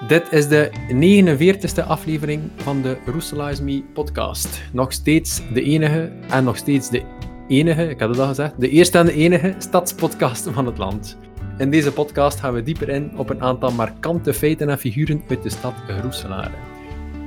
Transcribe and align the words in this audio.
Dit 0.00 0.32
is 0.32 0.48
de 0.48 0.70
49e 0.88 1.86
aflevering 1.86 2.42
van 2.56 2.82
de 2.82 2.96
Roeselize 3.06 3.62
Me 3.62 3.82
podcast. 3.92 4.62
Nog 4.72 4.92
steeds 4.92 5.42
de 5.52 5.62
enige 5.62 6.12
en 6.28 6.44
nog 6.44 6.56
steeds 6.56 6.90
de 6.90 7.02
enige, 7.48 7.88
ik 7.88 8.00
had 8.00 8.08
het 8.08 8.18
al 8.18 8.26
gezegd, 8.26 8.60
de 8.60 8.68
eerste 8.68 8.98
en 8.98 9.06
de 9.06 9.12
enige 9.12 9.54
stadspodcast 9.58 10.48
van 10.50 10.66
het 10.66 10.78
land. 10.78 11.18
In 11.58 11.70
deze 11.70 11.92
podcast 11.92 12.40
gaan 12.40 12.54
we 12.54 12.62
dieper 12.62 12.88
in 12.88 13.18
op 13.18 13.30
een 13.30 13.42
aantal 13.42 13.72
markante 13.72 14.34
feiten 14.34 14.68
en 14.68 14.78
figuren 14.78 15.22
uit 15.28 15.42
de 15.42 15.50
stad 15.50 15.74
Roeselare. 16.02 16.54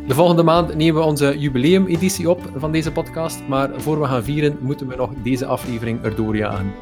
De 0.07 0.13
volgende 0.13 0.43
maand 0.43 0.75
nemen 0.75 1.01
we 1.01 1.07
onze 1.07 1.39
jubileumeditie 1.39 2.29
op 2.29 2.51
van 2.55 2.71
deze 2.71 2.91
podcast, 2.91 3.39
maar 3.47 3.69
voor 3.77 3.99
we 3.99 4.05
gaan 4.05 4.23
vieren 4.23 4.57
moeten 4.61 4.87
we 4.87 4.95
nog 4.95 5.11
deze 5.23 5.45
aflevering 5.45 6.03
erdoor 6.03 6.35
jagen. 6.35 6.73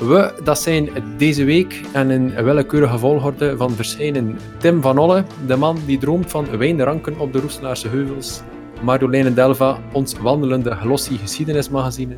We, 0.00 0.32
dat 0.44 0.58
zijn 0.58 0.88
deze 1.16 1.44
week 1.44 1.80
en 1.92 2.10
in 2.10 2.44
willekeurige 2.44 2.98
volgorde 2.98 3.56
van 3.56 3.70
verschijnen 3.70 4.38
Tim 4.56 4.82
van 4.82 4.98
Olle, 4.98 5.24
de 5.46 5.56
man 5.56 5.78
die 5.86 5.98
droomt 5.98 6.30
van 6.30 6.56
wijnranken 6.58 7.18
op 7.18 7.32
de 7.32 7.40
Roeselaarse 7.40 7.88
heuvels, 7.88 8.40
Marjoleine 8.82 9.34
Delva, 9.34 9.78
ons 9.92 10.14
wandelende 10.14 10.70
glossy 10.70 11.16
geschiedenismagazine, 11.18 12.16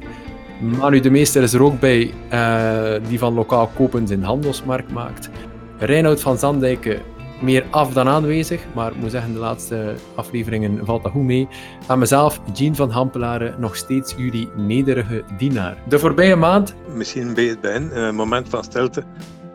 Manu 0.61 1.01
de 1.01 1.11
Meester 1.11 1.43
is 1.43 1.53
er 1.53 1.63
ook 1.63 1.81
bij, 1.81 2.11
uh, 2.33 3.09
die 3.09 3.19
van 3.19 3.35
lokaal 3.35 3.71
kopen 3.77 4.07
zijn 4.07 4.23
handelsmarkt 4.23 4.93
maakt, 4.93 5.31
Reinoud 5.79 6.21
van 6.21 6.39
Zandijken, 6.39 7.01
meer 7.43 7.65
af 7.71 7.93
dan 7.93 8.09
aanwezig, 8.09 8.61
maar 8.75 8.91
ik 8.91 8.97
moet 8.97 9.11
zeggen, 9.11 9.33
de 9.33 9.39
laatste 9.39 9.95
afleveringen 10.15 10.87
valt 10.87 11.03
dat 11.03 11.13
goed 11.13 11.23
mee. 11.23 11.49
En 11.89 11.99
mezelf, 11.99 12.41
Jean 12.53 12.75
van 12.75 12.91
Hampelaren, 12.91 13.55
nog 13.59 13.77
steeds 13.77 14.15
jullie 14.17 14.49
nederige 14.57 15.25
dienaar. 15.37 15.77
De 15.89 15.99
voorbije 15.99 16.37
maand... 16.37 16.75
Misschien 16.95 17.35
bij 17.35 17.45
het 17.45 17.61
begin, 17.61 17.91
een 17.93 18.15
moment 18.15 18.49
van 18.49 18.65
stilte, 18.65 19.03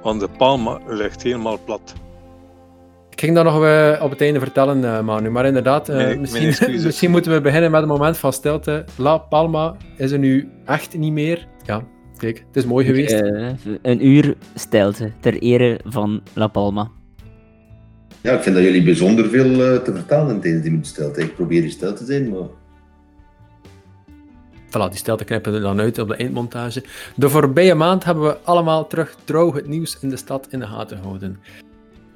want 0.01 0.19
de 0.19 0.29
palma 0.37 0.79
ligt 0.87 1.23
helemaal 1.23 1.59
plat. 1.65 1.93
Ik 3.09 3.23
ging 3.23 3.35
dat 3.35 3.43
nog 3.43 3.63
uh, 3.63 3.99
op 4.01 4.09
het 4.09 4.21
einde 4.21 4.39
vertellen, 4.39 4.81
uh, 4.81 5.01
Manu, 5.01 5.29
maar 5.29 5.45
inderdaad, 5.45 5.87
misschien, 6.19 6.55
misschien 6.85 7.11
moeten 7.11 7.31
we 7.31 7.41
beginnen 7.41 7.71
met 7.71 7.81
een 7.81 7.87
moment 7.87 8.17
van 8.17 8.33
stilte. 8.33 8.85
La 8.97 9.17
Palma 9.17 9.75
is 9.95 10.11
er 10.11 10.19
nu 10.19 10.49
echt 10.65 10.97
niet 10.97 11.13
meer. 11.13 11.47
Ja, 11.65 11.83
kijk, 12.17 12.43
het 12.47 12.55
is 12.55 12.65
mooi 12.65 12.85
geweest. 12.85 13.23
een 13.81 14.07
uur 14.07 14.35
stilte 14.55 15.11
ter 15.19 15.41
ere 15.41 15.79
van 15.83 16.21
La 16.33 16.47
Palma. 16.47 16.91
Ja, 18.27 18.33
ik 18.33 18.41
vind 18.41 18.55
dat 18.55 18.63
jullie 18.63 18.83
bijzonder 18.83 19.29
veel 19.29 19.49
uh, 19.49 19.81
te 19.81 19.93
vertellen 19.93 20.41
tijdens 20.41 20.63
die 20.63 20.79
stilte. 20.81 21.21
Ik 21.21 21.35
probeer 21.35 21.61
hier 21.61 21.71
stil 21.71 21.93
te 21.93 22.05
zijn, 22.05 22.29
maar... 22.29 22.47
Voilà, 24.67 24.89
die 24.89 24.97
stilte 24.97 25.23
knippen 25.23 25.53
we 25.53 25.59
dan 25.59 25.79
uit 25.79 25.99
op 25.99 26.07
de 26.07 26.15
eindmontage. 26.15 26.83
De 27.15 27.29
voorbije 27.29 27.75
maand 27.75 28.03
hebben 28.03 28.23
we 28.23 28.37
allemaal 28.37 28.87
terug 28.87 29.17
trouw 29.23 29.53
het 29.53 29.67
nieuws 29.67 29.97
in 30.01 30.09
de 30.09 30.17
stad 30.17 30.47
in 30.49 30.59
de 30.59 30.67
gaten 30.67 30.97
gehouden. 30.97 31.39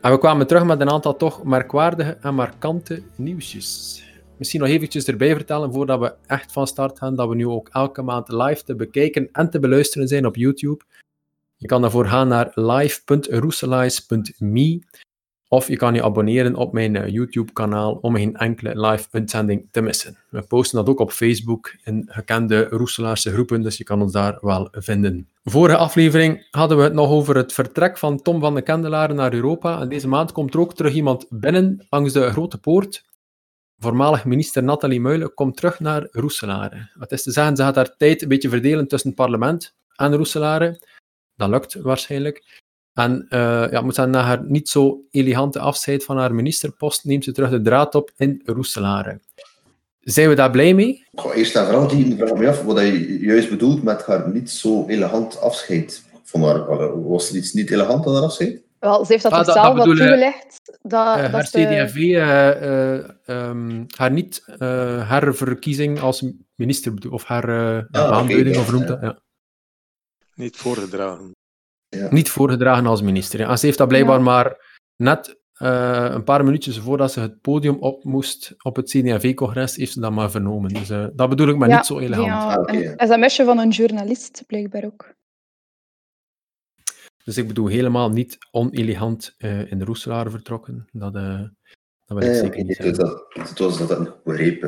En 0.01 0.11
we 0.11 0.17
kwamen 0.17 0.47
terug 0.47 0.63
met 0.63 0.81
een 0.81 0.89
aantal 0.89 1.15
toch 1.15 1.43
merkwaardige 1.43 2.17
en 2.21 2.35
markante 2.35 3.01
nieuwsjes. 3.15 4.03
Misschien 4.37 4.59
nog 4.59 4.69
eventjes 4.69 5.05
erbij 5.05 5.35
vertellen, 5.35 5.73
voordat 5.73 5.99
we 5.99 6.13
echt 6.25 6.51
van 6.51 6.67
start 6.67 6.97
gaan, 6.97 7.15
dat 7.15 7.29
we 7.29 7.35
nu 7.35 7.47
ook 7.47 7.69
elke 7.71 8.01
maand 8.01 8.31
live 8.31 8.63
te 8.63 8.75
bekijken 8.75 9.29
en 9.31 9.49
te 9.49 9.59
beluisteren 9.59 10.07
zijn 10.07 10.25
op 10.25 10.35
YouTube. 10.35 10.83
Je 11.57 11.67
kan 11.67 11.81
daarvoor 11.81 12.05
gaan 12.05 12.27
naar 12.27 12.51
live.roeselize.me 12.55 14.81
of 15.53 15.67
je 15.67 15.77
kan 15.77 15.93
je 15.93 16.03
abonneren 16.03 16.55
op 16.55 16.73
mijn 16.73 16.95
eh, 16.95 17.07
YouTube-kanaal 17.07 17.97
om 18.01 18.15
geen 18.15 18.35
enkele 18.35 18.87
live-uitzending 18.87 19.67
te 19.71 19.81
missen. 19.81 20.17
We 20.29 20.41
posten 20.41 20.77
dat 20.77 20.89
ook 20.89 20.99
op 20.99 21.11
Facebook 21.11 21.75
in 21.83 22.07
gekende 22.09 22.67
Roeselaarse 22.69 23.31
groepen, 23.31 23.61
dus 23.61 23.77
je 23.77 23.83
kan 23.83 24.01
ons 24.01 24.11
daar 24.11 24.37
wel 24.41 24.67
vinden. 24.71 25.29
Vorige 25.43 25.77
aflevering 25.77 26.47
hadden 26.51 26.77
we 26.77 26.83
het 26.83 26.93
nog 26.93 27.09
over 27.09 27.35
het 27.35 27.53
vertrek 27.53 27.97
van 27.97 28.21
Tom 28.21 28.39
van 28.39 28.55
de 28.55 28.61
Kendelaren 28.61 29.15
naar 29.15 29.33
Europa. 29.33 29.81
En 29.81 29.89
deze 29.89 30.07
maand 30.07 30.31
komt 30.31 30.53
er 30.53 30.59
ook 30.59 30.75
terug 30.75 30.93
iemand 30.93 31.25
binnen 31.29 31.85
langs 31.89 32.13
de 32.13 32.31
Grote 32.31 32.57
Poort. 32.57 33.05
Voormalig 33.79 34.25
minister 34.25 34.63
Nathalie 34.63 35.01
Muilen 35.01 35.33
komt 35.33 35.57
terug 35.57 35.79
naar 35.79 36.07
Roeselare. 36.11 36.89
Wat 36.93 37.11
is 37.11 37.23
te 37.23 37.31
zeggen, 37.31 37.55
ze 37.55 37.63
gaat 37.63 37.75
haar 37.75 37.97
tijd 37.97 38.21
een 38.21 38.27
beetje 38.27 38.49
verdelen 38.49 38.87
tussen 38.87 39.09
het 39.09 39.17
parlement 39.17 39.75
en 39.95 40.15
Roeselare. 40.15 40.81
Dat 41.35 41.49
lukt 41.49 41.73
waarschijnlijk. 41.73 42.60
En 42.93 43.25
uh, 43.29 43.71
ja, 43.71 43.81
moet 43.81 43.95
zeggen, 43.95 44.13
na 44.13 44.21
haar 44.21 44.43
niet 44.43 44.69
zo 44.69 45.01
elegante 45.11 45.59
afscheid 45.59 46.03
van 46.03 46.17
haar 46.17 46.33
ministerpost 46.33 47.05
neemt 47.05 47.23
ze 47.23 47.31
terug 47.31 47.49
de 47.49 47.61
draad 47.61 47.95
op 47.95 48.11
in 48.17 48.41
Roeselare. 48.45 49.19
Zijn 49.99 50.29
we 50.29 50.35
daar 50.35 50.51
blij 50.51 50.73
mee? 50.73 51.07
Goh, 51.13 51.35
eerst 51.35 51.55
en 51.55 51.65
vooral 51.65 51.87
die 51.87 52.15
vraag 52.15 52.33
me 52.33 52.47
af 52.47 52.63
wat 52.63 52.79
je 52.79 53.19
juist 53.19 53.49
bedoelt 53.49 53.83
met 53.83 54.05
haar 54.05 54.29
niet 54.29 54.49
zo 54.49 54.87
elegant 54.87 55.41
afscheid. 55.41 56.03
Van 56.23 56.43
haar, 56.43 56.65
was 57.07 57.29
er 57.29 57.35
iets 57.35 57.53
niet 57.53 57.71
elegant 57.71 58.07
aan 58.07 58.13
haar 58.13 58.23
afscheid? 58.23 58.61
Wel, 58.79 59.05
ze 59.05 59.11
heeft 59.11 59.23
dat 59.23 59.31
ah, 59.31 59.53
zelf 59.53 59.75
wat 59.75 59.85
toegelegd. 59.85 60.61
Dat, 60.81 61.17
uh, 61.17 61.21
dat 61.21 61.31
haar 61.31 61.43
CD&V, 61.43 61.95
uh, 61.95 62.61
uh, 62.61 63.49
um, 63.49 63.85
haar 63.95 64.11
niet 64.11 64.43
herverkiezing 65.07 65.99
als 65.99 66.25
minister, 66.55 66.93
of 67.09 67.23
haar 67.23 67.45
ah, 67.91 68.11
aanduiding, 68.11 68.55
okay, 68.55 68.67
of 68.67 68.71
noemt 68.71 68.87
dat? 68.87 69.01
Ja. 69.01 69.19
Niet 70.35 70.57
voorgedragen. 70.57 71.31
Ja. 71.99 72.07
Niet 72.11 72.29
voorgedragen 72.29 72.85
als 72.85 73.01
minister. 73.01 73.41
En 73.41 73.57
ze 73.57 73.65
heeft 73.65 73.77
dat 73.77 73.87
blijkbaar 73.87 74.17
ja. 74.17 74.23
maar 74.23 74.79
net 74.95 75.39
uh, 75.61 76.07
een 76.09 76.23
paar 76.23 76.43
minuutjes 76.43 76.79
voordat 76.79 77.11
ze 77.11 77.19
het 77.19 77.41
podium 77.41 77.75
op 77.79 78.03
moest 78.03 78.53
op 78.57 78.75
het 78.75 78.89
CDV-congres, 78.89 79.75
heeft 79.75 79.91
ze 79.91 79.99
dat 79.99 80.11
maar 80.11 80.31
vernomen. 80.31 80.73
Dus 80.73 80.89
uh, 80.89 81.05
dat 81.13 81.29
bedoel 81.29 81.47
ik 81.47 81.57
maar 81.57 81.69
ja, 81.69 81.75
niet 81.75 81.85
zo 81.85 81.99
elegant. 81.99 82.27
Ja, 82.27 82.53
ah, 82.53 82.61
okay. 82.61 82.93
een 82.97 83.07
sms'je 83.07 83.43
van 83.43 83.59
een 83.59 83.69
journalist, 83.69 84.43
blijkbaar 84.47 84.85
ook. 84.85 85.13
Dus 87.23 87.37
ik 87.37 87.47
bedoel 87.47 87.67
helemaal 87.67 88.09
niet 88.09 88.37
onelegant 88.51 89.35
uh, 89.37 89.71
in 89.71 89.79
de 89.79 89.85
Roeselaar 89.85 90.31
vertrokken. 90.31 90.87
Dat, 90.91 91.13
dat 91.13 91.51
wil 92.05 92.21
ik 92.21 92.35
zeker 92.35 92.63
niet 92.63 92.75
zeggen. 92.75 92.97
Dat, 92.97 93.25
het 93.29 93.59
was 93.59 93.87
dat 93.87 94.01
ik 94.01 94.13
begreep 94.23 94.61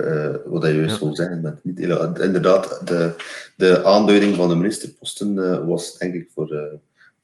wat 0.45 0.63
je 0.63 0.73
juist 0.73 0.99
ja. 0.99 1.05
wil 1.05 1.15
zeggen. 1.15 1.41
Met 1.41 1.63
niet 1.63 1.79
elegant. 1.79 2.19
Inderdaad, 2.19 2.87
de, 2.87 3.15
de 3.57 3.83
aanduiding 3.83 4.35
van 4.35 4.49
de 4.49 4.55
ministerposten 4.55 5.67
was 5.67 5.97
denk 5.97 6.13
ik 6.13 6.31
voor 6.31 6.79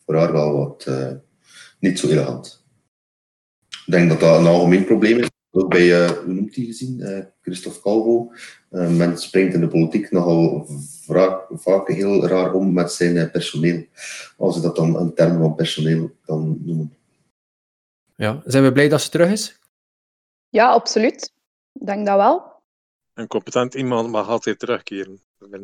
voor 0.09 0.17
haar 0.17 0.31
wel 0.31 0.57
wat 0.57 0.85
uh, 0.89 1.11
niet 1.79 1.99
zo 1.99 2.07
elegant. 2.07 2.65
Ik 3.85 3.91
denk 3.93 4.09
dat 4.09 4.19
dat 4.19 4.39
een 4.39 4.45
algemeen 4.45 4.85
probleem 4.85 5.17
is. 5.17 5.29
Ook 5.51 5.69
bij, 5.69 6.03
uh, 6.03 6.09
hoe 6.09 6.33
noemt 6.33 6.55
hij 6.55 6.65
gezien? 6.65 6.99
Uh, 6.99 7.19
Christophe 7.41 7.81
Calvo. 7.81 8.31
men 8.69 9.17
springt 9.17 9.53
in 9.53 9.59
de 9.59 9.67
politiek 9.67 10.11
nogal 10.11 10.65
vaak, 11.05 11.47
vaak 11.51 11.87
heel 11.87 12.27
raar 12.27 12.53
om 12.53 12.73
met 12.73 12.91
zijn 12.91 13.31
personeel. 13.31 13.85
Als 14.37 14.55
je 14.55 14.61
dat 14.61 14.75
dan 14.75 14.95
een 14.95 15.13
term 15.13 15.39
van 15.39 15.55
personeel 15.55 16.11
kan 16.25 16.59
noemen. 16.61 16.97
Ja, 18.15 18.41
zijn 18.45 18.63
we 18.63 18.71
blij 18.71 18.89
dat 18.89 19.01
ze 19.01 19.09
terug 19.09 19.31
is? 19.31 19.59
Ja, 20.49 20.69
absoluut. 20.69 21.33
Ik 21.73 21.85
denk 21.85 22.05
dat 22.05 22.17
wel. 22.17 22.61
Een 23.13 23.27
competent 23.27 23.73
iemand 23.73 24.09
mag 24.09 24.27
altijd 24.27 24.59
terugkeren. 24.59 25.21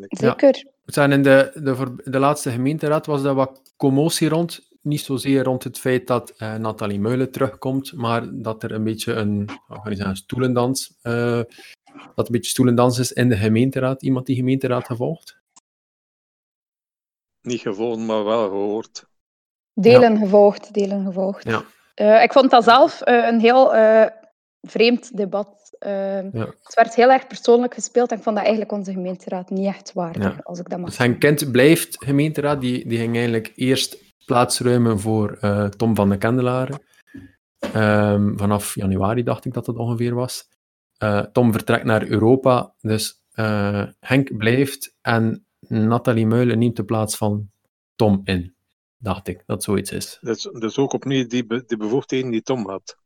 Zeker. 0.07 0.55
Ja. 0.55 0.71
Zijn 0.85 1.11
in 1.11 1.23
de, 1.23 1.51
de, 1.53 1.95
de 2.03 2.19
laatste 2.19 2.51
gemeenteraad 2.51 3.05
was 3.05 3.23
er 3.23 3.33
wat 3.33 3.73
commotie 3.77 4.29
rond. 4.29 4.73
Niet 4.81 5.01
zozeer 5.01 5.43
rond 5.43 5.63
het 5.63 5.79
feit 5.79 6.07
dat 6.07 6.33
uh, 6.37 6.55
Nathalie 6.55 6.99
Meulen 6.99 7.31
terugkomt, 7.31 7.93
maar 7.93 8.41
dat 8.41 8.63
er 8.63 8.71
een 8.71 8.83
beetje 8.83 9.13
een, 9.13 9.49
zeggen, 9.83 10.15
stoelendans, 10.15 10.97
uh, 11.03 11.41
dat 12.15 12.25
een 12.25 12.31
beetje 12.31 12.49
stoelendans 12.49 12.99
is 12.99 13.13
in 13.13 13.29
de 13.29 13.37
gemeenteraad. 13.37 14.01
Iemand 14.01 14.25
die 14.25 14.35
gemeenteraad 14.35 14.85
gevolgd? 14.85 15.37
Niet 17.41 17.61
gevolgd, 17.61 17.99
maar 17.99 18.23
wel 18.23 18.49
gehoord. 18.49 19.07
Delen 19.73 20.13
ja. 20.13 20.19
gevolgd, 20.19 20.73
delen 20.73 21.05
gevolgd. 21.05 21.43
Ja. 21.43 21.63
Uh, 21.95 22.23
ik 22.23 22.33
vond 22.33 22.51
dat 22.51 22.63
zelf 22.63 23.01
een 23.03 23.39
heel 23.39 23.73
vreemd 24.61 25.17
debat 25.17 25.64
uh, 25.85 26.31
ja. 26.31 26.53
Het 26.63 26.73
werd 26.73 26.95
heel 26.95 27.11
erg 27.11 27.27
persoonlijk 27.27 27.73
gespeeld 27.73 28.11
en 28.11 28.17
ik 28.17 28.23
vond 28.23 28.35
dat 28.35 28.45
eigenlijk 28.45 28.75
onze 28.75 28.91
gemeenteraad 28.91 29.49
niet 29.49 29.65
echt 29.65 29.93
waardig, 29.93 30.23
ja. 30.23 30.39
als 30.43 30.59
ik 30.59 30.69
dat 30.69 30.79
mag 30.79 30.89
Dus 30.89 30.97
Henk 30.97 31.19
Kent 31.19 31.51
blijft 31.51 32.03
gemeenteraad, 32.03 32.61
die, 32.61 32.87
die 32.87 32.97
ging 32.97 33.13
eigenlijk 33.13 33.51
eerst 33.55 33.97
plaatsruimen 34.25 34.99
voor 34.99 35.37
uh, 35.41 35.65
Tom 35.65 35.95
van 35.95 36.09
de 36.09 36.17
Kendelaren. 36.17 36.81
Um, 37.75 38.37
vanaf 38.37 38.75
januari 38.75 39.23
dacht 39.23 39.45
ik 39.45 39.53
dat 39.53 39.67
het 39.67 39.77
ongeveer 39.77 40.15
was. 40.15 40.47
Uh, 41.03 41.19
Tom 41.19 41.51
vertrekt 41.51 41.83
naar 41.83 42.07
Europa, 42.07 42.73
dus 42.81 43.21
uh, 43.33 43.83
Henk 43.99 44.37
blijft 44.37 44.95
en 45.01 45.45
Nathalie 45.59 46.27
Meulen 46.27 46.59
neemt 46.59 46.75
de 46.75 46.83
plaats 46.83 47.17
van 47.17 47.49
Tom 47.95 48.21
in. 48.23 48.55
Dacht 48.97 49.27
ik 49.27 49.43
dat 49.45 49.63
zoiets 49.63 49.91
is. 49.91 50.17
Dus, 50.21 50.49
dus 50.59 50.77
ook 50.77 50.93
opnieuw 50.93 51.27
die, 51.27 51.45
be 51.45 51.63
die 51.65 51.77
bevoegdheden 51.77 52.31
die 52.31 52.41
Tom 52.41 52.69
had. 52.69 52.97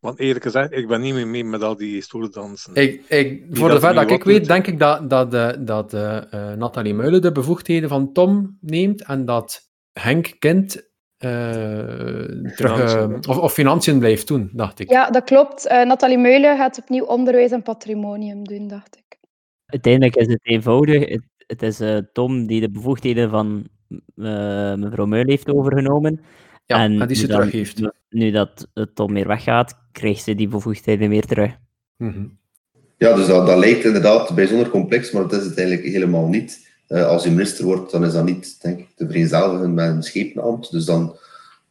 Want 0.00 0.18
eerlijk 0.18 0.44
gezegd, 0.44 0.72
ik 0.72 0.88
ben 0.88 1.00
niet 1.00 1.14
meer 1.14 1.26
mee 1.26 1.44
met 1.44 1.62
al 1.62 1.76
die 1.76 2.02
stoeldansen. 2.02 2.74
Ik, 2.74 3.04
ik, 3.08 3.44
voor 3.50 3.68
de 3.68 3.80
ver 3.80 3.94
dat 3.94 4.10
ik 4.10 4.24
weet, 4.24 4.46
denk 4.46 4.66
ik 4.66 4.78
dat, 4.78 5.10
dat, 5.10 5.34
uh, 5.34 5.50
dat 5.58 5.94
uh, 5.94 6.22
Nathalie 6.52 6.94
Meulen 6.94 7.22
de 7.22 7.32
bevoegdheden 7.32 7.88
van 7.88 8.12
Tom 8.12 8.58
neemt 8.60 9.04
en 9.04 9.24
dat 9.24 9.60
Henk 9.92 10.34
Kind 10.38 10.86
terug, 12.56 13.08
of, 13.28 13.38
of 13.38 13.52
financiën 13.52 13.98
blijft 13.98 14.28
doen, 14.28 14.50
dacht 14.52 14.78
ik. 14.80 14.90
Ja, 14.90 15.10
dat 15.10 15.24
klopt. 15.24 15.68
Nathalie 15.68 16.18
Meulen 16.18 16.56
gaat 16.56 16.78
opnieuw 16.78 17.04
onderwijs 17.04 17.50
en 17.50 17.62
patrimonium 17.62 18.44
doen, 18.44 18.68
dacht 18.68 18.96
ik. 18.96 19.18
Uiteindelijk 19.66 20.16
is 20.16 20.26
het 20.26 20.40
eenvoudig. 20.42 21.08
Het, 21.08 21.24
het 21.46 21.62
is 21.62 21.80
Tom 22.12 22.46
die 22.46 22.60
de 22.60 22.70
bevoegdheden 22.70 23.30
van 23.30 23.68
mevrouw 24.76 25.06
Meulen 25.06 25.30
heeft 25.30 25.52
overgenomen. 25.52 26.20
Ja, 26.68 26.76
en 26.82 27.06
die 27.06 27.16
ze 27.16 27.22
nu 27.22 27.28
dan- 27.28 27.36
teruggeeft. 27.38 27.80
Nu 28.10 28.30
dat 28.30 28.68
het 28.74 28.94
Tom 28.94 29.14
weer 29.14 29.26
weggaat, 29.26 29.78
krijgt 29.92 30.22
ze 30.24 30.34
die 30.34 30.48
bevoegdheden 30.48 31.08
weer 31.08 31.24
terug. 31.26 31.52
Mhm. 31.96 32.24
Ja, 32.98 33.14
dus 33.14 33.26
dat, 33.26 33.46
dat 33.46 33.58
lijkt 33.58 33.84
inderdaad 33.84 34.34
bijzonder 34.34 34.68
complex, 34.68 35.10
maar 35.10 35.22
dat 35.22 35.40
is 35.40 35.44
het 35.46 35.58
eigenlijk 35.58 35.88
helemaal 35.88 36.26
niet. 36.26 36.68
Eh, 36.86 37.06
als 37.06 37.24
je 37.24 37.30
minister 37.30 37.64
wordt, 37.64 37.90
dan 37.90 38.04
is 38.04 38.12
dat 38.12 38.24
niet, 38.24 38.62
denk 38.62 38.78
ik, 38.78 38.88
te 38.94 39.06
vereenzelvigen 39.06 39.74
met 39.74 39.88
een 39.88 40.02
schepenambt. 40.02 40.70
Dus 40.70 40.84
dan, 40.84 41.16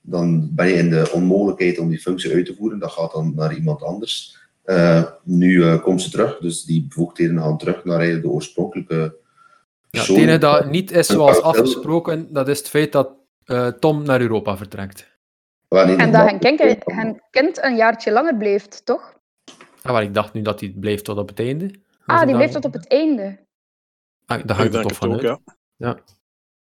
dan 0.02 0.50
ben 0.56 0.68
je 0.68 0.74
in 0.74 0.90
de 0.90 1.10
onmogelijkheid 1.14 1.80
om 1.80 1.90
die 1.90 2.00
functie 2.00 2.34
uit 2.34 2.46
te 2.46 2.56
voeren. 2.56 2.80
Dat 2.80 2.92
gaat 2.92 3.12
dan 3.12 3.34
naar 3.36 3.56
iemand 3.56 3.84
anders. 3.84 4.38
Eh, 4.64 5.04
nu 5.24 5.64
eh, 5.64 5.82
komt 5.82 6.02
ze 6.02 6.10
terug, 6.10 6.38
dus 6.40 6.64
die 6.64 6.86
bevoegdheden 6.88 7.40
gaan 7.42 7.58
terug 7.58 7.84
naar 7.86 8.00
de 8.22 8.30
oorspronkelijke 8.30 8.96
Ja, 8.96 9.02
het 9.02 9.16
persoon. 9.90 10.18
enige 10.18 10.38
dat 10.38 10.70
niet 10.72 10.92
is 10.92 11.08
zoals 11.08 11.42
afgesproken, 11.42 12.28
dat 12.34 12.48
is 12.48 12.58
het 12.58 12.70
feit 12.70 12.92
dat 12.92 13.10
eh, 13.48 13.68
Tom 13.68 14.04
naar 14.04 14.22
Europa 14.22 14.58
vertrekt. 14.58 15.16
Wanneer 15.68 16.00
En 16.00 16.12
dat 16.12 16.30
hen 16.30 16.40
kind, 16.40 16.60
komt, 16.84 16.98
hen 16.98 17.24
kind 17.30 17.64
een 17.64 17.76
jaartje 17.76 18.12
langer 18.12 18.38
blijft, 18.38 18.86
toch? 18.86 19.16
Ah, 19.82 19.92
maar 19.92 20.04
ik 20.04 20.14
dacht 20.14 20.34
nu 20.34 20.42
dat 20.42 20.60
hij 20.60 20.74
blijft 20.80 21.06
tot 21.06 21.18
op 21.18 21.28
het 21.28 21.40
einde. 21.40 21.66
Ah, 22.06 22.22
ik 22.22 22.28
die 22.28 22.36
blijft 22.36 22.54
tot 22.54 22.66
op 22.66 22.74
het 22.74 22.88
einde. 22.88 23.46
Ah, 24.26 24.38
daar 24.38 24.40
Ik 24.40 24.48
hangt 24.50 24.62
het 24.64 24.72
denk 24.72 24.84
toch 24.88 24.96
van 24.98 25.14
ook, 25.14 25.24
uit. 25.24 25.40
ja. 25.76 26.00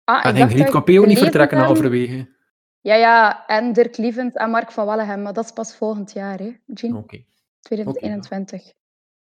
Ah, 0.05 0.19
ik 0.19 0.25
En 0.25 0.37
ging 0.37 0.51
Griet 0.51 0.99
ik 0.99 1.07
niet 1.07 1.19
vertrekken 1.19 1.59
halverwege? 1.59 2.33
Ja, 2.81 2.95
ja, 2.95 3.47
en 3.47 3.73
Dirk 3.73 3.97
Lievend 3.97 4.37
en 4.37 4.51
Mark 4.51 4.73
van 4.73 4.87
Wallegem, 4.87 5.23
maar 5.23 5.33
dat 5.33 5.45
is 5.45 5.51
pas 5.53 5.77
volgend 5.77 6.13
jaar, 6.13 6.39
hè, 6.39 6.57
Jean? 6.67 6.97
Oké. 6.97 7.25
2021. 7.61 8.67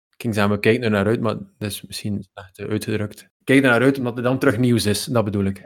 Ik 0.10 0.22
ging 0.28 0.34
zeggen, 0.34 0.54
we 0.54 0.60
kijken 0.60 0.84
er 0.84 0.90
naar 0.90 1.06
uit, 1.06 1.22
maar 1.22 1.36
dat 1.36 1.70
is 1.72 1.82
misschien 1.82 2.28
echt 2.34 2.60
eh, 2.60 2.70
uitgedrukt. 2.70 3.30
Kijk 3.44 3.64
er 3.64 3.70
naar 3.70 3.82
uit 3.82 3.98
omdat 3.98 4.18
er 4.18 4.24
dan 4.24 4.40
terug 4.40 4.58
nieuws 4.58 4.86
is, 4.86 5.06
dat 5.06 5.24
bedoel 5.24 5.46
ik. 5.46 5.62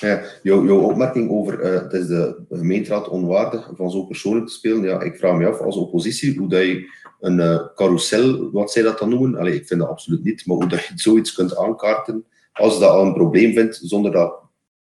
Ja, 0.00 0.22
jouw, 0.42 0.80
opmerking 0.80 1.30
over 1.30 1.60
eh, 1.60 1.82
het 1.82 1.92
is 1.92 2.06
de 2.06 2.36
gemeenteraad 2.50 3.08
onwaardig 3.08 3.70
van 3.74 3.90
zo 3.90 4.04
persoonlijk 4.04 4.46
te 4.46 4.52
spelen. 4.52 4.82
Ja, 4.82 5.00
ik 5.00 5.16
vraag 5.16 5.36
me 5.36 5.46
af 5.46 5.60
als 5.60 5.76
oppositie 5.76 6.38
hoe 6.38 6.48
dat 6.48 6.62
je 6.62 6.88
een 7.20 7.40
eh 7.40 7.66
carousel, 7.74 8.50
wat 8.50 8.72
zij 8.72 8.82
dat 8.82 8.98
dan 8.98 9.08
noemen, 9.08 9.36
Allee, 9.38 9.54
ik 9.54 9.66
vind 9.66 9.80
dat 9.80 9.88
absoluut 9.88 10.24
niet, 10.24 10.46
maar 10.46 10.56
hoe 10.56 10.68
dat 10.68 10.84
je 10.84 10.92
zoiets 10.94 11.32
kunt 11.32 11.56
aankaarten 11.56 12.24
als 12.52 12.74
je 12.74 12.80
dat 12.80 12.90
al 12.90 13.06
een 13.06 13.12
probleem 13.12 13.52
vindt 13.52 13.80
zonder 13.82 14.12
dat 14.12 14.40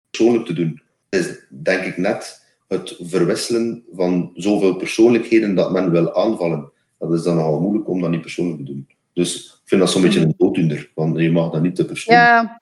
persoonlijk 0.10 0.46
te 0.46 0.54
doen. 0.54 0.82
Het 1.10 1.26
is 1.26 1.46
denk 1.50 1.84
ik 1.84 1.98
net 1.98 2.42
het 2.68 2.98
verwisselen 3.00 3.84
van 3.92 4.32
zoveel 4.34 4.76
persoonlijkheden 4.76 5.56
dat 5.56 5.72
men 5.72 5.92
wil 5.92 6.16
aanvallen. 6.16 6.72
Dat 7.00 7.14
is 7.14 7.24
dan 7.24 7.36
nogal 7.36 7.60
moeilijk 7.60 7.88
om 7.90 8.02
dat 8.02 8.10
niet 8.10 8.22
persoonlijk 8.22 8.58
te 8.58 8.64
doen. 8.64 8.88
Dus 9.14 9.53
vind 9.64 9.82
dat 9.82 9.90
zo'n 9.90 10.02
beetje 10.02 10.20
een 10.20 10.34
dooddoener, 10.38 10.92
want 10.96 11.20
je 11.20 11.32
mag 11.32 11.52
dat 11.52 11.62
niet 11.62 11.76
te 11.76 11.86
persoonlijk 11.86 12.26
Ja. 12.26 12.62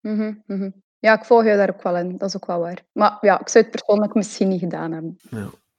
Mhm, 0.00 0.32
mhm. 0.46 0.70
ja, 0.98 1.18
ik 1.18 1.24
volg 1.24 1.44
je 1.44 1.56
daar 1.56 1.70
ook 1.70 1.82
wel 1.82 1.96
in. 1.96 2.18
Dat 2.18 2.28
is 2.28 2.36
ook 2.36 2.46
wel 2.46 2.60
waar. 2.60 2.84
Maar 2.92 3.18
ja, 3.20 3.40
ik 3.40 3.48
zou 3.48 3.64
het 3.64 3.72
persoonlijk 3.72 4.14
misschien 4.14 4.48
niet 4.48 4.60
gedaan 4.60 4.92
hebben. 4.92 5.18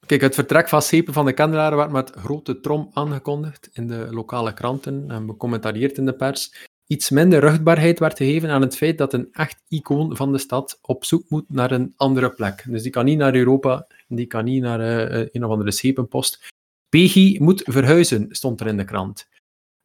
Kijk, 0.05 0.21
het 0.21 0.35
vertrek 0.35 0.69
van 0.69 0.81
Sepen 0.81 1.13
van 1.13 1.25
de 1.25 1.33
Kendelaren 1.33 1.77
werd 1.77 1.91
met 1.91 2.09
grote 2.09 2.59
trom 2.59 2.89
aangekondigd 2.93 3.69
in 3.73 3.87
de 3.87 4.07
lokale 4.11 4.53
kranten 4.53 5.05
en 5.07 5.25
becommentarieerd 5.25 5.97
in 5.97 6.05
de 6.05 6.13
pers. 6.13 6.67
Iets 6.87 7.09
minder 7.09 7.39
ruchtbaarheid 7.39 7.99
werd 7.99 8.17
gegeven 8.17 8.49
aan 8.49 8.61
het 8.61 8.77
feit 8.77 8.97
dat 8.97 9.13
een 9.13 9.27
echt 9.31 9.63
icoon 9.67 10.15
van 10.15 10.31
de 10.31 10.37
stad 10.37 10.79
op 10.81 11.05
zoek 11.05 11.29
moet 11.29 11.45
naar 11.47 11.71
een 11.71 11.93
andere 11.95 12.29
plek. 12.29 12.63
Dus 12.67 12.81
die 12.81 12.91
kan 12.91 13.05
niet 13.05 13.17
naar 13.17 13.35
Europa, 13.35 13.87
die 14.07 14.25
kan 14.25 14.43
niet 14.43 14.61
naar 14.61 14.79
eh, 14.79 15.21
eh, 15.21 15.27
een 15.31 15.45
of 15.45 15.51
andere 15.51 15.71
Sepenpost. 15.71 16.51
Peggy 16.89 17.37
moet 17.39 17.61
verhuizen, 17.65 18.27
stond 18.29 18.61
er 18.61 18.67
in 18.67 18.77
de 18.77 18.85
krant. 18.85 19.27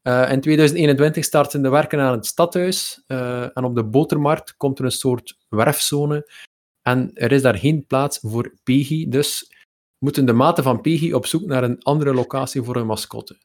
Eh, 0.08 0.32
in 0.32 0.40
2021 0.40 1.24
starten 1.24 1.62
de 1.62 1.68
werken 1.68 2.00
aan 2.00 2.12
het 2.12 2.26
stadhuis 2.26 3.02
eh, 3.06 3.56
en 3.56 3.64
op 3.64 3.74
de 3.74 3.84
botermarkt 3.84 4.56
komt 4.56 4.78
er 4.78 4.84
een 4.84 4.90
soort 4.90 5.38
werfzone 5.48 6.30
en 6.82 7.10
er 7.14 7.32
is 7.32 7.42
daar 7.42 7.58
geen 7.58 7.86
plaats 7.86 8.18
voor 8.22 8.54
Peggy, 8.64 9.08
dus 9.08 9.52
moeten 9.98 10.26
de 10.26 10.32
maten 10.32 10.64
van 10.64 10.80
Peggy 10.80 11.12
op 11.12 11.26
zoek 11.26 11.42
naar 11.42 11.64
een 11.64 11.82
andere 11.82 12.14
locatie 12.14 12.62
voor 12.62 12.74
hun 12.74 12.86
mascotte. 12.86 13.38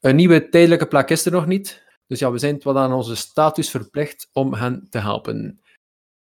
Een 0.00 0.16
nieuwe 0.16 0.48
tijdelijke 0.48 0.86
plek 0.86 1.10
is 1.10 1.26
er 1.26 1.32
nog 1.32 1.46
niet, 1.46 1.84
dus 2.06 2.18
ja, 2.18 2.30
we 2.30 2.38
zijn 2.38 2.60
wat 2.62 2.76
aan 2.76 2.92
onze 2.92 3.16
status 3.16 3.70
verplicht 3.70 4.28
om 4.32 4.54
hen 4.54 4.86
te 4.90 4.98
helpen. 4.98 5.60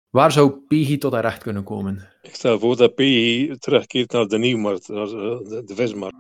Waar 0.10 0.32
zou 0.32 0.52
Peggy 0.68 0.98
tot 0.98 1.14
haar 1.14 1.22
recht 1.22 1.44
kunnen 1.44 1.64
komen? 1.64 2.10
Ik 2.22 2.36
stel 2.36 2.60
voor 2.60 2.78
dat 2.78 2.96
PI 2.96 3.56
terugkeert 3.58 4.12
naar 4.12 4.28
de 4.28 4.38
Nieuwmarkt, 4.38 4.88
naar 4.88 5.08
eh, 5.08 5.40
de 5.66 5.76
vismarkt. 5.76 6.18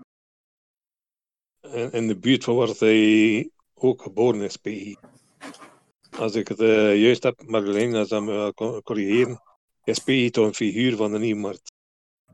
In, 1.71 1.91
in 1.91 2.07
de 2.07 2.17
buurt 2.17 2.43
van 2.43 2.55
waar 2.55 2.67
hij 2.77 3.49
ook 3.73 4.01
geboren 4.01 4.41
is, 4.41 4.57
PI. 4.57 4.97
Als 6.19 6.35
ik 6.35 6.47
het 6.47 6.59
eh, 6.59 7.01
juist 7.01 7.23
heb, 7.23 7.41
Marjolein, 7.45 7.95
als 7.95 8.07
dat 8.07 8.21
me 8.21 8.51
corrigeren, 8.83 9.41
is 9.83 9.99
PI 9.99 10.29
toch 10.29 10.45
een 10.45 10.53
figuur 10.53 10.95
van 10.95 11.11
de 11.11 11.19
Nieuwmarkt. 11.19 11.71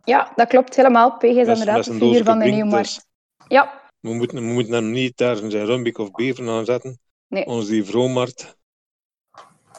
Ja, 0.04 0.32
dat 0.36 0.48
klopt 0.48 0.76
helemaal. 0.76 1.18
PG 1.18 1.24
is 1.24 1.36
Met- 1.36 1.48
inderdaad 1.48 1.76
met 1.76 1.86
zijn 1.86 2.00
figuur 2.00 2.24
van 2.24 2.40
de 2.40 2.46
Nieuwmarkt. 2.46 2.96
dus 2.96 3.06
Ja, 3.48 3.82
we, 4.00 4.14
moeten, 4.14 4.38
we 4.48 4.54
moeten 4.54 4.74
hem 4.74 4.92
niet 4.92 5.18
daar 5.18 5.36
zijn 5.36 5.66
Rumbik 5.66 5.98
of 5.98 6.12
Beveren 6.12 6.50
aan 6.50 6.66
zetten. 6.66 7.00
Nee. 7.28 7.46
Ons 7.46 7.68
die 7.68 7.84
vrouwmarkt 7.84 8.58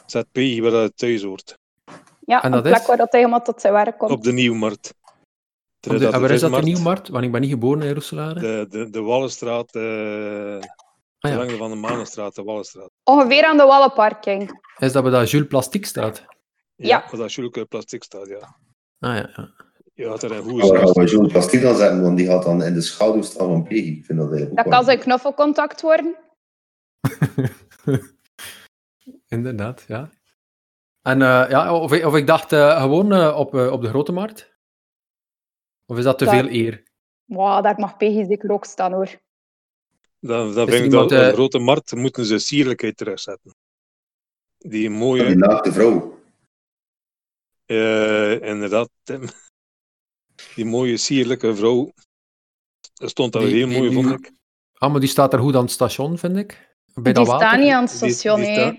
zet 0.05 0.31
PI 0.31 0.61
waar 0.61 0.71
het 0.71 0.97
thuis 0.97 1.23
hoort. 1.23 1.57
ja 2.25 2.41
En 2.41 2.45
een 2.45 2.51
dat 2.51 2.61
plek 2.63 2.75
is? 2.81 2.85
waar 2.87 2.97
dat 2.97 3.11
hij 3.11 3.19
helemaal 3.19 3.43
tot 3.43 3.61
zijn 3.61 3.73
werk 3.73 3.97
komt. 3.97 4.11
Op 4.11 4.23
de 4.23 4.33
Nieuwmarkt. 4.33 4.93
De, 5.81 6.07
en 6.07 6.21
waar 6.21 6.31
is 6.31 6.41
dat 6.41 6.53
de 6.53 6.61
Nieuwmarkt? 6.61 7.07
Want 7.09 7.23
ik 7.23 7.31
ben 7.31 7.41
niet 7.41 7.49
geboren 7.49 7.81
in 7.81 7.93
Roeselare. 7.93 8.39
De, 8.39 8.65
de, 8.69 8.89
de 8.89 9.01
Wallenstraat, 9.01 9.75
eh 9.75 9.81
Ah, 9.81 10.61
de 11.31 11.37
ja. 11.37 11.37
lengte 11.37 11.57
van 11.57 11.69
de 11.69 11.75
Manenstraat, 11.75 12.35
de 12.35 12.43
Wallenstraat. 12.43 12.89
Ongeveer 13.03 13.45
aan 13.45 13.57
de 13.57 13.63
Wallenparking. 13.63 14.61
Is 14.77 14.91
dat 14.91 15.03
bij 15.03 15.11
dat 15.11 15.29
Jules 15.31 15.47
Plastic 15.47 15.85
staat? 15.85 16.25
Ja. 16.75 17.03
Waar 17.11 17.19
dat 17.19 17.33
Julke 17.33 17.65
plastic 17.65 18.03
staat, 18.03 18.27
ja. 18.27 18.55
Ah 18.99 19.15
ja, 19.17 19.29
ja. 19.35 19.49
Je 19.93 20.07
had 20.07 20.23
er 20.23 20.31
een 20.31 20.45
Maar 20.45 20.65
goede 20.65 20.93
we 20.93 21.05
Joel 21.05 21.27
Plastic 21.27 21.61
dan 21.61 21.75
zetten? 21.75 22.01
Want 22.01 22.17
die 22.17 22.27
gaat 22.27 22.43
dan 22.43 22.63
in 22.63 22.73
de 22.73 22.81
schaduw 22.81 23.21
staan 23.21 23.47
van 23.47 23.63
Peggy. 23.63 23.87
Ik 23.97 24.05
vind 24.05 24.19
dat 24.19 24.55
Dat 24.55 24.67
kan 24.67 24.83
zijn 24.83 24.99
knuffelcontact 24.99 25.81
worden. 25.81 26.15
Inderdaad, 29.27 29.83
ja. 29.87 30.09
En 31.01 31.21
eh, 31.21 31.45
ja, 31.49 31.73
of, 31.75 31.91
ik- 31.93 32.05
of 32.05 32.15
ik 32.15 32.27
dacht 32.27 32.51
eh, 32.53 32.81
gewoon 32.81 33.13
eh, 33.13 33.37
op, 33.37 33.55
eh, 33.55 33.71
op 33.71 33.81
de 33.81 33.87
grote 33.89 34.11
markt? 34.11 34.50
Of 35.91 35.97
is 35.97 36.03
dat 36.03 36.17
te 36.17 36.25
Daar- 36.25 36.35
veel 36.39 36.49
eer? 36.53 36.83
Wow, 37.25 37.63
daar 37.63 37.79
mag 37.79 37.97
PG 37.97 38.25
zeker 38.27 38.51
ook 38.51 38.65
staan 38.65 38.93
hoor. 38.93 39.19
Dan, 40.19 40.53
dan 40.53 40.67
vind 40.67 40.85
ik 40.85 40.91
dat 40.91 41.03
op 41.03 41.09
de 41.09 41.31
grote 41.33 41.59
markt 41.59 41.95
moeten 41.95 42.25
ze 42.25 42.39
sierlijkheid 42.39 42.97
terugzetten. 42.97 43.55
Die 44.57 44.89
mooie, 44.89 45.25
Die 45.25 45.35
naakte 45.35 45.71
vrouw. 45.73 46.19
eh, 47.65 48.41
inderdaad, 48.41 48.89
Tim. 49.03 49.21
Die 50.55 50.65
mooie 50.65 50.97
sierlijke 50.97 51.55
vrouw. 51.55 51.91
Dat 52.93 53.09
stond 53.09 53.33
Die- 53.33 53.41
heel 53.41 53.67
die- 53.67 53.77
mooi, 53.77 53.89
die- 53.89 54.03
vond 54.03 54.19
ik. 54.19 54.31
Ah, 54.73 54.91
maar 54.91 54.99
die 54.99 55.09
staat 55.09 55.33
er 55.33 55.39
goed 55.39 55.55
aan 55.55 55.61
het 55.61 55.71
station, 55.71 56.17
vind 56.17 56.37
ik. 56.37 56.75
Bij 56.93 57.03
die 57.03 57.13
dat 57.13 57.27
water. 57.27 57.47
staan 57.47 57.59
niet 57.59 57.71
aan 57.71 57.81
het 57.81 57.91
station, 57.91 58.39
is 58.39 58.55
dat 58.55 58.77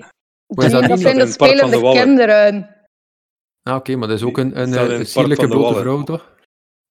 dat 0.71 0.89
niet? 0.89 1.01
zijn 1.01 1.19
de 1.19 1.27
spelende 1.27 1.81
kinderen. 1.93 2.77
Ah, 3.63 3.77
oké, 3.77 3.97
maar 3.97 4.09
dat 4.09 4.17
is 4.19 4.25
ook 4.25 4.39
een, 4.39 4.61
een, 4.61 4.73
staat 4.73 4.91
eh, 4.91 5.05
sierlijke 5.05 5.49
blote 5.49 5.81
vrouw, 5.81 6.03
toch? 6.03 6.31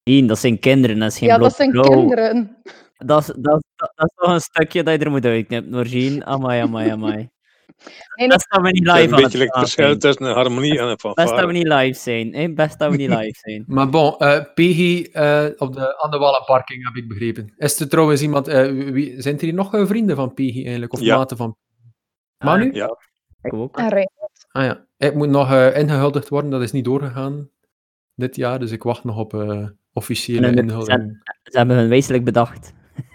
Nee, 0.04 0.26
dat 0.26 0.38
zijn 0.38 0.58
kinderen, 0.58 0.98
dat 0.98 1.10
is 1.12 1.18
geen 1.18 1.28
Ja, 1.28 1.38
dat 1.38 1.54
zijn 1.54 1.70
kinderen. 1.72 2.56
Dat 2.96 3.20
is, 3.20 3.26
dat, 3.26 3.36
dat, 3.42 3.62
dat 3.94 4.06
is 4.08 4.12
toch 4.14 4.32
een 4.32 4.40
stukje 4.40 4.82
dat 4.82 4.98
je 4.98 5.04
er 5.04 5.10
moet 5.10 5.24
uitknippen, 5.24 5.82
Jean. 5.82 6.24
Amai, 6.24 6.60
amai, 6.60 6.90
amai. 6.90 7.16
Nee, 7.16 7.30
nee, 8.16 8.28
Best 8.28 8.50
dat 8.50 8.62
we 8.62 8.70
niet 8.70 8.86
is 8.86 8.92
live 8.92 9.02
een 9.04 9.12
het 9.12 9.22
beetje 9.22 9.38
like 9.38 9.38
het 9.38 9.50
praten 9.50 9.60
verschil 9.60 9.86
zijn. 9.86 9.98
tussen 9.98 10.24
een 10.26 10.34
harmonie 10.34 10.78
en 10.78 10.84
een 10.84 10.88
Best 10.88 11.02
dat 11.02 11.14
we 11.16 11.24
fanfare. 11.24 11.52
niet 11.52 11.66
live 11.68 11.98
zijn, 11.98 12.34
hè? 12.34 12.52
Best 12.52 12.78
dat 12.78 12.90
we 12.90 12.96
niet 12.96 13.08
live 13.08 13.38
zijn. 13.40 13.64
Maar 13.66 13.88
bon, 13.88 14.16
eh 14.18 14.40
Peggy 14.54 15.08
eh, 15.12 15.46
op 15.56 15.72
de, 15.74 16.02
aan 16.02 16.10
de 16.10 16.18
Wallenparking, 16.18 16.84
heb 16.84 16.94
ik 16.96 17.08
begrepen. 17.08 17.52
Is 17.56 17.80
er 17.80 17.88
trouwens 17.88 18.22
iemand... 18.22 18.48
eh, 18.48 18.66
wie, 18.70 19.22
zijn 19.22 19.34
er 19.34 19.40
hier 19.42 19.54
nog 19.54 19.74
eh, 19.74 19.86
vrienden 19.86 20.16
van 20.16 20.34
Peggy 20.34 20.62
eigenlijk? 20.62 20.92
Of 20.92 21.00
Ja. 21.00 21.16
maten 21.16 21.36
van... 21.36 21.56
Manu? 22.38 22.72
Ja, 22.72 22.96
Ik 23.42 23.52
ook. 23.54 23.78
Rijn. 23.78 24.10
Ah 24.48 24.64
ja. 24.64 24.86
Ik 24.96 25.14
moet 25.14 25.28
nog 25.28 25.50
eh, 25.50 25.78
ingehuldigd 25.78 26.28
worden, 26.28 26.50
dat 26.50 26.62
is 26.62 26.72
niet 26.72 26.84
doorgegaan 26.84 27.50
dit 28.14 28.36
jaar, 28.36 28.58
dus 28.58 28.70
ik 28.70 28.82
wacht 28.82 29.04
nog 29.04 29.16
op 29.18 29.34
eh, 29.34 29.66
officiële 29.92 30.46
En. 30.46 31.22
Ze 31.42 31.58
hebben 31.58 31.76
hun 31.76 31.88
wijselijk 31.88 32.24
bedacht. 32.24 32.72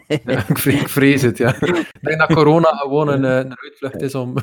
Ja, 0.08 0.46
ik, 0.48 0.58
vrees, 0.58 0.82
ik 0.82 0.90
vrees 0.90 1.22
het, 1.22 1.38
ja. 1.38 1.56
Ik 1.62 2.00
denk 2.02 2.20
dat 2.20 2.34
corona 2.34 2.70
gewoon 2.70 3.08
een, 3.08 3.26
eh, 3.26 3.38
een 3.38 3.58
uitvlucht 3.60 4.02
is 4.02 4.16
om, 4.16 4.36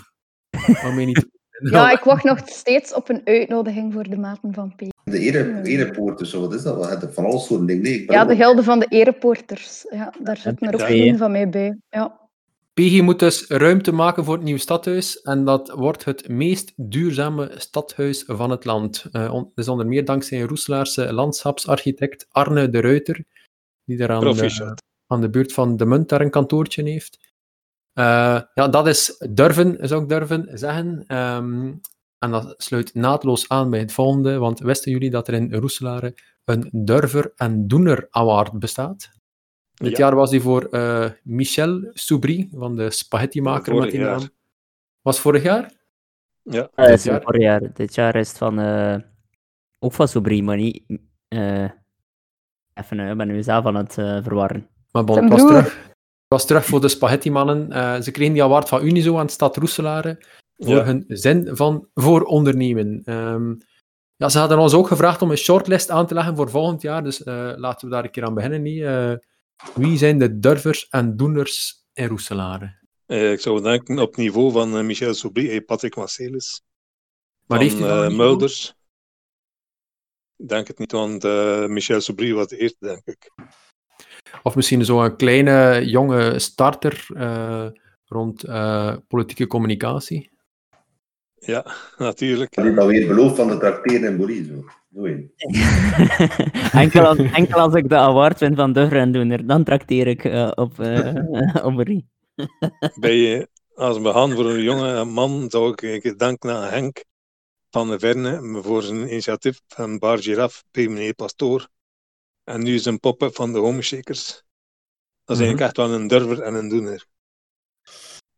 om 0.87 0.95
mij 0.95 1.05
niet 1.05 1.15
te 1.15 1.29
Ja, 1.71 1.91
ik 1.91 2.05
wacht 2.05 2.25
nog 2.25 2.39
steeds 2.45 2.95
op 2.95 3.09
een 3.09 3.21
uitnodiging 3.25 3.93
voor 3.93 4.03
de 4.03 4.17
maten 4.17 4.53
van 4.53 4.75
P. 4.75 4.81
De 5.05 5.19
ere, 5.19 5.61
erepoorters, 5.63 6.31
zo, 6.31 6.41
wat 6.41 6.55
is 6.55 6.63
dat? 6.63 7.09
Van 7.11 7.25
alles 7.25 7.47
soort 7.47 7.67
dingen. 7.67 7.83
Nee, 7.83 8.05
Ja, 8.07 8.25
de 8.25 8.37
gilde 8.37 8.63
van 8.63 8.79
de 8.79 8.87
erepoorters. 8.89 9.87
Ja, 9.91 10.13
daar 10.23 10.37
zitten 10.37 10.69
er 10.69 10.75
ook 10.75 10.81
vrienden 10.81 11.19
van 11.19 11.31
mij 11.31 11.49
bij. 11.49 11.79
Ja. 11.89 12.24
Peggy 12.75 13.01
moet 13.01 13.19
dus 13.19 13.47
ruimte 13.47 13.93
maken 13.93 14.25
voor 14.25 14.35
het 14.35 14.43
nieuwe 14.43 14.61
stadhuis 14.61 15.21
en 15.21 15.45
dat 15.45 15.71
wordt 15.71 16.05
het 16.05 16.29
meest 16.29 16.73
duurzame 16.77 17.53
stadhuis 17.57 18.23
van 18.27 18.51
het 18.51 18.65
land. 18.65 19.05
Eh, 19.13 19.33
on- 19.33 19.43
dat 19.55 19.65
is 19.65 19.69
onder 19.69 19.87
meer 19.87 20.05
dankzij 20.05 20.41
een 20.41 20.49
Roeselaarse 20.49 21.13
landschapsarchitect 21.13 22.27
Arne 22.31 22.69
de 22.71 22.81
Ruiter, 22.81 23.25
die 23.85 23.97
daar 23.97 24.11
aan 24.11 24.21
de, 24.21 24.27
proficiat. 24.27 24.83
aan 25.07 25.21
de 25.21 25.31
buurt 25.31 25.53
van 25.53 25.77
de 25.77 25.87
Munt 25.87 26.09
daar 26.09 26.21
een 26.21 26.31
kantoortje 26.31 26.83
heeft. 26.83 27.33
Eh, 27.93 28.41
ja, 28.55 28.69
dat 28.69 28.87
is 28.87 29.17
durven, 29.31 29.89
zou 29.89 30.03
ik 30.03 30.09
durven 30.09 30.59
zeggen. 30.59 31.05
Ehm, 31.07 31.73
En 32.19 32.31
dat 32.31 32.55
sluit 32.57 32.95
naadloos 32.95 33.49
aan 33.49 33.71
bij 33.71 33.79
het 33.81 33.93
volgende, 33.93 34.39
want 34.39 34.61
wisten 34.61 34.93
jullie 34.93 35.11
dat 35.11 35.29
er 35.29 35.35
in 35.35 35.55
Roeselare 35.55 36.15
een 36.45 36.69
Durver 36.73 37.33
en 37.37 37.69
Doener 37.69 38.07
Award 38.11 38.59
bestaat? 38.59 39.11
Dit 39.75 39.91
Ja. 39.91 39.99
jaar 39.99 40.15
was 40.15 40.31
die 40.31 40.41
voor 40.41 40.65
eh, 40.65 41.11
Michel 41.23 41.91
Soubry, 41.93 42.49
van 42.53 42.77
de 42.77 42.91
spaghetti-maker 42.91 43.75
met 43.75 43.91
die 43.91 44.01
naam. 44.01 44.29
Was 45.03 45.21
vorig 45.21 45.43
jaar? 45.43 45.73
Ja, 46.43 46.71
Eh, 46.75 46.87
Dit 46.87 47.03
jaar? 47.03 47.23
vorig 47.23 47.43
jaar. 47.43 47.73
Dit 47.73 47.95
jaar 47.95 48.17
is 48.17 48.29
het 48.29 48.39
van... 48.39 48.59
eh, 48.61 48.97
ook 49.79 49.93
van 49.93 50.09
Sobri, 50.09 50.43
maar 50.43 50.57
niet... 50.57 50.83
eh, 51.29 51.71
even, 52.75 52.99
ik 52.99 53.17
ben 53.17 53.27
nu 53.29 53.43
zelf 53.43 53.67
aan 53.67 53.75
het 53.75 53.93
verwarren. 53.95 54.69
Maar 54.93 55.05
bon, 55.05 55.17
het 55.23 55.29
was, 55.33 55.47
terug, 55.47 55.65
het 55.85 55.95
was 56.29 56.47
terug 56.47 56.65
voor 56.65 56.81
de 56.81 56.89
spaghetti-mannen. 56.89 57.73
Eh, 57.73 58.01
ze 58.01 58.11
kregen 58.11 58.33
die 58.33 58.43
award 58.43 58.69
van 58.69 58.85
Unizo 58.85 59.19
aan 59.19 59.27
de 59.27 59.33
stad 59.33 59.57
Roeselare 59.57 60.19
voor 60.57 60.75
Ja. 60.75 60.85
hun 60.85 61.05
zin 61.09 61.57
van 61.57 61.89
voor 61.95 62.23
ondernemen. 62.23 63.03
Ehm, 63.05 63.55
ja, 64.17 64.29
ze 64.29 64.39
hadden 64.39 64.59
ons 64.59 64.75
ook 64.75 64.87
gevraagd 64.87 65.23
om 65.23 65.31
een 65.31 65.37
shortlist 65.37 65.91
aan 65.91 66.07
te 66.07 66.15
leggen 66.15 66.37
voor 66.37 66.51
volgend 66.51 66.83
jaar, 66.83 67.03
dus 67.05 67.23
eh, 67.23 67.53
laten 67.57 67.89
we 67.89 67.95
daar 67.95 68.05
een 68.05 68.11
keer 68.11 68.25
aan 68.25 68.35
beginnen. 68.35 68.63
niet? 68.63 68.83
Wie 69.75 69.99
zijn 69.99 70.19
de 70.19 70.39
durvers 70.39 70.89
en 70.89 71.17
doeners 71.17 71.87
in 71.93 72.09
Roeselare? 72.09 72.83
Eh, 73.07 73.33
ik 73.33 73.41
zou 73.41 73.63
denken 73.63 73.99
op 73.99 74.09
het 74.09 74.17
niveau 74.17 74.53
van 74.53 74.77
eh, 74.77 74.85
Michel 74.85 75.15
Soubry 75.15 75.51
en 75.51 75.65
Patrick 75.65 75.97
Marcelis. 75.97 76.63
Maar 77.47 77.59
van 77.59 77.67
heeft 77.67 77.79
hij 77.79 77.89
dan 77.89 78.11
eh, 78.11 78.17
Mulders. 78.17 78.75
Ik 80.37 80.49
denk 80.49 80.67
het 80.67 80.79
niet, 80.79 80.93
want 80.93 81.25
eh, 81.25 81.67
Michel 81.67 82.01
Soubry 82.01 82.33
was 82.33 82.47
de 82.47 82.57
eerste, 82.57 82.87
denk 82.87 83.03
ik. 83.05 83.31
Of 84.43 84.55
misschien 84.55 84.85
zo'n 84.85 85.17
kleine, 85.17 85.83
jonge 85.87 86.39
starter 86.39 87.07
eh, 87.15 87.67
rond 88.05 88.45
eh, 88.45 88.97
politieke 89.09 89.47
communicatie. 89.47 90.31
Ja, 91.35 91.75
natuurlijk. 91.99 92.55
Die 92.55 92.75
dan 92.75 92.87
weer 92.87 93.07
belooft 93.07 93.37
van 93.37 93.49
de 93.49 93.59
tracteren 93.59 94.11
in 94.11 94.17
Boris. 94.17 94.47
Een. 94.95 95.33
enkel, 96.73 97.07
als, 97.07 97.19
enkel 97.19 97.61
als 97.61 97.75
ik 97.75 97.89
de 97.89 97.97
award 97.97 98.41
win 98.41 98.55
van 98.55 98.73
de 98.73 98.89
rendoener, 98.89 99.47
dan 99.47 99.65
trakteer 99.65 100.07
ik 100.07 100.25
eh, 100.25 100.51
op, 100.55 100.79
eh 100.79 101.65
op 101.69 101.79
Rie. 101.79 102.09
Bij, 102.95 103.39
eh, 103.39 103.45
als 103.75 103.99
we 103.99 104.13
gaan 104.13 104.33
voor 104.33 104.51
een 104.51 104.63
jonge 104.63 105.05
man, 105.05 105.51
zou 105.51 105.73
ik 105.73 105.83
een 105.83 106.01
keer 106.01 106.19
denken 106.19 106.51
aan 106.51 106.69
Henk 106.69 107.05
van 107.71 107.91
de 107.91 107.99
Verne 107.99 108.63
voor 108.63 108.83
zijn 108.83 109.09
initiatief 109.09 109.61
van 109.67 109.99
Bar 109.99 110.19
Giraffe 110.19 110.63
bij 110.71 110.89
meneer 110.89 111.15
Pastoor. 111.15 111.69
En 112.45 112.63
nu 112.63 112.75
is 112.75 112.85
een 112.85 113.01
pop-up 113.01 113.35
van 113.35 113.53
de 113.53 113.59
Homeshakers. 113.59 114.43
Dat 115.25 115.37
is 115.37 115.43
eigenlijk 115.43 115.61
echt 115.61 115.77
wel 115.77 115.99
een 115.99 116.09
durver 116.09 116.41
en 116.41 116.55
een 116.55 116.69
doener. 116.69 117.07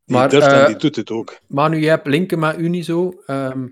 Die 0.04 0.16
Maar, 0.16 0.28
durft 0.28 0.46
eh, 0.46 0.60
en 0.60 0.66
die 0.66 0.76
doet 0.76 0.96
het 0.96 1.10
ook. 1.10 1.38
Manu, 1.46 1.78
jij 1.78 1.90
hebt 1.90 2.06
linken 2.06 2.38
met 2.38 2.58
Unizo. 2.58 3.22
Ehm, 3.26 3.66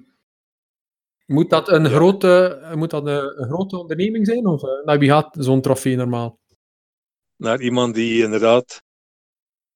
moet 1.27 1.51
dat 1.51 1.69
een, 1.69 1.87
grote, 1.91 2.61
moet 2.75 2.91
dat 2.91 3.07
een, 3.07 3.41
een 3.41 3.49
grote 3.49 3.79
onderneming 3.79 4.27
zijn? 4.27 4.47
Of 4.47 4.63
eh, 4.63 4.85
naar 4.85 4.99
wie 4.99 5.09
gaat 5.11 5.37
zo'n 5.39 5.61
trofee 5.61 5.97
normaal? 5.97 6.39
Naar 7.37 7.61
iemand 7.61 7.95
die 7.95 8.23
inderdaad 8.23 8.83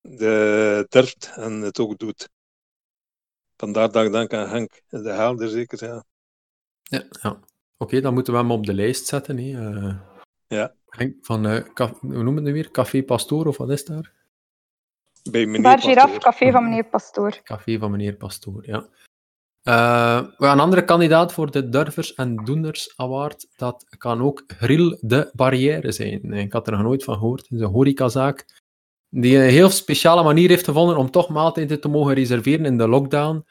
de 0.01 0.87
durft 0.89 1.33
en 1.35 1.61
het 1.61 1.79
ook 1.81 1.99
doet. 1.99 2.29
Vandaar 3.57 3.93
dat 3.93 4.05
ik 4.05 4.13
denk 4.13 4.33
aan 4.33 4.49
Henk, 4.49 4.83
de 4.89 5.11
helder 5.11 5.49
zeker. 5.49 5.85
Ja. 5.87 6.05
Ja. 6.83 7.05
ja. 7.23 7.39
Oké, 7.77 8.01
dan 8.01 8.15
moeten 8.15 8.33
we 8.33 8.39
hem 8.39 8.51
op 8.51 8.67
de 8.67 8.75
lijst 8.75 9.07
zetten. 9.07 9.39
Hè. 9.39 9.77
Eh, 9.89 9.97
Ja. 10.47 10.75
Henk 10.89 11.17
van, 11.25 11.47
eh, 11.47 11.65
hoe 11.75 11.93
noemen 12.01 12.25
we 12.27 12.35
het 12.35 12.43
nu 12.43 12.53
weer? 12.53 12.71
Café 12.71 13.03
Pastoor, 13.03 13.47
of 13.47 13.57
wat 13.57 13.71
is 13.71 13.85
daar? 13.85 14.13
Bij 15.31 15.47
meneer 15.47 15.63
Bar 15.63 15.81
Giraffe, 15.81 16.19
Pastoor. 16.19 16.33
café 16.33 16.51
van 16.51 16.65
meneer 16.65 16.85
Pastoor. 16.85 17.41
Café 17.43 17.79
van 17.79 17.91
meneer 17.91 18.17
Pastoor, 18.17 18.67
ja. 18.67 18.89
Gaan 19.63 20.35
een 20.37 20.61
andere 20.61 20.85
kandidaat 20.85 21.33
voor 21.33 21.51
de 21.51 21.69
Durvers 21.69 22.15
en 22.15 22.37
Doeners 22.37 22.93
Award. 22.97 23.47
Dat 23.57 23.85
kan 23.99 24.23
ook 24.23 24.45
Grill 24.47 24.99
de 25.01 25.31
Barrière 25.33 25.93
zijn. 25.93 26.33
Ik 26.33 26.53
had 26.53 26.67
er 26.67 26.73
nog 26.73 26.83
nooit 26.83 27.05
van 27.05 27.15
gehoord. 27.15 27.41
Het 27.41 27.51
is 27.51 27.61
een 27.61 27.73
horecazaak 27.73 28.47
die 29.11 29.37
een 29.37 29.51
heel 29.51 29.71
speciale 29.71 30.23
manier 30.23 30.49
heeft 30.49 30.65
gevonden 30.65 30.97
om 30.97 31.11
toch 31.11 31.29
maaltijden 31.29 31.81
te 31.81 31.89
mogen 31.89 32.15
reserveren 32.15 32.65
in 32.65 32.79
de 32.79 32.89
lockdown. 32.89 33.45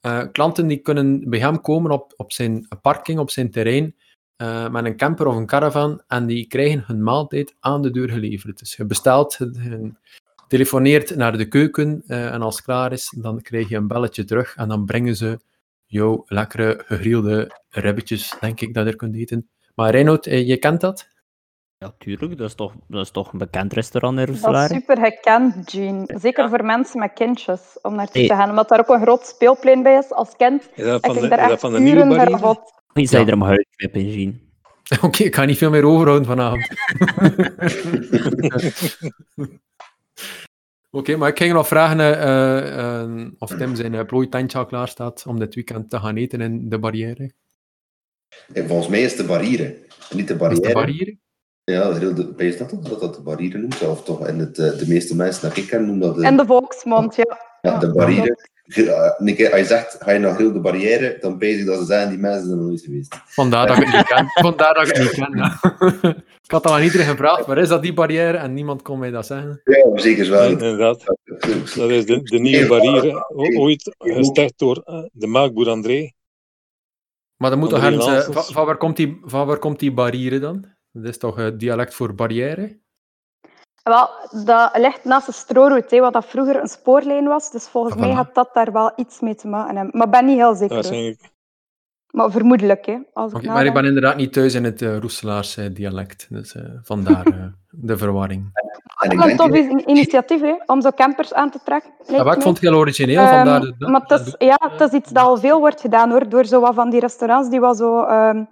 Eh, 0.00 0.22
klanten 0.32 0.66
die 0.66 0.78
kunnen 0.78 1.30
bij 1.30 1.38
hem 1.38 1.60
komen 1.60 1.90
op, 1.90 2.12
op 2.16 2.32
zijn 2.32 2.68
parking, 2.82 3.18
op 3.18 3.30
zijn 3.30 3.50
terrein, 3.50 3.96
eh, 4.36 4.68
met 4.68 4.84
een 4.84 4.96
camper 4.96 5.26
of 5.26 5.36
een 5.36 5.46
caravan 5.46 6.02
en 6.06 6.26
die 6.26 6.46
krijgen 6.46 6.84
hun 6.86 7.02
maaltijd 7.02 7.56
aan 7.60 7.82
de 7.82 7.90
deur 7.90 8.08
geleverd. 8.08 8.58
Dus 8.58 8.76
je 8.76 8.84
bestelt, 8.84 9.34
je 9.34 9.92
telefoneert 10.48 11.16
naar 11.16 11.36
de 11.38 11.48
keuken 11.48 12.02
eh, 12.06 12.32
en 12.32 12.42
als 12.42 12.56
het 12.56 12.64
klaar 12.64 12.92
is, 12.92 13.14
dan 13.16 13.42
krijg 13.42 13.68
je 13.68 13.76
een 13.76 13.86
belletje 13.86 14.24
terug 14.24 14.56
en 14.56 14.68
dan 14.68 14.84
brengen 14.84 15.16
ze 15.16 15.38
jouw 15.86 16.24
lekkere 16.26 16.82
gegrilde 16.86 17.60
ribbetjes, 17.68 18.34
denk 18.40 18.60
ik, 18.60 18.74
dat 18.74 18.84
je 18.84 18.90
er 18.90 18.96
kunt 18.96 19.14
eten. 19.14 19.48
Maar 19.74 19.90
Reinoud, 19.90 20.26
eh, 20.26 20.46
je 20.46 20.56
kent 20.56 20.80
dat? 20.80 21.08
Ja, 21.78 21.94
tuurlijk. 21.98 22.38
Dat 22.38 22.48
is 22.48 22.54
toch, 22.54 22.72
dat 22.88 23.04
is 23.04 23.10
toch 23.10 23.32
een 23.32 23.38
bekend 23.38 23.72
restaurant 23.72 24.18
in 24.18 24.26
Dat 24.40 24.54
is 24.54 24.66
super 24.76 24.96
gekend, 24.98 25.72
Jean. 25.72 26.10
Zeker 26.20 26.48
voor 26.48 26.64
mensen 26.64 26.98
met 27.00 27.12
kindjes, 27.14 27.78
om 27.82 27.94
naartoe 27.94 28.20
Hey. 28.20 28.28
te 28.28 28.34
gaan. 28.34 28.50
Omdat 28.50 28.68
daar 28.68 28.78
ook 28.80 28.88
een 28.88 29.00
groot 29.00 29.26
speelplein 29.26 29.82
bij 29.82 29.98
is. 29.98 30.10
Als 30.10 30.36
kind 30.36 30.68
Is 30.74 30.84
dat 30.84 31.06
van 31.06 31.14
ik 31.14 31.20
de, 31.22 31.28
daar 31.28 31.38
is 31.38 31.44
dat 31.44 31.52
echt 31.52 31.60
van 31.60 31.72
de 31.72 31.78
nieuwe 31.80 32.06
barrière? 32.06 32.60
Je 32.92 33.06
zei 33.06 33.22
Ja. 33.24 33.28
er 33.28 33.34
om 33.34 33.44
uitknippen, 33.44 34.10
Jean. 34.10 34.40
Oké, 35.06 35.22
ik 35.24 35.34
ga 35.34 35.44
niet 35.44 35.58
veel 35.58 35.70
meer 35.70 35.84
overhouden 35.84 36.26
vanavond. 36.26 36.68
Oké, 40.90 41.16
maar 41.16 41.28
ik 41.28 41.38
ging 41.38 41.52
nog 41.52 41.66
vragen 41.66 42.00
eh, 42.00 43.00
eh, 43.00 43.30
of 43.38 43.56
Tim 43.56 43.74
zijn 43.74 43.92
uh, 43.92 44.04
plooitandje 44.04 44.58
al 44.58 44.66
klaar 44.66 44.88
staat 44.88 45.24
om 45.26 45.38
dit 45.38 45.54
weekend 45.54 45.90
te 45.90 45.98
gaan 45.98 46.16
eten 46.16 46.40
in 46.40 46.68
de 46.68 46.78
barrière. 46.78 47.30
En 48.52 48.66
volgens 48.66 48.88
mij 48.88 49.02
is 49.02 49.10
het 49.10 49.20
de 49.20 49.26
barrière. 49.26 49.64
En 50.10 50.16
niet 50.16 50.28
de 50.28 50.36
Wat 50.36 50.52
is 50.52 50.60
barrière. 50.60 50.86
de 50.86 50.86
barrière? 50.86 51.16
Ja, 51.64 51.92
heel 51.92 52.14
de, 52.14 52.32
is 52.36 52.58
dat 52.58 52.68
toch 52.68 52.80
dat 52.80 53.00
dat 53.00 53.14
de 53.14 53.22
barrière 53.22 53.58
noemt? 53.58 53.82
Of 53.82 54.02
toch, 54.02 54.26
en 54.26 54.38
het, 54.38 54.58
eh, 54.58 54.78
de 54.78 54.88
meeste 54.88 55.16
mensen 55.16 55.48
dat 55.48 55.56
ik 55.56 55.66
ken 55.66 55.86
noemen 55.86 56.06
dat 56.06 56.16
de, 56.16 56.26
In 56.26 56.36
de 56.36 56.46
volksmond, 56.46 57.16
ja. 57.16 57.38
ja, 57.60 57.78
de 57.78 57.92
barrière. 57.92 58.36
Eh, 58.66 59.34
keer, 59.34 59.50
als 59.50 59.60
je 59.60 59.66
zegt, 59.66 59.96
ga 60.00 60.10
je 60.10 60.18
naar 60.18 60.36
heel 60.36 60.52
de 60.52 60.60
barrière, 60.60 61.16
dan 61.20 61.40
ik 61.40 61.66
dat 61.66 61.78
ze 61.78 61.84
zijn, 61.84 62.08
die 62.08 62.18
mensen 62.18 62.40
zijn 62.40 62.52
er 62.52 62.58
nog 62.58 62.66
nooit 62.66 62.80
geweest. 62.80 63.16
Vandaar 63.24 63.66
dat 63.66 63.76
ik 63.76 63.86
het 63.86 63.94
niet 63.94 64.06
ken. 64.06 64.26
Vandaar 64.50 64.74
dat 64.74 64.88
ik 64.88 64.96
het 64.96 65.02
niet 65.02 65.14
ken, 65.14 65.36
ja. 65.36 66.16
Ik 66.46 66.52
had 66.52 66.66
al 66.66 66.74
aan 66.74 66.82
iedereen 66.82 67.06
gevraagd, 67.06 67.46
waar 67.46 67.58
is 67.58 67.68
dat 67.68 67.82
die 67.82 67.92
barrière? 67.92 68.36
En 68.36 68.54
niemand 68.54 68.82
kon 68.82 68.98
mij 68.98 69.10
dat 69.10 69.26
zeggen. 69.26 69.60
Ja, 69.64 69.98
zeker 69.98 70.30
wel. 70.30 70.48
Inderdaad. 70.50 71.04
Dat 71.74 71.90
is 71.90 72.06
de, 72.06 72.22
de 72.22 72.38
nieuwe 72.38 72.66
barrière, 72.66 73.30
ooit 73.34 73.94
gestart 73.98 74.52
door 74.56 74.82
eh, 74.84 75.04
de 75.12 75.26
melkboer 75.26 75.68
André. 75.68 76.12
Maar 77.36 77.50
dan 77.50 77.58
moet 77.58 77.70
toch 77.70 77.82
ergens... 77.82 78.06
eh, 78.06 78.34
van, 78.34 78.44
van 78.44 78.66
waar 78.66 78.76
komt 78.76 78.96
die, 78.96 79.20
van 79.22 79.46
waar 79.46 79.58
komt 79.58 79.78
die 79.78 79.92
barrière 79.92 80.38
dan? 80.38 80.64
Dat 80.92 81.04
is 81.04 81.18
toch 81.18 81.36
het 81.36 81.60
dialect 81.60 81.94
voor 81.94 82.14
barrière? 82.14 82.78
Wel, 83.82 84.08
dat 84.44 84.76
ligt 84.76 85.04
naast 85.04 85.26
de 85.26 85.32
strooroute, 85.32 85.94
hè, 85.94 86.00
wat 86.00 86.12
dat 86.12 86.26
vroeger 86.26 86.60
een 86.60 86.68
spoorlijn 86.68 87.24
was. 87.24 87.50
Dus 87.50 87.68
volgens 87.68 87.94
Ah, 87.94 88.00
mij 88.00 88.10
had 88.10 88.34
dat 88.34 88.54
daar 88.54 88.72
wel 88.72 88.92
iets 88.96 89.20
mee 89.20 89.34
te 89.34 89.48
maken 89.48 89.76
hebben. 89.76 89.96
Maar 89.96 90.06
ik 90.06 90.12
ben 90.12 90.24
niet 90.24 90.36
heel 90.36 90.54
zeker. 90.54 91.16
Maar 92.10 92.30
vermoedelijk, 92.30 92.86
hè. 92.86 92.98
Als 93.12 93.32
ik 93.32 93.42
maar 93.46 93.66
ik 93.66 93.72
ben 93.74 93.84
inderdaad 93.84 94.16
niet 94.16 94.32
thuis 94.32 94.54
in 94.54 94.64
het 94.64 94.82
uh, 94.82 94.98
Roeselaarse 94.98 95.72
dialect. 95.72 96.26
Dus 96.30 96.54
eh, 96.54 96.62
vandaar 96.82 97.26
eh, 97.26 97.44
de 97.70 97.96
verwarring. 97.96 98.50
En 99.00 99.10
ik 99.10 99.18
Wel 99.18 99.28
een 99.30 99.36
tof 99.36 99.48
is- 99.50 99.84
initiatief, 99.84 100.40
hè, 100.40 100.54
om 100.66 100.80
zo 100.80 100.90
campers 100.90 101.34
aan 101.34 101.50
te 101.50 101.58
trekken. 101.64 101.90
Ja, 102.06 102.22
maar 102.24 102.36
ik 102.36 102.42
vond 102.42 102.60
het 102.60 102.68
heel 102.68 102.78
origineel, 102.78 103.22
Ehm, 103.22 103.34
vandaar 103.34 103.60
de, 103.60 103.74
maar 103.78 104.00
het 104.06 104.20
is, 104.26 104.34
ja, 104.38 104.56
het 104.70 104.80
is 104.80 104.90
iets 104.98 105.10
dat 105.10 105.24
al 105.24 105.36
veel 105.36 105.58
wordt 105.58 105.80
gedaan 105.80 106.10
hoor, 106.10 106.28
door 106.28 106.44
zo 106.44 106.60
wat 106.60 106.74
van 106.74 106.90
die 106.90 107.00
restaurants 107.00 107.50
die 107.50 107.60
wel 107.60 107.74
zo 107.74 108.02
ehm, 108.02 108.44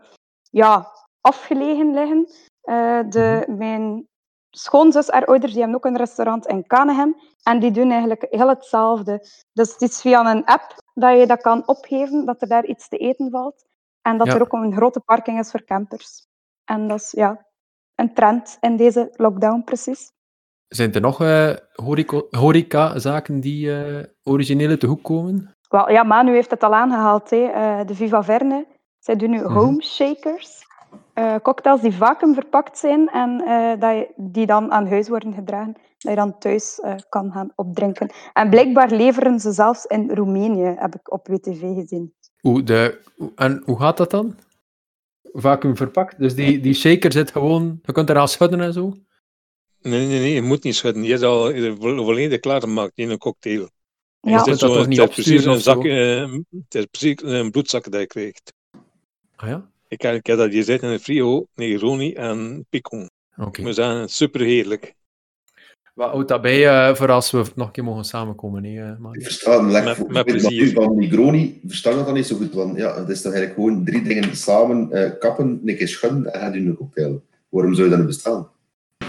ja, 0.50 0.86
afgelegen 1.20 1.94
liggen. 1.94 2.28
Eh, 2.60 2.98
de, 3.08 3.44
Mhm. 3.46 3.56
Mijn 3.58 4.06
schoonzus, 4.56 5.08
haar 5.08 5.24
ouders, 5.24 5.52
die 5.52 5.60
hebben 5.62 5.78
ook 5.78 5.84
een 5.90 5.96
restaurant 5.96 6.46
in 6.46 6.66
Canehem. 6.66 7.16
En 7.42 7.58
die 7.60 7.70
doen 7.70 7.90
eigenlijk 7.90 8.26
heel 8.30 8.48
hetzelfde. 8.48 9.26
Dus 9.52 9.72
het 9.72 9.82
is 9.82 10.00
via 10.00 10.30
een 10.30 10.44
app 10.44 10.74
dat 10.94 11.18
je 11.18 11.26
dat 11.26 11.40
kan 11.40 11.68
opgeven, 11.68 12.24
dat 12.24 12.42
er 12.42 12.48
daar 12.48 12.64
iets 12.64 12.88
te 12.88 12.96
eten 12.96 13.30
valt. 13.30 13.64
En 14.02 14.18
dat 14.18 14.26
Ja. 14.26 14.34
er 14.34 14.40
ook 14.42 14.52
een 14.52 14.74
grote 14.76 15.00
parking 15.00 15.38
is 15.38 15.50
voor 15.50 15.64
campers. 15.64 16.26
En 16.64 16.88
dat 16.88 16.98
is 17.00 17.10
ja, 17.10 17.46
een 17.94 18.14
trend 18.14 18.56
in 18.60 18.76
deze 18.76 19.12
lockdown 19.16 19.62
precies. 19.64 20.12
Zijn 20.68 20.92
er 20.92 21.00
nog 21.00 21.18
horeco- 21.72 22.26
horeca-zaken 22.30 23.40
die 23.40 23.82
eh, 23.84 24.04
originele 24.22 24.76
te 24.76 24.86
hoek 24.86 25.02
komen? 25.04 25.54
Wel, 25.68 25.90
ja, 25.90 26.02
Manu 26.02 26.32
heeft 26.32 26.50
het 26.50 26.62
al 26.62 26.74
aangehaald, 26.74 27.30
hè. 27.30 27.44
eh, 27.46 27.86
de 27.86 27.94
Viva 27.94 28.22
Verne. 28.22 28.66
Zij 28.98 29.16
doen 29.16 29.30
nu 29.30 29.40
Mhm. 29.42 29.52
home 29.52 29.82
shakers. 29.82 30.63
Eh, 31.14 31.36
cocktails 31.42 31.80
die 31.80 31.92
vacuüm 31.92 32.34
verpakt 32.34 32.78
zijn 32.78 33.08
en 33.08 33.40
eh, 33.46 33.80
dat 33.80 33.90
je, 33.96 34.12
die 34.16 34.46
dan 34.46 34.72
aan 34.72 34.86
huis 34.86 35.08
worden 35.08 35.32
gedragen. 35.32 35.72
Dat 35.98 36.10
je 36.12 36.18
dan 36.18 36.38
thuis 36.38 36.80
eh, 36.80 36.94
kan 37.08 37.32
gaan 37.32 37.52
opdrinken. 37.54 38.10
En 38.32 38.50
blijkbaar 38.50 38.90
leveren 38.90 39.40
ze 39.40 39.52
zelfs 39.52 39.84
in 39.84 40.10
Roemenië, 40.10 40.74
heb 40.76 40.94
ik 40.94 41.12
op 41.12 41.26
WTV 41.26 41.60
gezien. 41.60 42.14
Hoe, 42.40 42.62
de, 42.62 43.00
en 43.36 43.62
hoe 43.64 43.78
gaat 43.78 43.96
dat 43.96 44.10
dan? 44.10 44.36
Vacuüm 45.22 45.76
verpakt? 45.76 46.18
Dus 46.18 46.34
die, 46.34 46.60
die 46.60 46.74
shaker 46.74 47.12
zit 47.12 47.30
gewoon... 47.30 47.78
Je 47.82 47.92
kunt 47.92 48.10
eraan 48.10 48.28
schudden 48.28 48.60
en 48.60 48.72
zo? 48.72 48.94
Nee, 49.80 50.06
nee, 50.06 50.18
nee, 50.18 50.34
je 50.34 50.42
moet 50.42 50.62
niet 50.62 50.74
schudden. 50.74 51.02
Je 51.02 51.12
is 51.12 51.22
al 51.22 51.50
is 51.50 51.74
volledig 51.78 52.40
klaargemaakt 52.40 52.92
in 52.94 53.10
een 53.10 53.18
cocktail. 53.18 53.68
Ja. 54.20 54.44
dat 54.44 54.58
zo- 54.58 54.74
toch 54.74 54.86
niet 54.86 54.98
het, 54.98 55.08
is 55.08 55.14
precies 55.14 55.44
een 55.44 55.60
zak, 55.60 55.84
eh, 55.84 56.32
het 56.50 56.74
is 56.74 56.84
precies 56.84 57.22
een 57.22 57.50
bloedzak 57.50 57.90
dat 57.90 58.00
je 58.00 58.06
krijgt. 58.06 58.52
Ah 59.36 59.48
ja? 59.48 59.72
Ik 59.94 60.00
heb, 60.02 60.14
ik 60.14 60.26
heb 60.26 60.36
dat 60.36 60.52
gezet 60.52 60.82
in 60.82 60.88
een 60.88 60.98
Frio, 61.00 61.46
Negroni 61.54 62.12
en 62.12 62.66
Picon. 62.70 63.10
Oké. 63.36 63.62
We 63.62 63.72
zijn 63.72 64.08
super 64.08 64.40
heerlijk. 64.40 64.94
Wat 65.94 66.10
houdt 66.10 66.28
dat 66.28 66.42
bij 66.42 66.66
eh, 66.68 66.94
voor 66.94 67.10
als 67.10 67.30
we 67.30 67.44
nog 67.54 67.66
een 67.66 67.72
keer 67.72 67.84
mogen 67.84 68.04
samenkomen? 68.04 68.64
Hè, 68.64 68.98
Manu? 68.98 69.18
Ik 69.18 69.24
versta 69.24 69.52
het 69.52 69.62
Met- 69.72 69.84
lek 69.84 69.96
voor 69.96 70.06
met 70.06 70.16
voor 70.16 70.24
plezier. 70.24 70.72
van 70.72 70.96
Negroni, 70.98 71.60
versta 71.66 71.90
dat 71.94 72.04
dan 72.04 72.14
niet 72.14 72.26
zo 72.26 72.36
goed, 72.36 72.52
want 72.54 72.76
ja, 72.76 72.98
het 73.00 73.08
is 73.08 73.22
toch 73.22 73.32
eigenlijk 73.32 73.54
gewoon 73.62 73.84
drie 73.84 74.02
dingen 74.02 74.36
samen 74.36 74.92
eh, 74.92 75.18
kappen, 75.18 75.60
een 75.64 75.76
keer 75.76 75.88
schudden 75.88 76.32
en 76.32 76.40
gaat 76.40 76.54
u 76.54 76.66
een 76.66 76.76
cocktail. 76.76 77.22
Waarom 77.48 77.74
zou 77.74 77.84
je 77.84 77.90
dat 77.90 77.98
niet 77.98 78.08
bestaan? 78.08 78.48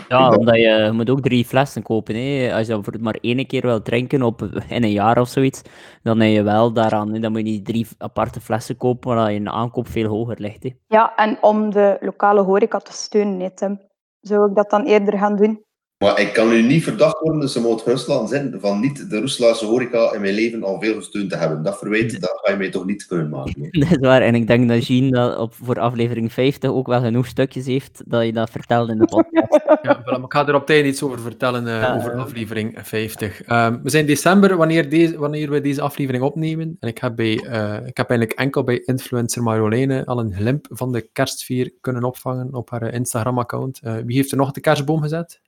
Ja, 0.08 0.30
omdat 0.30 0.56
je, 0.56 0.90
moet 0.94 1.10
ook 1.10 1.22
drie 1.22 1.46
flessen 1.46 1.82
kopen. 1.84 2.16
Hè. 2.16 2.54
Als 2.54 2.68
je 2.68 2.74
dat 2.74 2.84
voor 2.84 2.94
maar 3.00 3.18
één 3.22 3.48
keer 3.48 3.62
wil 3.62 3.82
drinken 3.82 4.22
op, 4.22 4.42
in 4.70 4.84
een 4.84 4.92
jaar 4.92 5.20
of 5.20 5.28
zoiets, 5.28 5.62
dan 6.04 6.20
heb 6.20 6.32
je 6.32 6.44
wel 6.44 6.74
daaraan. 6.74 7.14
hè. 7.14 7.20
Dan 7.20 7.32
moet 7.32 7.42
je 7.42 7.46
niet 7.52 7.66
drie 7.66 7.88
aparte 7.98 8.42
flessen 8.42 8.78
kopen, 8.78 9.16
waar 9.16 9.32
je 9.32 9.50
aankoop 9.50 9.88
veel 9.88 10.08
hoger 10.08 10.36
ligt. 10.40 10.64
Hè. 10.64 10.70
Ja, 10.88 11.16
en 11.16 11.38
om 11.42 11.70
de 11.70 11.98
lokale 12.00 12.42
horeca 12.42 12.78
te 12.78 12.94
steunen, 12.94 13.40
hè, 13.40 13.50
Tim. 13.56 13.80
Zou 14.20 14.50
ik 14.50 14.56
dat 14.56 14.70
dan 14.70 14.86
eerder 14.86 15.18
gaan 15.18 15.36
doen? 15.36 15.65
Maar 15.98 16.20
ik 16.20 16.34
kan 16.34 16.52
u 16.52 16.62
niet 16.62 16.84
verdacht 16.84 17.20
worden, 17.20 17.42
dus 17.42 17.52
ze 17.52 17.60
moet 17.62 18.08
laten 18.08 18.28
zijn, 18.28 18.56
van 18.60 18.80
niet 18.80 19.10
de 19.10 19.20
Roeslaarse 19.20 19.66
horeca 19.66 20.14
in 20.14 20.22
mijn 20.22 20.34
leven 20.34 20.64
al 20.64 20.80
veel 20.80 20.96
gesteund 20.96 21.30
te 21.30 21.36
hebben. 21.36 21.64
Dat 21.64 21.78
verwijt, 21.78 22.22
dat 22.22 22.40
ga 22.42 22.52
je 22.52 22.58
mij 22.58 22.70
toch 22.70 22.86
niet 22.86 23.06
kunnen 23.06 23.30
maken. 23.30 23.62
hè. 23.62 23.70
Dat 23.80 23.92
is 23.92 23.98
waar. 23.98 24.22
En 24.22 24.36
ik 24.36 24.48
denk 24.48 24.70
dat 24.70 24.88
Jean 24.88 25.10
dat 25.10 25.38
op, 25.38 25.54
voor 25.54 25.80
aflevering 25.80 26.34
50 26.34 26.70
ook 26.70 26.88
wel 26.88 27.02
genoeg 27.02 27.26
stukjes 27.28 27.66
heeft 27.66 28.04
dat 28.06 28.26
je 28.26 28.34
dat 28.34 28.50
vertelt 28.50 28.90
in 28.90 28.98
de 28.98 29.06
podcast. 29.06 29.64
Ja, 29.82 30.02
maar 30.06 30.20
ik 30.20 30.34
ga 30.34 30.48
er 30.48 30.56
op 30.56 30.66
tijd 30.66 30.86
iets 30.86 31.04
over 31.04 31.20
vertellen, 31.20 31.68
eh, 31.68 31.82
Ja, 31.82 31.96
over 31.96 32.14
aflevering 32.14 32.80
50. 32.84 33.42
Ehm, 33.44 33.78
we 33.84 33.90
zijn 33.90 34.06
december 34.06 34.58
wanneer, 34.58 34.90
deze, 34.90 35.18
wanneer 35.18 35.50
we 35.50 35.62
deze 35.62 35.82
aflevering 35.82 36.24
opnemen. 36.24 36.78
En 36.80 36.88
ik 36.88 36.98
heb, 36.98 37.16
bij, 37.16 37.38
eh, 37.38 37.88
ik 37.88 37.98
heb 37.98 38.10
eigenlijk 38.10 38.40
enkel 38.40 38.64
bij 38.64 38.82
influencer 38.86 39.44
Marjoleine 39.44 40.06
al 40.06 40.20
een 40.20 40.34
glimp 40.34 40.68
van 40.70 40.92
de 40.92 41.10
kerstsfeer 41.12 41.72
kunnen 41.82 42.04
opvangen 42.04 42.54
op 42.54 42.70
haar 42.70 42.94
Instagram-account. 42.94 43.80
Eh, 43.84 43.96
wie 44.06 44.16
heeft 44.16 44.32
er 44.32 44.38
nog 44.38 44.52
de 44.52 44.62
kerstboom 44.62 45.02
gezet? 45.02 45.42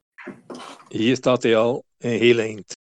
Hier 0.89 1.15
staat 1.15 1.43
hij 1.43 1.57
al 1.57 1.83
een 1.97 2.19
heel 2.19 2.39
eind. 2.39 2.75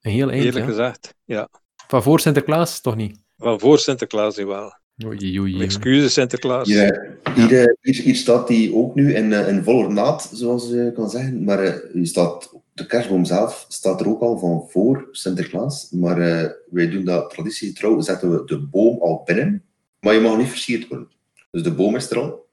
Een 0.00 0.12
heel 0.12 0.30
eind, 0.30 0.44
Eerlijk 0.44 0.64
ja. 0.64 0.70
gezegd. 0.70 1.14
Ja. 1.24 1.48
Van 1.88 2.02
voor 2.02 2.20
Sinterklaas, 2.20 2.80
toch 2.80 2.96
niet? 2.96 3.18
Van 3.36 3.60
voor 3.60 3.78
Sinterklaas 3.78 4.36
wel. 4.36 4.80
Oei, 5.04 5.38
oei, 5.38 5.40
oei. 5.40 5.62
Excuses 5.62 6.12
Sinterklaas. 6.12 6.68
Hier, 6.68 7.18
eh, 7.22 7.34
hier, 7.34 7.76
hier, 7.80 7.94
hier 7.94 8.16
staat 8.16 8.48
die 8.48 8.74
ook 8.74 8.94
nu 8.94 9.14
in, 9.14 9.32
eh, 9.32 9.48
in 9.48 9.62
volle 9.62 9.84
ornaat, 9.84 10.30
zoals 10.32 10.68
je 10.68 10.92
kan 10.94 11.10
zeggen. 11.10 11.44
Maar 11.44 11.58
eh, 11.58 11.92
hier 11.92 12.06
staat, 12.06 12.54
de 12.72 12.86
kerstboom 12.86 13.24
zelf 13.24 13.64
staat 13.68 14.00
er 14.00 14.08
ook 14.08 14.20
al 14.20 14.38
van 14.38 14.66
voor 14.68 15.08
Sinterklaas. 15.10 15.90
Maar 15.90 16.18
eh, 16.18 16.50
wij 16.70 16.90
doen 16.90 17.04
dat 17.04 17.30
traditiegetrouw, 17.30 18.00
zetten 18.00 18.30
we 18.30 18.44
de 18.44 18.58
boom 18.58 19.00
al 19.00 19.22
binnen. 19.24 19.64
Maar 20.00 20.14
je 20.14 20.20
mag 20.20 20.36
niet 20.36 20.48
versierd 20.48 20.88
worden. 20.88 21.08
Dus 21.50 21.62
de 21.62 21.74
boom 21.74 21.96
is 21.96 22.10
er 22.10 22.18
al. 22.18 22.46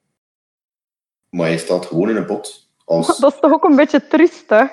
Maar 1.30 1.46
hij 1.46 1.58
staat 1.58 1.86
gewoon 1.86 2.10
in 2.10 2.16
een 2.16 2.26
pot. 2.26 2.69
Als, 2.90 3.18
Dat 3.18 3.32
is 3.34 3.40
toch 3.40 3.52
ook 3.52 3.64
een 3.64 3.76
beetje 3.76 4.06
triest, 4.06 4.48
hè? 4.48 4.64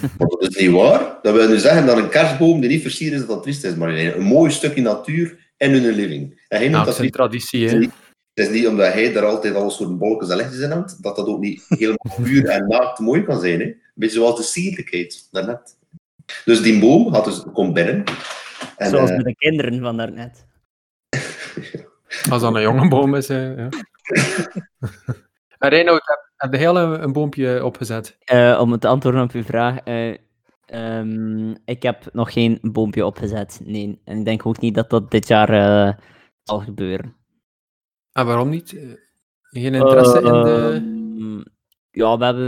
maar 0.00 0.28
dat 0.28 0.42
is 0.42 0.56
niet 0.56 0.70
waar. 0.70 1.18
Dat 1.22 1.34
wil 1.34 1.48
nu 1.48 1.58
zeggen 1.58 1.86
dat 1.86 1.98
een 1.98 2.08
kerstboom 2.08 2.60
die 2.60 2.70
niet 2.70 2.82
versierd 2.82 3.12
is, 3.12 3.18
dat 3.18 3.28
dat 3.28 3.42
triest 3.42 3.64
is. 3.64 3.74
Maar 3.74 3.92
nee, 3.92 4.14
een 4.14 4.22
mooi 4.22 4.50
stukje 4.50 4.82
natuur 4.82 5.52
in 5.56 5.72
hun 5.72 5.94
living. 5.94 6.44
En 6.48 6.58
hij 6.58 6.66
het 6.66 6.72
dat 6.72 6.88
is 6.88 6.96
een 6.96 7.04
niet 7.04 7.12
traditie, 7.12 7.68
hè. 7.68 7.78
het 7.78 7.90
is 8.34 8.48
niet 8.48 8.66
omdat 8.66 8.92
hij 8.92 9.12
daar 9.12 9.24
altijd 9.24 9.54
al 9.54 9.70
soort 9.70 9.98
bolletjes 9.98 10.30
en 10.30 10.36
lichtjes 10.36 10.60
in 10.60 10.70
hangt, 10.70 11.02
dat 11.02 11.16
dat 11.16 11.26
ook 11.26 11.40
niet 11.40 11.64
helemaal 11.68 12.16
puur 12.22 12.48
en 12.48 12.68
naakt 12.68 12.98
mooi 12.98 13.22
kan 13.24 13.40
zijn. 13.40 13.60
Hè? 13.60 13.66
Een 13.66 13.80
beetje 13.94 14.18
zoals 14.18 14.36
de 14.36 14.42
sierlijkheid 14.42 15.28
daarnet. 15.30 15.76
Dus 16.44 16.62
die 16.62 16.80
boom 16.80 17.12
had 17.12 17.24
dus, 17.24 17.42
komt 17.52 17.74
binnen. 17.74 18.04
En, 18.76 18.90
Zoals 18.90 19.10
eh, 19.10 19.16
met 19.16 19.24
de 19.24 19.34
kinderen 19.34 19.80
van 19.80 19.96
daarnet. 19.96 20.46
Als 22.30 22.42
dat 22.42 22.54
een 22.54 22.62
jonge 22.62 22.88
boom 22.88 23.14
is, 23.14 23.28
eh, 23.28 23.56
ja. 23.56 23.68
en 25.60 25.68
Reinoud, 25.68 26.00
heb, 26.04 26.30
heb 26.36 26.60
jij 26.60 26.68
al 26.68 26.76
een, 26.78 27.02
een 27.02 27.12
boompje 27.12 27.64
opgezet? 27.64 28.16
Eh, 28.24 28.58
om 28.60 28.72
het 28.72 28.84
antwoorden 28.84 29.22
op 29.22 29.32
uw 29.32 29.42
vraag. 29.42 29.78
eh, 29.78 30.16
ehm, 30.66 31.50
ik 31.64 31.82
heb 31.82 32.08
nog 32.12 32.32
geen 32.32 32.58
boompje 32.62 33.06
opgezet. 33.06 33.60
Nee. 33.64 34.00
En 34.04 34.18
ik 34.18 34.24
denk 34.24 34.46
ook 34.46 34.60
niet 34.60 34.74
dat 34.74 34.90
dat 34.90 35.10
dit 35.10 35.28
jaar 35.28 35.48
eh, 35.48 35.94
zal 36.42 36.60
gebeuren. 36.60 37.16
En 38.12 38.26
waarom 38.26 38.48
niet? 38.48 38.70
Geen 39.42 39.74
interesse 39.74 40.16
in 40.16 40.24
de... 40.42 40.72
Ehm, 40.74 41.42
Ja, 41.90 42.18
we 42.18 42.24
hebben, 42.24 42.46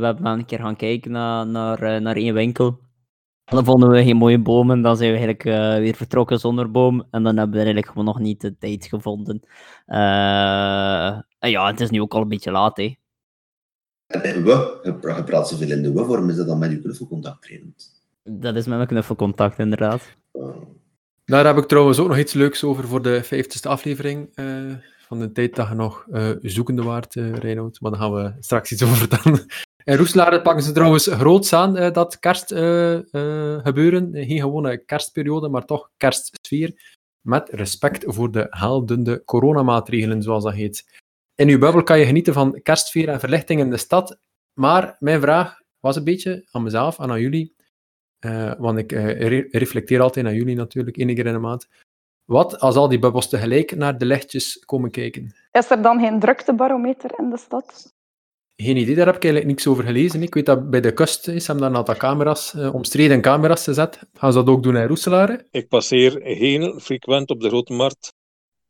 we 0.00 0.04
hebben 0.04 0.22
wel 0.22 0.32
een 0.32 0.46
keer 0.46 0.58
gaan 0.58 0.76
kijken 0.76 1.10
naar, 1.10 1.46
naar, 1.46 2.02
naar 2.02 2.16
één 2.16 2.34
winkel. 2.34 2.82
Dan 3.44 3.64
vonden 3.64 3.88
we 3.90 4.02
geen 4.02 4.16
mooie 4.16 4.38
bomen, 4.42 4.82
dan 4.82 4.96
zijn 4.96 5.12
we 5.12 5.16
eigenlijk 5.18 5.44
eh, 5.44 5.78
weer 5.78 5.94
vertrokken 5.94 6.38
zonder 6.38 6.70
boom. 6.70 7.06
En 7.10 7.22
dan 7.22 7.36
hebben 7.36 7.50
we 7.50 7.56
eigenlijk 7.56 7.86
gewoon 7.86 8.04
nog 8.04 8.18
niet 8.18 8.40
de 8.40 8.56
tijd 8.58 8.86
gevonden. 8.86 9.40
Eh, 9.86 11.18
en 11.44 11.50
ja, 11.50 11.66
het 11.70 11.80
is 11.80 11.90
nu 11.90 12.00
ook 12.00 12.14
al 12.14 12.20
een 12.22 12.28
beetje 12.28 12.50
laat, 12.50 12.76
hè. 12.76 12.94
en 14.06 14.44
we, 14.44 14.80
je 14.82 14.94
pra- 14.94 15.16
je 15.16 15.24
praat 15.24 15.48
zoveel 15.48 15.70
in 15.70 15.82
de 15.82 15.92
we-vorm, 15.92 16.30
is 16.30 16.36
dat 16.36 16.46
dan 16.46 16.58
met 16.58 16.70
je 16.70 16.80
knuffelcontact 16.80 17.42
trainend? 17.42 17.92
Dat 18.22 18.56
is 18.56 18.66
met 18.66 18.76
mijn 18.76 18.88
knuffelcontact, 18.88 19.58
inderdaad. 19.58 20.02
Uh, 20.32 20.48
Daar 21.24 21.46
heb 21.46 21.56
ik 21.56 21.64
trouwens 21.66 21.98
ook 21.98 22.08
nog 22.08 22.18
iets 22.18 22.32
leuks 22.32 22.64
over 22.64 22.88
voor 22.88 23.02
de 23.02 23.24
50ste 23.24 23.68
aflevering. 23.68 24.28
eh, 24.34 24.72
van 25.06 25.18
de 25.18 25.32
tijd 25.32 25.54
dat 25.56 25.68
je 25.68 25.74
nog 25.74 26.06
eh, 26.12 26.30
zoekende 26.42 26.82
waard, 26.82 27.14
Reinoud. 27.14 27.80
Maar 27.80 27.90
daar 27.90 28.00
gaan 28.00 28.12
we 28.14 28.32
straks 28.40 28.72
iets 28.72 28.82
over 28.82 28.96
vertellen. 28.96 29.46
In 29.84 29.96
Roeselare 29.96 30.42
pakken 30.42 30.62
ze 30.64 30.72
trouwens 30.72 31.06
groots 31.06 31.52
aan 31.52 31.76
eh, 31.76 31.92
dat 31.92 32.18
kerstgebeuren. 32.18 33.56
eh 33.58 33.64
gebeuren. 33.64 34.10
Geen 34.12 34.40
gewone 34.40 34.76
kerstperiode, 34.84 35.48
maar 35.48 35.64
toch 35.64 35.90
kerstsfeer. 35.96 36.92
Met 37.20 37.48
respect 37.50 38.04
voor 38.06 38.30
de 38.30 38.46
heldende 38.50 39.22
coronamaatregelen, 39.24 40.22
zoals 40.22 40.44
dat 40.44 40.52
heet. 40.52 41.02
In 41.34 41.48
uw 41.48 41.58
bubbel 41.58 41.82
kan 41.82 41.98
je 41.98 42.06
genieten 42.06 42.32
van 42.32 42.60
kerstsfeer 42.62 43.08
en 43.08 43.20
verlichting 43.20 43.60
in 43.60 43.70
de 43.70 43.76
stad. 43.76 44.18
Maar 44.60 44.96
mijn 44.98 45.20
vraag 45.20 45.60
was 45.80 45.96
een 45.96 46.04
beetje 46.04 46.48
aan 46.50 46.62
mezelf 46.62 46.98
en 46.98 47.10
aan 47.10 47.20
jullie. 47.20 47.54
Eh, 48.18 48.52
want 48.58 48.78
ik 48.78 48.92
eh, 48.92 49.28
re- 49.28 49.48
reflecteer 49.50 50.00
altijd 50.00 50.24
naar 50.24 50.34
jullie 50.34 50.56
natuurlijk, 50.56 50.96
één 50.96 51.14
keer 51.14 51.26
in 51.26 51.32
de 51.32 51.38
maand. 51.38 51.68
Wat 52.24 52.60
als 52.60 52.74
al 52.76 52.88
die 52.88 52.98
bubbels 52.98 53.28
tegelijk 53.28 53.76
naar 53.76 53.98
de 53.98 54.06
lichtjes 54.06 54.64
komen 54.64 54.90
kijken? 54.90 55.34
Is 55.50 55.70
er 55.70 55.82
dan 55.82 56.00
geen 56.00 56.20
druktebarometer 56.20 57.10
in 57.18 57.30
de 57.30 57.38
stad? 57.38 57.92
Geen 58.56 58.76
idee, 58.76 58.94
daar 58.94 59.06
heb 59.06 59.16
ik 59.16 59.24
eigenlijk 59.24 59.52
niks 59.54 59.66
over 59.66 59.84
gelezen. 59.84 60.22
Ik 60.22 60.34
weet 60.34 60.46
dat 60.46 60.70
bij 60.70 60.80
de 60.80 60.92
kust 60.92 61.28
is, 61.28 61.46
hebben 61.46 61.64
daar 61.64 61.72
een 61.72 61.78
aantal 61.78 61.96
camera's, 61.96 62.54
eh, 62.54 62.74
omstreden 62.74 63.20
camera's 63.20 63.64
gezet. 63.64 63.98
Gaan 64.12 64.32
ze 64.32 64.38
dat 64.38 64.48
ook 64.48 64.62
doen 64.62 64.76
in 64.76 64.86
Roeselare? 64.86 65.46
Ik 65.50 65.68
passeer 65.68 66.20
heel 66.22 66.78
frequent 66.80 67.30
op 67.30 67.40
de 67.40 67.48
Grote 67.48 67.72
Markt 67.72 68.12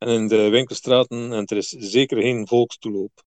en 0.04 0.10
in 0.14 0.28
de 0.28 0.48
winkelstraten 0.48 1.32
en 1.32 1.44
er 1.46 1.56
is 1.56 1.68
zeker 1.68 2.20
geen 2.20 2.46
volkstoeloop. 2.46 3.22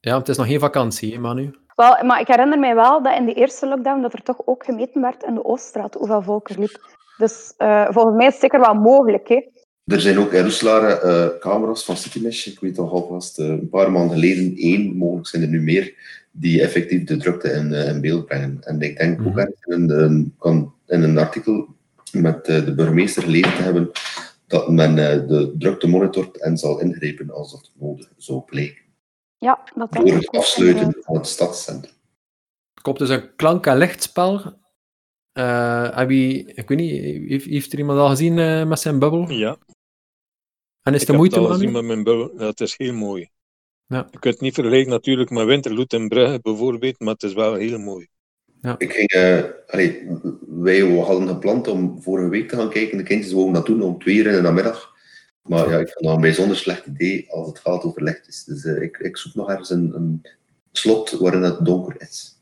Ja, 0.00 0.18
het 0.18 0.28
is 0.28 0.36
nog 0.36 0.46
geen 0.46 0.60
vakantie, 0.60 1.12
hè, 1.12 1.18
Manu. 1.18 1.54
Wel, 1.74 2.04
maar 2.04 2.20
ik 2.20 2.26
herinner 2.26 2.58
mij 2.58 2.74
wel 2.74 3.02
dat 3.02 3.16
in 3.18 3.26
de 3.26 3.34
eerste 3.34 3.66
lockdown 3.68 4.00
dat 4.02 4.12
er 4.12 4.22
toch 4.22 4.40
ook 4.44 4.64
gemeten 4.64 5.00
werd 5.00 5.22
in 5.22 5.34
de 5.34 5.44
Ooststraat 5.44 5.94
hoeveel 5.94 6.22
volk 6.22 6.48
er 6.48 6.58
liep. 6.58 6.94
Dus 7.16 7.54
eh, 7.56 7.86
volgens 7.90 8.16
mij 8.16 8.26
is 8.26 8.32
het 8.32 8.40
zeker 8.42 8.60
wel 8.60 8.74
mogelijk. 8.74 9.28
Hè? 9.28 9.40
er 9.84 10.00
zijn 10.00 10.18
ook 10.18 10.32
in 10.32 10.42
Roeselare 10.42 11.00
eh, 11.00 11.38
camera's 11.40 11.84
van 11.84 11.96
Citymesh. 11.96 12.46
Ik 12.46 12.60
weet 12.60 12.78
al 12.78 12.90
alvast 12.90 13.38
eh, 13.38 13.46
een 13.46 13.68
paar 13.68 13.90
maanden 13.92 14.14
geleden 14.18 14.56
één, 14.56 14.96
mogelijk 14.96 15.26
zijn 15.28 15.42
er 15.42 15.48
nu 15.48 15.60
meer, 15.62 15.94
die 16.30 16.62
effectief 16.62 17.04
de 17.04 17.16
drukte 17.16 17.50
in, 17.50 17.72
eh, 17.74 17.88
in 17.88 18.00
beeld 18.00 18.26
brengen. 18.26 18.58
En 18.60 18.80
ik 18.80 18.98
denk 18.98 19.20
ook 19.20 19.26
Mhm. 19.34 19.38
in, 19.72 19.90
een- 19.90 20.34
kan 20.38 20.74
in 20.86 21.02
een 21.02 21.18
artikel 21.18 21.66
met 22.12 22.48
eh, 22.48 22.64
de 22.64 22.74
burgemeester 22.74 23.22
gelezen 23.22 23.54
te 23.54 23.62
hebben 23.62 23.90
dat 24.46 24.68
men 24.70 24.98
eh, 24.98 25.28
de 25.28 25.54
drukte 25.58 25.86
monitort 25.88 26.40
en 26.40 26.56
zal 26.58 26.80
ingrijpen 26.80 27.30
als 27.30 27.52
dat 27.52 27.70
nodig 27.74 28.12
zou 28.16 28.42
blijken. 28.44 28.84
Ja, 29.38 29.64
dat 29.74 29.92
Door 29.92 30.06
ik 30.06 30.12
het 30.14 30.28
ook, 30.28 30.34
afsluiten 30.34 30.96
van 31.00 31.16
het 31.16 31.26
stadscentrum. 31.26 31.94
Er 32.74 32.82
komt 32.82 32.98
dus 32.98 33.08
een 33.08 33.34
klank- 33.36 33.66
en 33.66 33.76
lichtspel. 33.78 34.58
Eh, 35.32 35.96
heb 35.96 36.10
je, 36.10 36.44
ik 36.44 36.68
weet 36.68 36.78
niet, 36.78 37.02
heeft, 37.30 37.44
heeft 37.46 37.72
er 37.72 37.78
iemand 37.78 37.98
al 37.98 38.08
gezien 38.08 38.38
eh, 38.38 38.66
met 38.66 38.80
zijn 38.80 38.98
bubbel? 38.98 39.30
Ja, 39.30 39.56
En 40.82 40.94
is 40.94 41.00
ik 41.00 41.06
de 41.06 41.12
heb 41.12 41.16
moeite, 41.20 41.34
het 41.34 41.44
al 41.44 41.50
Manu? 41.50 41.54
gezien 41.58 41.72
met 41.72 41.84
mijn 41.84 42.04
bubbel. 42.04 42.36
Dat 42.36 42.60
is 42.60 42.74
heel 42.76 42.92
mooi. 42.92 43.30
Ja. 43.86 44.08
Je 44.10 44.18
kunt 44.18 44.34
het 44.34 44.42
niet 44.42 44.54
vergelijken 44.54 44.90
natuurlijk 44.90 45.30
met 45.30 45.46
Winterloet 45.46 45.92
en 45.92 46.08
Brugge 46.08 46.38
bijvoorbeeld, 46.42 47.00
maar 47.00 47.12
het 47.12 47.22
is 47.22 47.32
wel 47.32 47.54
heel 47.54 47.78
mooi. 47.78 48.08
Ik 48.78 48.92
ging, 48.92 49.08
eh, 49.08 49.42
allee, 49.66 50.06
wij 50.46 50.80
hadden 50.80 51.28
gepland 51.28 51.68
om 51.68 52.02
vorige 52.02 52.28
week 52.28 52.48
te 52.48 52.56
gaan 52.56 52.70
kijken. 52.70 52.98
De 52.98 53.04
kindjes 53.04 53.32
wouden 53.32 53.54
dat 53.54 53.66
doen 53.66 53.82
om 53.82 53.98
twee 53.98 54.16
uur 54.16 54.26
in 54.26 54.32
de 54.32 54.40
namiddag. 54.40 54.94
Maar 55.42 55.70
ja, 55.70 55.78
ik 55.78 55.88
vind 55.88 56.04
dat 56.04 56.14
een 56.14 56.20
bijzonder 56.20 56.56
slecht 56.56 56.86
idee 56.86 57.26
als 57.30 57.46
het 57.48 57.58
gaat 57.58 57.82
over 57.82 58.02
lichtjes. 58.02 58.44
Dus 58.44 58.64
eh, 58.64 58.82
ik, 58.82 58.96
ik 58.98 59.16
zoek 59.16 59.34
nog 59.34 59.48
ergens 59.48 59.70
een, 59.70 59.92
een 59.94 60.22
slot 60.72 61.10
waarin 61.10 61.42
het 61.42 61.64
donker 61.64 61.94
is. 61.98 62.40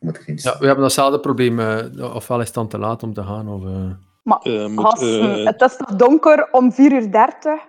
Omdat 0.00 0.16
ik 0.16 0.22
geen 0.22 0.38
Ja, 0.42 0.58
we 0.58 0.66
hebben 0.66 0.84
datzelfde 0.84 1.20
probleem. 1.20 1.60
eh, 1.60 2.14
ofwel 2.14 2.40
is 2.40 2.46
het 2.46 2.54
dan 2.54 2.68
te 2.68 2.78
laat 2.78 3.02
om 3.02 3.14
te 3.14 3.22
gaan, 3.22 3.48
of... 3.48 3.64
eh 3.64 3.90
Maar 4.22 4.38
Hassen, 4.74 5.46
het 5.46 5.60
is 5.60 5.76
toch 5.76 5.96
donker 5.96 6.48
om 6.52 6.72
4 6.72 6.92
uur 6.92 7.12
30? 7.12 7.60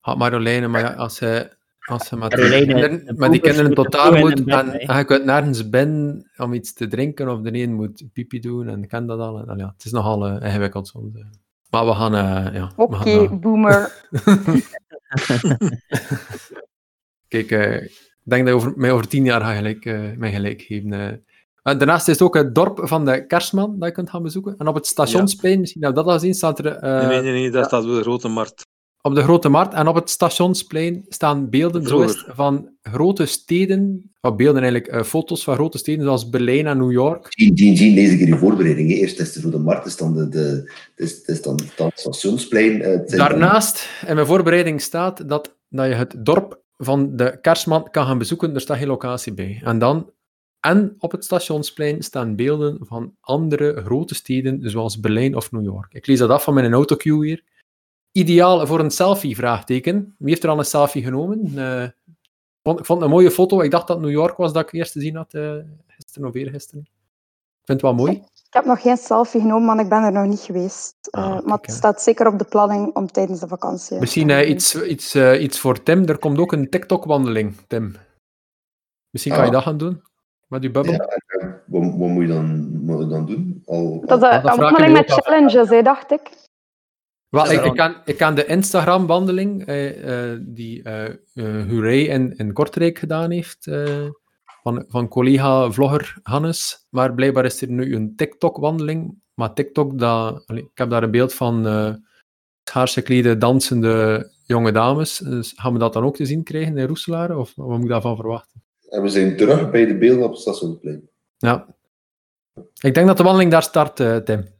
had 0.00 0.18
Marjoleine, 0.18 0.68
maar 0.68 0.80
ja, 0.80 0.92
als 0.92 1.18
hij 1.18 1.52
Als 1.88 2.08
je 2.08 2.16
met 2.16 2.32
Er 2.32 2.38
die 2.38 2.48
kinderen, 2.66 3.04
de 3.04 3.12
met 3.16 3.30
die 3.30 3.40
kinderen 3.40 3.66
moeten 3.66 3.84
tot 3.84 3.92
daar 3.92 4.02
vroeg 4.06 4.14
in 4.16 4.20
moet 4.20 4.34
hun 4.34 4.44
bed, 4.44 4.80
en, 4.80 4.88
en 4.88 4.98
je 4.98 5.04
kunt 5.04 5.24
nergens 5.24 5.68
binnen 5.68 6.30
om 6.36 6.52
iets 6.52 6.72
te 6.72 6.86
drinken 6.86 7.28
of 7.28 7.40
de 7.40 7.58
een 7.62 7.74
moet 7.74 8.04
pipi 8.12 8.40
doen 8.40 8.68
en 8.68 8.86
ken 8.86 9.06
dat 9.06 9.18
al. 9.18 9.48
En, 9.48 9.58
ja, 9.58 9.72
het 9.76 9.84
is 9.84 9.92
nogal 9.92 10.26
eh, 10.26 10.46
ingewikkeld 10.48 10.88
soms. 10.88 11.14
eh. 11.14 11.22
Maar 11.70 11.86
we 11.86 11.92
gaan... 11.94 12.14
eh, 12.14 12.54
ja, 12.54 12.72
Oké, 12.76 13.10
eh, 13.10 13.32
boomer. 13.40 14.02
Kijk, 17.28 17.50
eh, 17.50 17.82
ik 17.82 17.90
denk 18.22 18.46
dat 18.46 18.48
je 18.48 18.54
over, 18.54 18.72
mij 18.76 18.92
over 18.92 19.08
tien 19.08 19.24
jaar 19.24 19.40
ga 19.40 19.54
gelijk, 19.54 19.84
eh, 19.84 20.00
mij 20.16 20.32
gelijk 20.32 20.62
geven. 20.62 20.92
eh. 20.92 21.06
En 21.62 21.78
daarnaast 21.78 22.08
is 22.08 22.14
het 22.18 22.22
ook 22.22 22.34
het 22.34 22.54
dorp 22.54 22.80
van 22.82 23.04
de 23.04 23.26
Kerstman 23.26 23.78
dat 23.78 23.88
je 23.88 23.94
kunt 23.94 24.10
gaan 24.10 24.22
bezoeken. 24.22 24.54
En 24.58 24.68
op 24.68 24.74
het 24.74 24.86
stationsplein, 24.86 25.60
misschien 25.60 25.82
heb 25.82 25.90
je 25.90 25.96
dat 25.96 26.06
al 26.06 26.12
gezien, 26.12 26.34
staat 26.34 26.58
er 26.58 26.66
eh, 26.66 26.98
nee, 26.98 27.06
nee, 27.08 27.22
nee, 27.22 27.32
nee, 27.32 27.50
dat 27.50 27.64
staat 27.64 27.82
de 27.82 28.00
grote 28.00 28.28
markt. 28.28 28.66
Op 29.02 29.14
de 29.14 29.22
Grote 29.22 29.48
Markt. 29.48 29.74
En 29.74 29.88
op 29.88 29.94
het 29.94 30.10
stationsplein 30.10 31.04
staan 31.08 31.50
beelden 31.50 31.86
zo 31.86 32.00
is 32.00 32.24
van 32.28 32.70
grote 32.82 33.26
steden. 33.26 34.10
Of 34.20 34.36
beelden 34.36 34.62
eigenlijk, 34.62 34.92
eh, 34.92 35.02
foto's 35.02 35.44
van 35.44 35.54
grote 35.54 35.78
steden 35.78 36.04
zoals 36.04 36.28
Berlijn 36.28 36.66
en 36.66 36.78
New 36.78 36.92
York. 36.92 37.26
Jean, 37.28 37.54
Jean, 37.54 37.74
Jean, 37.74 37.94
lees 37.94 38.10
ik 38.10 38.20
in 38.20 38.26
je 38.26 38.36
voorbereiding. 38.36 38.90
hè. 38.90 38.96
Eerst 38.96 39.20
is 39.20 39.32
de 39.32 39.40
Rode 39.40 39.58
Markt, 39.58 39.86
is 39.86 39.96
dan 39.96 40.14
de, 40.14 40.28
de, 40.28 40.72
is, 40.96 41.22
is 41.22 41.42
dan 41.42 41.60
het 41.76 41.92
stationsplein. 41.98 42.82
eh, 42.82 42.90
het 42.90 43.10
Daarnaast, 43.10 43.88
in 44.06 44.14
mijn 44.14 44.26
voorbereiding 44.26 44.80
staat 44.80 45.28
dat, 45.28 45.56
dat 45.68 45.86
je 45.86 45.94
het 45.94 46.14
dorp 46.18 46.62
van 46.76 47.16
de 47.16 47.38
Kerstman 47.40 47.90
kan 47.90 48.06
gaan 48.06 48.18
bezoeken. 48.18 48.54
Er 48.54 48.60
staat 48.60 48.78
geen 48.78 48.86
locatie 48.86 49.34
bij. 49.34 49.60
En 49.64 49.78
dan... 49.78 50.10
En 50.60 50.94
op 50.98 51.12
het 51.12 51.24
stationsplein 51.24 52.02
staan 52.02 52.36
beelden 52.36 52.78
van 52.80 53.14
andere 53.20 53.82
grote 53.84 54.14
steden, 54.14 54.70
zoals 54.70 55.00
Berlijn 55.00 55.36
of 55.36 55.52
New 55.52 55.64
York. 55.64 55.94
Ik 55.94 56.06
lees 56.06 56.18
dat 56.18 56.30
af 56.30 56.44
van 56.44 56.54
mijn 56.54 56.72
autocue 56.72 57.26
hier. 57.26 57.42
Ideaal 58.18 58.66
voor 58.66 58.80
een 58.80 58.90
selfie? 58.90 59.36
Vraagteken. 59.36 60.14
Wie 60.18 60.28
heeft 60.28 60.42
er 60.44 60.48
al 60.50 60.58
een 60.58 60.64
selfie 60.64 61.02
genomen? 61.02 61.52
Eh, 61.56 61.82
ik 61.84 61.92
vond, 62.62 62.78
ik 62.78 62.84
vond 62.86 63.00
het 63.00 63.08
een 63.08 63.14
mooie 63.16 63.30
foto. 63.30 63.60
Ik 63.60 63.70
dacht 63.70 63.86
dat 63.86 63.96
het 63.96 64.06
New 64.06 64.14
York 64.14 64.36
was 64.36 64.52
dat 64.52 64.62
ik 64.62 64.72
eerst 64.72 64.92
gezien 64.92 65.16
had, 65.16 65.34
eh, 65.34 65.52
gisteren 65.86 66.28
of 66.28 66.34
eergisteren. 66.34 66.80
Ik 67.60 67.64
vind 67.64 67.80
het 67.80 67.82
wel 67.82 67.94
mooi. 68.06 68.12
Ik 68.46 68.54
heb 68.54 68.64
nog 68.64 68.80
geen 68.82 68.96
selfie 68.96 69.40
genomen, 69.40 69.66
want 69.66 69.80
ik 69.80 69.88
ben 69.88 70.02
er 70.02 70.12
nog 70.12 70.26
niet 70.26 70.40
geweest. 70.40 70.94
Ah, 71.10 71.24
Eh, 71.24 71.32
kijk, 71.32 71.44
maar 71.46 71.58
het 71.60 71.70
staat 71.72 72.02
zeker 72.02 72.26
op 72.26 72.38
de 72.38 72.44
planning 72.44 72.94
om 72.94 73.06
tijdens 73.06 73.40
de 73.40 73.48
vakantie. 73.48 73.98
Misschien 73.98 74.26
te 74.28 74.34
eh, 74.34 74.48
iets, 74.50 74.82
iets, 74.82 75.14
eh, 75.14 75.42
iets 75.42 75.58
voor 75.58 75.82
Tim. 75.82 76.04
Er 76.06 76.18
komt 76.18 76.38
ook 76.38 76.52
een 76.52 76.70
TikTok-wandeling, 76.70 77.56
Tim. 77.66 77.96
Misschien 79.10 79.32
kan 79.32 79.42
je 79.42 79.48
Ah. 79.48 79.54
dat 79.54 79.62
gaan 79.62 79.78
doen? 79.78 80.02
Met 80.46 80.60
die 80.60 80.70
bubbel? 80.70 80.92
Ja, 80.92 80.98
wat, 81.66 81.82
wat 81.82 82.08
moet, 82.08 82.22
je 82.22 82.28
dan, 82.28 82.68
moet 82.84 82.98
je 82.98 83.06
dan 83.06 83.26
doen? 83.26 83.62
Al, 83.66 84.02
Dat 84.06 84.22
is 84.22 84.28
Ah, 84.28 84.44
een 84.44 84.60
wandeling 84.60 84.92
met 84.92 85.10
challenges, 85.12 85.68
hè, 85.68 85.82
dacht 85.82 86.10
ik. 86.12 86.37
Wel, 87.28 87.50
ik, 87.50 87.74
kan, 87.74 87.96
ik 88.04 88.16
kan 88.16 88.34
de 88.34 88.46
Instagram-wandeling 88.46 89.68
uh, 89.68 90.38
die 90.40 90.82
uh, 90.84 91.04
uh, 91.04 91.64
Hurray 91.66 92.02
in, 92.02 92.36
in 92.36 92.52
Kortrijk 92.52 92.98
gedaan 92.98 93.30
heeft, 93.30 93.66
uh, 93.66 94.08
van, 94.62 94.84
van 94.88 95.08
collega-vlogger 95.08 96.18
Hannes. 96.22 96.86
Maar 96.90 97.14
blijkbaar 97.14 97.44
is 97.44 97.62
er 97.62 97.70
nu 97.70 97.94
een 97.94 98.16
TikTok-wandeling. 98.16 99.14
Maar 99.34 99.54
TikTok, 99.54 99.98
dat, 99.98 100.46
allee, 100.46 100.62
ik 100.62 100.78
heb 100.78 100.90
daar 100.90 101.02
een 101.02 101.10
beeld 101.10 101.34
van 101.34 101.66
uh, 101.66 103.38
dansende 103.38 104.30
jonge 104.44 104.72
dames. 104.72 105.18
Dus 105.18 105.52
gaan 105.56 105.72
we 105.72 105.78
dat 105.78 105.92
dan 105.92 106.04
ook 106.04 106.16
te 106.16 106.26
zien 106.26 106.42
krijgen 106.42 106.78
in 106.78 106.86
Roeselaar? 106.86 107.36
Of 107.36 107.52
wat 107.56 107.68
moet 107.68 107.82
ik 107.82 107.88
daarvan 107.88 108.16
verwachten? 108.16 108.62
En 108.88 109.02
we 109.02 109.08
zijn 109.08 109.36
terug 109.36 109.70
bij 109.70 109.86
de 109.86 109.98
beelden 109.98 110.24
op 110.24 110.30
het 110.30 110.40
stationsplein. 110.40 111.08
Ja. 111.36 111.66
Ik 112.80 112.94
denk 112.94 113.06
dat 113.06 113.16
de 113.16 113.22
wandeling 113.22 113.50
daar 113.50 113.62
start, 113.62 114.00
uh, 114.00 114.16
Tim. 114.16 114.56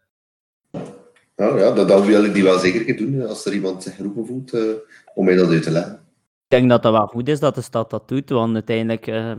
Nou 1.38 1.59
ja, 1.59 1.70
dat, 1.70 1.88
dat 1.88 2.07
wil 2.07 2.24
ik 2.24 2.35
die 2.35 2.42
wel 2.42 2.59
zeker 2.59 2.96
doen, 2.96 3.27
als 3.27 3.46
er 3.46 3.53
iemand 3.53 3.83
zich 3.83 3.94
geroepen 3.94 4.27
voelt, 4.27 4.55
uh, 4.55 4.72
om 5.14 5.24
mij 5.24 5.35
dat 5.35 5.51
uit 5.51 5.62
te 5.62 5.70
leggen. 5.70 5.92
Ik 5.92 6.59
denk 6.59 6.68
dat 6.68 6.83
dat 6.83 6.92
wel 6.92 7.07
goed 7.07 7.29
is 7.29 7.40
dat 7.40 7.55
de 7.55 7.61
stad 7.61 7.90
dat 7.90 8.09
doet, 8.09 8.31
want 8.31 8.55
uiteindelijk 8.55 9.07
uh, 9.07 9.33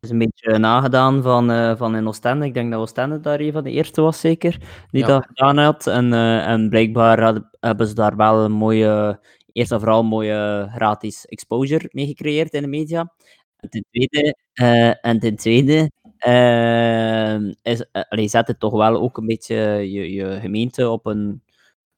is 0.00 0.10
een 0.10 0.18
beetje 0.18 0.58
nagedaan 0.58 1.22
van, 1.22 1.50
uh, 1.50 1.76
van 1.76 1.96
in 1.96 2.06
Oostende. 2.06 2.44
Ik 2.46 2.54
denk 2.54 2.70
dat 2.70 2.80
Oostende 2.80 3.20
daar 3.20 3.40
een 3.40 3.52
van 3.52 3.64
de 3.64 3.70
eerste 3.70 4.00
was, 4.00 4.20
zeker, 4.20 4.58
die 4.90 5.00
ja. 5.00 5.06
dat 5.06 5.26
gedaan 5.26 5.58
had. 5.58 5.86
En, 5.86 6.12
uh, 6.12 6.48
en 6.48 6.68
blijkbaar 6.68 7.22
had, 7.22 7.42
hebben 7.60 7.86
ze 7.86 7.94
daar 7.94 8.16
wel 8.16 8.44
een 8.44 8.52
mooie, 8.52 9.20
eerst 9.52 9.72
en 9.72 9.78
vooral 9.78 10.00
een 10.00 10.06
mooie 10.06 10.68
gratis 10.74 11.26
exposure 11.26 11.88
mee 11.92 12.06
gecreëerd 12.06 12.52
in 12.52 12.62
de 12.62 12.68
media. 12.68 13.12
En 13.56 13.68
ten 13.68 13.84
tweede, 13.90 14.36
uh, 14.54 15.06
en 15.06 15.18
ten 15.18 15.36
tweede 15.36 15.90
uh, 16.26 17.52
is, 17.62 17.84
allee, 17.92 18.28
zet 18.28 18.46
het 18.46 18.60
toch 18.60 18.72
wel 18.72 18.96
ook 18.96 19.16
een 19.16 19.26
beetje 19.26 19.56
je, 19.92 20.12
je 20.12 20.40
gemeente 20.40 20.90
op 20.90 21.06
een 21.06 21.42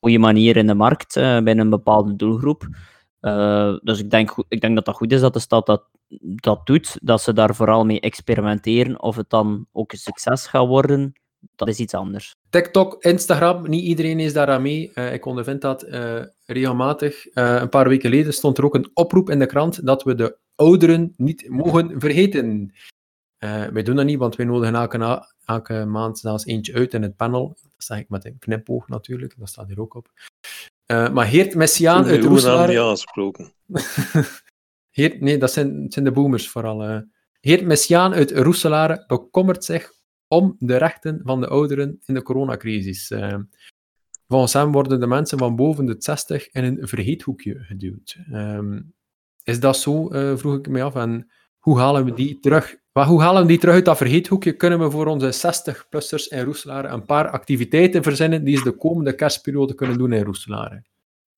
goede 0.01 0.19
manier 0.19 0.57
in 0.57 0.67
de 0.67 0.75
markt 0.75 1.17
uh, 1.17 1.35
binnen 1.35 1.59
een 1.59 1.71
bepaalde 1.71 2.17
doelgroep. 2.17 2.69
Uh, 3.21 3.79
dus 3.83 3.99
ik 3.99 4.11
denk, 4.11 4.35
ik 4.49 4.61
denk 4.61 4.75
dat 4.75 4.85
dat 4.85 4.95
goed 4.95 5.13
is 5.13 5.21
dat 5.21 5.33
de 5.33 5.39
stad 5.39 5.67
dat, 5.67 5.89
dat 6.21 6.67
doet, 6.67 6.99
dat 7.03 7.23
ze 7.23 7.33
daar 7.33 7.55
vooral 7.55 7.85
mee 7.85 8.01
experimenteren. 8.01 9.03
Of 9.03 9.17
het 9.17 9.31
dan 9.31 9.67
ook 9.73 9.93
een 9.93 9.99
succes 9.99 10.47
gaat 10.47 10.67
worden, 10.67 11.13
dat 11.57 11.69
is 11.69 11.79
iets 11.79 11.95
anders. 11.95 12.35
TikTok, 12.51 13.05
Instagram, 13.05 13.69
niet 13.69 13.85
iedereen 13.85 14.21
is 14.21 14.33
daar 14.33 14.49
aan 14.49 14.63
mee. 14.63 14.91
Ik 14.93 15.27
ondervind 15.27 15.61
dat 15.61 15.87
regelmatig. 16.47 17.27
Een 17.35 17.69
paar 17.69 17.89
weken 17.89 18.11
geleden 18.11 18.33
stond 18.33 18.59
er 18.59 18.65
ook 18.65 18.75
een 18.75 18.91
oproep 18.95 19.31
in 19.31 19.39
de 19.39 19.47
krant 19.47 19.87
dat 19.87 20.03
we 20.03 20.15
de 20.15 20.39
ouderen 20.55 21.15
niet 21.17 21.49
mogen 21.49 22.01
vergeten. 22.01 22.73
Uh, 23.45 23.67
wij 23.67 23.83
doen 23.83 23.97
dat 23.97 24.05
niet, 24.05 24.19
want 24.19 24.37
wij 24.37 24.47
nodigen 24.47 24.75
elke, 24.75 25.33
elke 25.45 25.85
maand 25.85 26.19
zelfs 26.19 26.47
eentje 26.47 26.75
uit 26.75 26.95
in 26.95 27.03
het 27.03 27.17
panel. 27.17 27.49
Dat 27.49 27.71
zeg 27.77 27.99
ik 27.99 28.09
met 28.09 28.25
een 28.25 28.39
knipoog 28.39 28.89
natuurlijk, 28.89 29.35
dat 29.39 29.49
staat 29.49 29.69
hier 29.69 29.81
ook 29.81 29.95
op. 29.95 30.11
Uh, 30.87 31.13
maar 31.13 31.27
Geert 31.27 31.55
Messiaan 31.55 32.05
uit 32.05 32.25
Roeselaar... 32.25 32.81
aansproken. 32.81 33.53
Nee, 35.19 35.39
dat 35.39 35.53
zijn, 35.53 35.87
zijn 35.89 36.05
de 36.05 36.13
boomers 36.13 36.49
vooral. 36.49 36.89
Uh. 36.89 36.99
Geert 37.41 37.65
Messiaan 37.65 38.15
uit 38.15 38.31
Roeselaar 38.31 39.05
bekommert 39.07 39.65
zich 39.65 39.93
om 40.29 40.57
de 40.59 40.77
rechten 40.77 41.21
van 41.25 41.41
de 41.41 41.49
ouderen 41.49 42.01
in 42.05 42.15
de 42.15 42.23
coronacrisis. 42.23 43.11
Uh, 43.11 43.39
volgens 44.29 44.53
hem 44.53 44.73
worden 44.73 45.01
de 45.01 45.07
mensen 45.07 45.39
van 45.39 45.57
boven 45.57 45.87
de 45.87 45.95
60 45.99 46.51
in 46.51 46.65
een 46.65 46.89
vergeethoekje 46.89 47.59
geduwd. 47.59 48.19
Um, 48.33 48.95
is 49.43 49.61
dat 49.61 49.77
zo, 49.77 50.09
vroeg 50.37 50.59
ik 50.59 50.69
me 50.69 50.83
af. 50.83 50.95
En 50.95 51.31
hoe 51.59 51.79
halen 51.79 52.05
we 52.05 52.15
die 52.15 52.39
terug? 52.39 52.81
Maar 52.93 53.07
hoe 53.07 53.21
halen 53.21 53.43
we 53.43 53.49
die 53.49 53.59
terug 53.59 53.75
uit 53.75 53.85
dat 53.85 53.97
vergeethoekje? 53.97 54.53
Kunnen 54.53 54.79
we 54.79 54.91
voor 54.91 55.07
onze 55.07 55.33
60-plussers 55.47 56.29
in 56.29 56.45
Roeselaar 56.45 56.93
een 56.93 57.05
paar 57.05 57.31
activiteiten 57.31 58.03
verzinnen 58.03 58.45
die 58.45 58.57
ze 58.57 58.63
de 58.63 58.77
komende 58.77 59.15
kerstperiode 59.15 59.75
kunnen 59.75 59.99
doen 59.99 60.13
in 60.13 60.25
Roeselaar? 60.25 60.83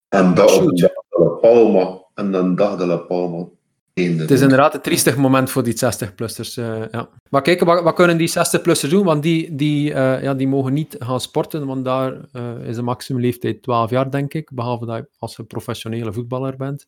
En 0.08 0.34
dat 0.34 0.62
op 0.62 0.76
de 0.76 1.02
La 1.08 1.28
Palma. 1.28 2.02
En 2.14 2.34
een 2.34 2.54
dag 2.54 2.76
de 2.76 2.86
La 2.86 2.96
Palma. 2.96 3.46
Het 3.94 4.30
is 4.30 4.40
inderdaad 4.40 4.74
een 4.74 4.80
triestig 4.80 5.16
moment 5.16 5.50
voor 5.50 5.62
die 5.62 5.74
60-plussers. 5.74 6.58
Uh, 6.58 6.82
ja. 6.90 7.08
Maar 7.30 7.42
kijk, 7.42 7.60
wat, 7.60 7.82
wat, 7.82 7.94
kunnen 7.94 8.16
die 8.16 8.30
60-plussers 8.30 8.90
doen? 8.90 9.04
Want 9.04 9.22
die, 9.22 9.54
die, 9.54 9.90
uh, 9.90 10.22
ja, 10.22 10.34
die 10.34 10.48
mogen 10.48 10.72
niet 10.72 10.96
gaan 10.98 11.20
sporten, 11.20 11.66
want 11.66 11.84
daar 11.84 12.12
uh, 12.32 12.68
is 12.68 12.76
de 12.76 12.82
maximumleeftijd 12.82 13.62
12 13.62 13.90
jaar, 13.90 14.10
denk 14.10 14.34
ik. 14.34 14.50
Behalve 14.54 14.86
dat 14.86 14.96
je, 14.96 15.08
als 15.18 15.36
je 15.36 15.44
professionele 15.44 16.12
voetballer 16.12 16.56
bent. 16.56 16.86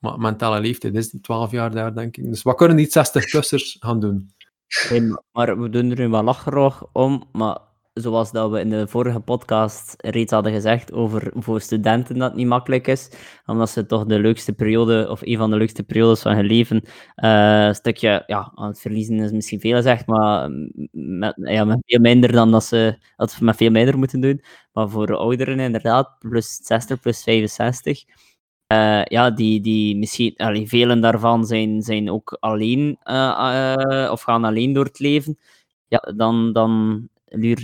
Maar 0.00 0.18
mentale 0.18 0.60
leeftijd 0.60 0.94
is 0.94 1.16
12 1.22 1.50
jaar 1.50 1.70
daar, 1.70 1.94
denk 1.94 2.16
ik. 2.16 2.24
Dus 2.24 2.42
wat 2.42 2.56
kunnen 2.56 2.76
die 2.76 2.86
60-plussers 2.86 3.78
gaan 3.78 4.00
doen? 4.00 4.30
Maar 5.32 5.60
we 5.60 5.68
doen 5.68 5.90
er 5.90 5.98
nu 5.98 6.08
wel 6.08 6.22
lacherig 6.22 6.84
om, 6.92 7.28
maar 7.32 7.58
zoals 7.92 8.32
dat 8.32 8.50
we 8.50 8.60
in 8.60 8.70
de 8.70 8.88
vorige 8.88 9.20
podcast 9.20 9.94
reeds 9.96 10.32
hadden 10.32 10.52
gezegd 10.52 10.92
over 10.92 11.30
voor 11.34 11.60
studenten 11.60 12.18
dat 12.18 12.28
het 12.28 12.38
niet 12.38 12.46
makkelijk 12.46 12.86
is, 12.86 13.10
omdat 13.46 13.70
ze 13.70 13.86
toch 13.86 14.04
de 14.04 14.18
leukste 14.18 14.52
periode, 14.52 15.08
of 15.10 15.20
een 15.22 15.36
van 15.36 15.50
de 15.50 15.56
leukste 15.56 15.82
periodes 15.82 16.22
van 16.22 16.34
hun 16.34 16.44
leven, 16.44 16.84
een 17.14 17.74
stukje, 17.74 18.22
ja, 18.26 18.52
aan 18.54 18.68
het 18.68 18.80
verliezen 18.80 19.18
is 19.18 19.30
misschien 19.30 19.60
veel 19.60 19.76
gezegd, 19.76 20.06
maar 20.06 20.50
met, 20.92 21.34
ja, 21.36 21.64
met 21.64 21.78
veel 21.84 22.00
minder 22.00 22.32
dan 22.32 22.50
dat 22.50 22.64
ze 22.64 22.98
dat 23.16 23.40
met 23.40 23.56
veel 23.56 23.70
minder 23.70 23.98
moeten 23.98 24.20
doen. 24.20 24.42
Maar 24.72 24.88
voor 24.88 25.06
de 25.06 25.16
ouderen 25.16 25.60
inderdaad, 25.60 26.18
plus 26.18 26.56
60, 26.62 27.00
plus 27.00 27.22
65, 27.22 28.04
uh, 28.72 29.04
ja, 29.04 29.30
die, 29.30 29.60
die 29.60 29.96
misschien, 29.96 30.34
allee, 30.36 30.68
velen 30.68 31.00
daarvan 31.00 31.44
zijn, 31.44 31.82
zijn 31.82 32.10
ook 32.10 32.36
alleen, 32.40 32.98
uh, 33.04 33.74
uh, 33.84 34.10
of 34.10 34.22
gaan 34.22 34.44
alleen 34.44 34.72
door 34.72 34.84
het 34.84 34.98
leven. 34.98 35.38
Ja, 35.88 36.12
dan, 36.16 36.52
dan 36.52 37.08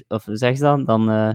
of 0.09 0.25
zeg 0.27 0.59
dan, 0.59 0.85
dan 0.85 1.11
uh, 1.11 1.33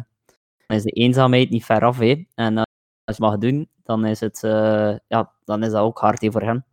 is 0.67 0.83
de 0.83 0.91
eenzaamheid 0.91 1.49
niet 1.49 1.65
ver 1.65 1.83
af. 1.83 1.97
Hè. 1.97 2.25
En 2.35 2.57
uh, 2.57 2.61
als 3.03 3.17
je 3.17 3.23
mag 3.23 3.37
doen, 3.37 3.69
dan 3.83 4.05
is, 4.05 4.19
het, 4.19 4.41
uh, 4.43 4.97
ja, 5.07 5.31
dan 5.43 5.63
is 5.63 5.71
dat 5.71 5.81
ook 5.81 5.99
hard 5.99 6.21
hè, 6.21 6.31
voor 6.31 6.41
hen. 6.41 6.65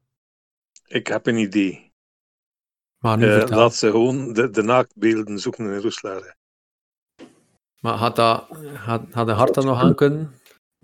Ik 0.87 1.07
heb 1.07 1.27
een 1.27 1.37
idee. 1.37 1.93
Maar 2.99 3.19
nu 3.19 3.27
uh, 3.27 3.47
laat 3.47 3.75
ze 3.75 3.91
gewoon 3.91 4.33
de, 4.33 4.51
de 4.51 4.63
naaktbeelden 4.63 5.39
zoeken 5.39 5.65
in 5.65 5.81
Roeselaar. 5.81 6.37
Maar 7.81 7.95
had, 7.95 8.17
dat, 8.17 8.49
had, 8.75 9.03
had 9.13 9.27
de 9.27 9.33
hart 9.33 9.55
dat 9.55 9.65
nog 9.65 9.81
aan 9.81 9.95
kunnen? 9.95 10.38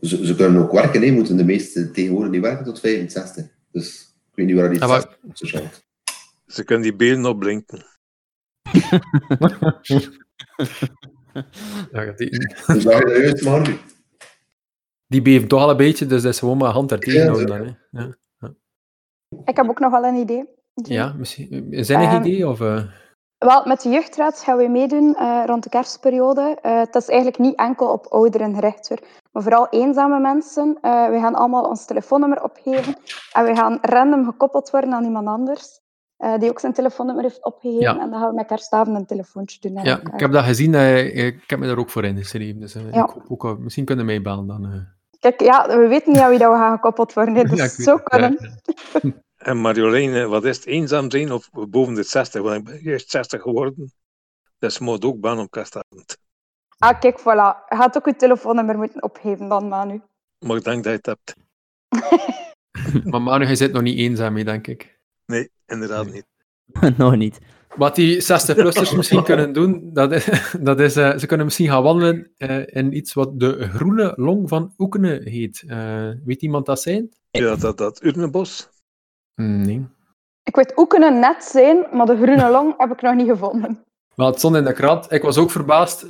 Ze, 0.04 0.26
ze 0.26 0.34
kunnen 0.34 0.62
ook 0.62 0.72
werken, 0.72 1.02
hè. 1.02 1.10
moeten 1.10 1.36
de 1.36 1.44
meeste 1.44 1.90
tegenwoordig 1.90 2.30
niet 2.30 2.40
werken 2.40 2.64
tot 2.64 2.80
65. 2.80 3.46
Dus 3.70 4.14
ik 4.30 4.34
weet 4.34 4.46
niet 4.46 4.56
waar 4.56 4.70
die 4.70 4.78
ja, 4.78 4.86
maar... 4.86 5.18
Ze 6.46 6.64
kunnen 6.64 6.82
die 6.84 6.96
beelden 6.96 7.26
opblinken. 7.26 7.86
ja, 11.92 12.12
die... 12.16 12.30
Dus 12.66 12.84
dat 12.84 12.84
juist 12.84 13.44
maar. 13.44 13.78
Die 15.06 15.22
beeft 15.22 15.48
toch 15.48 15.60
al 15.60 15.70
een 15.70 15.76
beetje, 15.76 16.06
dus 16.06 16.22
dat 16.22 16.32
is 16.32 16.38
gewoon 16.38 16.58
maar 16.58 16.72
hand 16.72 16.90
er 16.90 16.98
tegen 16.98 17.20
Ja, 17.20 17.26
houden 17.26 17.46
dan. 17.46 17.60
Hè. 17.90 18.00
Ja. 18.00 18.16
Ja. 18.38 18.54
Ik 19.44 19.56
heb 19.56 19.68
ook 19.68 19.78
nog 19.78 19.90
wel 19.90 20.04
een 20.04 20.20
idee. 20.20 20.44
Ja, 20.74 21.12
misschien 21.12 21.68
een 21.70 21.84
zinnig 21.84 22.08
Ehm, 22.08 22.24
idee? 22.24 22.48
Of, 22.48 22.60
eh, 22.60 22.84
Wel, 23.44 23.62
met 23.64 23.82
de 23.82 23.88
jeugdraad 23.88 24.38
gaan 24.38 24.56
we 24.56 24.68
meedoen 24.68 25.14
eh, 25.14 25.42
rond 25.46 25.62
de 25.62 25.68
kerstperiode. 25.68 26.58
Eh 26.62 26.78
het 26.78 26.94
is 26.94 27.08
eigenlijk 27.08 27.38
niet 27.38 27.58
enkel 27.58 27.86
op 27.86 28.06
ouderen 28.06 28.54
gericht, 28.54 28.88
hoor. 28.88 28.98
maar 29.32 29.42
vooral 29.42 29.66
eenzame 29.70 30.20
mensen. 30.20 30.78
Eh, 30.80 31.08
we 31.08 31.18
gaan 31.18 31.34
allemaal 31.34 31.64
ons 31.64 31.84
telefoonnummer 31.84 32.42
opgeven 32.42 32.96
en 33.32 33.44
we 33.44 33.56
gaan 33.56 33.78
random 33.80 34.24
gekoppeld 34.24 34.70
worden 34.70 34.92
aan 34.92 35.04
iemand 35.04 35.26
anders 35.26 35.82
die 36.38 36.50
ook 36.50 36.60
zijn 36.60 36.72
telefoonnummer 36.72 37.24
heeft 37.24 37.44
opgegeven. 37.44 37.80
Ja. 37.80 38.00
En 38.00 38.10
dan 38.10 38.20
gaan 38.20 38.28
we 38.28 38.34
met 38.34 38.46
kerstavond 38.46 38.96
een 38.96 39.06
telefoontje 39.06 39.60
doen 39.60 39.72
ja, 39.72 39.84
elkaar. 39.84 40.14
ik 40.14 40.20
heb 40.20 40.32
dat 40.32 40.44
gezien. 40.44 40.74
ik 41.14 41.44
heb 41.46 41.58
me 41.58 41.66
daar 41.66 41.78
ook 41.78 41.90
voor 41.90 42.04
ingeschreven. 42.04 42.60
Dus 42.60 42.76
Ja. 42.90 43.08
ook, 43.28 43.58
misschien 43.58 43.84
kunnen 43.84 44.06
we 44.06 44.12
meebellen 44.12 44.46
dan. 44.46 44.86
Kijk, 45.20 45.40
ja, 45.40 45.66
we 45.66 45.86
weten 45.88 46.12
niet 46.12 46.20
aan 46.20 46.30
wie 46.30 46.38
dat 46.38 46.52
we 46.52 46.58
gaan 46.58 46.74
gekoppeld 46.74 47.12
worden. 47.12 47.34
Dus 47.48 47.76
Ja, 47.76 47.92
ja, 47.92 47.98
kunnen. 48.10 48.38
En 49.44 49.56
Marjolein, 49.56 50.28
wat 50.28 50.44
is 50.44 50.56
het, 50.56 50.66
eenzaam 50.66 51.10
zijn 51.10 51.32
of 51.32 51.50
boven 51.50 51.94
de 51.94 52.02
60? 52.02 52.42
Want 52.42 52.56
ik 52.56 52.64
ben 52.64 52.82
juist 52.82 53.10
60 53.10 53.42
geworden. 53.42 53.92
Dus 54.58 54.76
je 54.76 54.84
moet 54.84 55.04
ook 55.04 55.20
baan 55.20 55.38
op 55.38 55.50
kerstavond. 55.50 56.18
Ah, 56.78 57.00
kijk, 57.00 57.20
voilà. 57.20 57.68
Je 57.68 57.76
gaat 57.76 57.96
ook 57.96 58.06
je 58.06 58.16
telefoonnummer 58.16 58.76
moeten 58.76 59.02
opgeven 59.02 59.48
dan, 59.48 59.68
Manu. 59.68 60.00
Maar 60.38 60.56
ik 60.56 60.64
denk 60.64 60.84
dat 60.84 60.92
je 60.92 60.98
het 61.02 61.06
hebt. 61.06 61.36
Maar 63.10 63.22
Manu, 63.22 63.44
hij 63.44 63.54
zit 63.54 63.72
nog 63.72 63.82
niet 63.82 63.98
eenzaam 63.98 64.32
mee, 64.32 64.44
denk 64.44 64.66
ik. 64.66 64.98
Nee, 65.26 65.50
inderdaad 65.66 66.12
niet. 66.12 66.26
Nog 66.96 67.16
niet. 67.16 67.38
Wat 67.76 67.94
die 67.94 68.22
60-plussers 68.22 68.96
misschien 68.96 69.24
kunnen 69.24 69.52
doen, 69.52 69.90
dat 69.92 70.12
is, 70.12 70.28
dat 70.60 70.80
is 70.80 70.96
eh, 70.96 71.16
ze 71.16 71.26
kunnen 71.26 71.46
misschien 71.46 71.68
gaan 71.68 71.82
wandelen 71.82 72.30
eh, 72.36 72.66
in 72.66 72.96
iets 72.96 73.12
wat 73.12 73.40
de 73.40 73.68
groene 73.68 74.12
long 74.16 74.48
van 74.48 74.74
Oekenen 74.78 75.28
heet. 75.28 75.64
Eh, 75.66 76.10
weet 76.24 76.42
iemand 76.42 76.66
dat 76.66 76.80
zijn? 76.80 77.08
Ja, 77.30 77.56
dat, 77.56 77.78
dat 77.78 78.02
Urnenbos. 78.02 78.72
Nee. 79.34 79.86
Ik 80.42 80.56
weet 80.56 80.86
kunnen 80.88 81.18
net 81.18 81.44
zijn, 81.44 81.86
maar 81.92 82.06
de 82.06 82.16
groene 82.16 82.50
long 82.50 82.74
heb 82.76 82.90
ik 82.90 83.02
nog 83.02 83.14
niet 83.14 83.28
gevonden. 83.28 83.84
Wel, 84.14 84.26
het 84.26 84.38
stond 84.38 84.56
in 84.56 84.64
de 84.64 84.72
krant. 84.72 85.12
Ik 85.12 85.22
was 85.22 85.38
ook 85.38 85.50
verbaasd. 85.50 86.06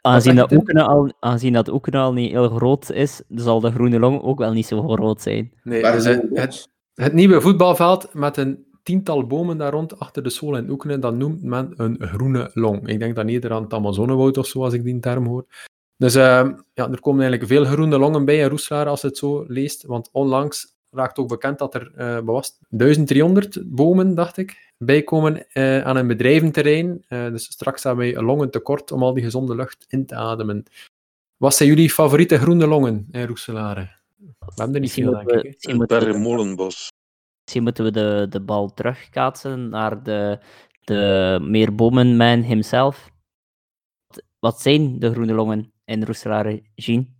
Aangezien 0.00 0.34
dat? 0.34 0.52
Oekenen 0.52 0.86
al, 0.86 1.12
aangezien 1.20 1.52
dat 1.52 1.92
al 1.94 2.12
niet 2.12 2.30
heel 2.30 2.48
groot 2.48 2.90
is, 2.90 3.22
zal 3.28 3.60
de 3.60 3.70
groene 3.70 3.98
long 3.98 4.22
ook 4.22 4.38
wel 4.38 4.52
niet 4.52 4.66
zo 4.66 4.88
groot 4.88 5.22
zijn. 5.22 5.52
Nee, 5.62 5.82
dus 5.82 5.94
is 5.94 6.04
het, 6.04 6.24
het? 6.32 6.68
het, 6.94 7.12
nieuwe 7.12 7.40
voetbalveld 7.40 8.14
met 8.14 8.36
een 8.36 8.66
tiental 8.82 9.26
bomen 9.26 9.58
daar 9.58 9.72
rond 9.72 9.98
achter 9.98 10.22
de 10.22 10.30
Sol 10.30 10.56
in 10.56 10.70
Oekenen, 10.70 11.00
dat 11.00 11.14
noemt 11.14 11.42
men 11.42 11.72
een 11.76 11.96
groene 12.00 12.50
long. 12.54 12.88
Ik 12.88 12.98
denk 12.98 13.16
dat 13.16 13.24
Nederland 13.24 13.64
het 13.64 13.72
Amazonewoud 13.72 14.38
of 14.38 14.46
zo, 14.46 14.62
als 14.62 14.74
ik 14.74 14.84
die 14.84 14.98
term 14.98 15.26
hoor. 15.26 15.46
Dus 15.96 16.14
eh, 16.14 16.48
ja, 16.74 16.90
er 16.90 17.00
komen 17.00 17.20
eigenlijk 17.20 17.52
veel 17.52 17.64
groene 17.64 17.98
longen 17.98 18.24
bij 18.24 18.38
in 18.38 18.48
Roeslaar 18.48 18.86
als 18.86 19.00
je 19.00 19.06
het 19.06 19.18
zo 19.18 19.44
leest. 19.48 19.86
Want 19.86 20.08
onlangs 20.12 20.75
raakt 20.96 21.18
ook 21.18 21.28
bekend 21.28 21.58
dat 21.58 21.74
er 21.74 21.92
eh, 21.94 22.18
was 22.24 22.46
het, 22.46 22.56
1300 22.68 23.58
bomen, 23.74 24.14
dacht 24.14 24.36
ik, 24.36 24.72
bijkomen 24.78 25.48
eh, 25.52 25.82
aan 25.82 25.96
een 25.96 26.06
bedrijventerrein. 26.06 27.04
Eh, 27.08 27.26
dus 27.30 27.44
straks 27.44 27.82
hebben 27.82 28.04
wij 28.04 28.16
een 28.16 28.24
longen 28.24 28.50
tekort 28.50 28.92
om 28.92 29.02
al 29.02 29.14
die 29.14 29.24
gezonde 29.24 29.54
lucht 29.54 29.84
in 29.88 30.06
te 30.06 30.14
ademen. 30.14 30.64
Wat 31.36 31.54
zijn 31.54 31.68
jullie 31.68 31.90
favoriete 31.90 32.38
groene 32.38 32.66
longen 32.66 33.08
in 33.10 33.26
Roeselare? 33.26 33.94
We 34.16 34.32
hebben 34.38 34.64
er 34.64 34.70
niet 34.72 34.80
Misschien 34.80 35.04
veel, 35.04 35.12
denk 35.14 35.30
we, 35.30 35.36
ik. 35.36 35.42
hè? 35.42 35.48
misschien 35.48 35.70
Het 35.70 35.78
moeten 35.78 35.98
we, 35.98 36.04
Bergenmolenbos. 36.04 36.90
misschien 37.42 37.62
moeten 37.62 37.84
we 37.84 37.90
de, 37.90 38.26
de 38.30 38.40
bal 38.40 38.74
terugkaatsen 38.74 39.68
naar 39.68 40.02
de, 40.02 40.38
de 40.84 41.38
meer 41.42 41.74
bomenman 41.74 42.40
himself. 42.42 43.10
Wat 44.38 44.60
zijn 44.60 44.98
de 44.98 45.10
groene 45.10 45.32
longen 45.32 45.72
in 45.84 46.04
Roeselare, 46.04 46.62
Jean? 46.74 47.14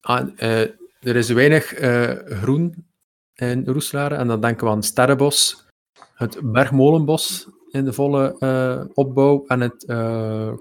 Ah, 0.00 0.28
eh, 0.36 0.70
er 1.04 1.16
is 1.16 1.28
weinig 1.30 1.72
eh, 1.74 2.10
groen 2.26 2.86
in 3.34 3.64
Roeselare. 3.66 4.14
En 4.14 4.26
dan 4.28 4.40
denken 4.40 4.64
we 4.64 4.70
aan 4.70 4.76
het 4.78 4.86
Sterrenbos, 4.86 5.66
het 6.14 6.38
Bergmolenbos 6.42 7.48
in 7.70 7.84
de 7.84 7.92
volle 7.92 8.36
eh, 8.38 8.84
opbouw 8.94 9.44
en 9.46 9.60
het 9.60 9.84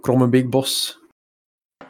Krommenbeekbos, 0.02 1.00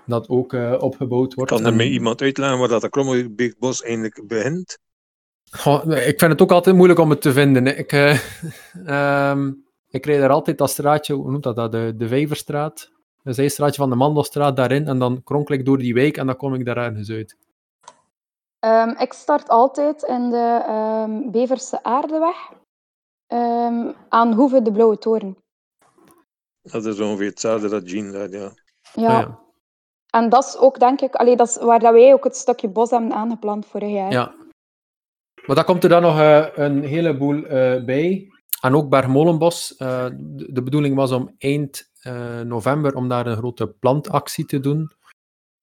dat 0.05 0.29
ook 0.29 0.53
opgebouwd 0.79 1.33
wordt. 1.33 1.51
Kan 1.51 1.61
er 1.61 1.67
En- 1.71 1.75
mij 1.75 1.87
iemand 1.89 2.21
uitleggen 2.21 2.59
waar 2.59 2.67
dat 2.67 2.89
Krommebeekbos 2.89 3.81
eigenlijk 3.81 4.27
begint? 4.27 4.77
Goh, 5.51 5.83
ik 6.07 6.19
vind 6.19 6.31
het 6.31 6.41
ook 6.41 6.51
altijd 6.51 6.75
moeilijk 6.75 6.99
om 6.99 7.09
het 7.09 7.21
te 7.21 7.31
vinden. 7.31 7.65
hè. 7.65 7.71
Ik, 7.71 7.91
ehm, 8.85 9.51
ik 9.89 10.05
rijd 10.05 10.21
er 10.21 10.29
altijd 10.29 10.57
dat 10.57 10.69
straatje, 10.69 11.13
hoe 11.13 11.31
noemt 11.31 11.43
dat, 11.43 11.55
dat 11.55 11.71
de, 11.71 11.93
de 11.97 12.07
Vijverstraat. 12.07 12.91
Dat 13.23 13.37
is 13.37 13.43
het 13.43 13.51
straatje 13.51 13.81
van 13.81 13.89
de 13.89 13.95
Mandelstraat 13.95 14.55
daarin. 14.55 14.87
En 14.87 14.99
dan 14.99 15.23
kronkel 15.23 15.55
ik 15.55 15.65
door 15.65 15.77
die 15.77 15.93
wijk 15.93 16.17
en 16.17 16.25
dan 16.25 16.35
kom 16.35 16.53
ik 16.53 16.65
daar 16.65 16.77
ergens 16.77 17.09
uit. 17.09 17.37
Ehm, 18.63 18.89
ik 18.89 19.13
start 19.13 19.49
altijd 19.49 20.04
in 20.04 20.30
de 20.30 20.63
ehm, 20.67 21.32
Beverse 21.32 21.84
Aardeweg 21.84 22.52
ehm, 23.28 23.91
aan 24.10 24.34
Hoeve 24.34 24.62
de 24.62 24.71
Blauwe 24.71 24.97
Toren. 24.97 25.38
Dat 26.62 26.86
is 26.86 26.99
ongeveer 26.99 27.30
hetzelfde 27.30 27.69
dat 27.69 27.89
Jean 27.89 28.12
zei, 28.12 28.30
ja. 28.30 28.52
Ja. 28.93 29.17
Ah, 29.17 29.21
ja. 29.21 29.39
En 30.10 30.30
dat 30.30 30.43
is 30.43 30.58
ook, 30.58 30.80
denk 30.80 31.02
ik, 31.02 31.15
allee, 31.15 31.36
dat 31.36 31.47
is 31.47 31.58
waar 31.58 31.80
dat 31.80 31.93
wij 31.93 32.13
ook 32.13 32.23
het 32.23 32.36
stukje 32.36 32.69
bos 32.69 32.89
hebben 32.89 33.13
aangeplant 33.13 33.65
vorig 33.65 33.89
jaar. 33.91 34.12
Ja. 34.12 34.36
Maar 35.45 35.56
dan 35.56 35.65
komt 35.65 35.84
er 35.84 35.89
dan 35.89 36.02
nog 36.02 36.19
eh, 36.19 36.47
een 36.54 36.84
heleboel 36.84 37.43
eh, 37.45 37.84
bij. 37.84 38.28
En 38.62 38.76
ook 38.76 38.89
Bergmolenbos. 38.89 39.76
eh, 39.76 40.06
de, 40.19 40.52
de 40.52 40.63
bedoeling 40.63 40.95
was 40.95 41.12
om 41.12 41.36
eind 41.38 41.91
eh, 42.02 42.41
november 42.41 42.95
om 42.95 43.08
daar 43.08 43.26
een 43.28 43.38
grote 43.38 43.67
plantactie 43.67 44.45
te 44.45 44.60
doen. 44.60 44.91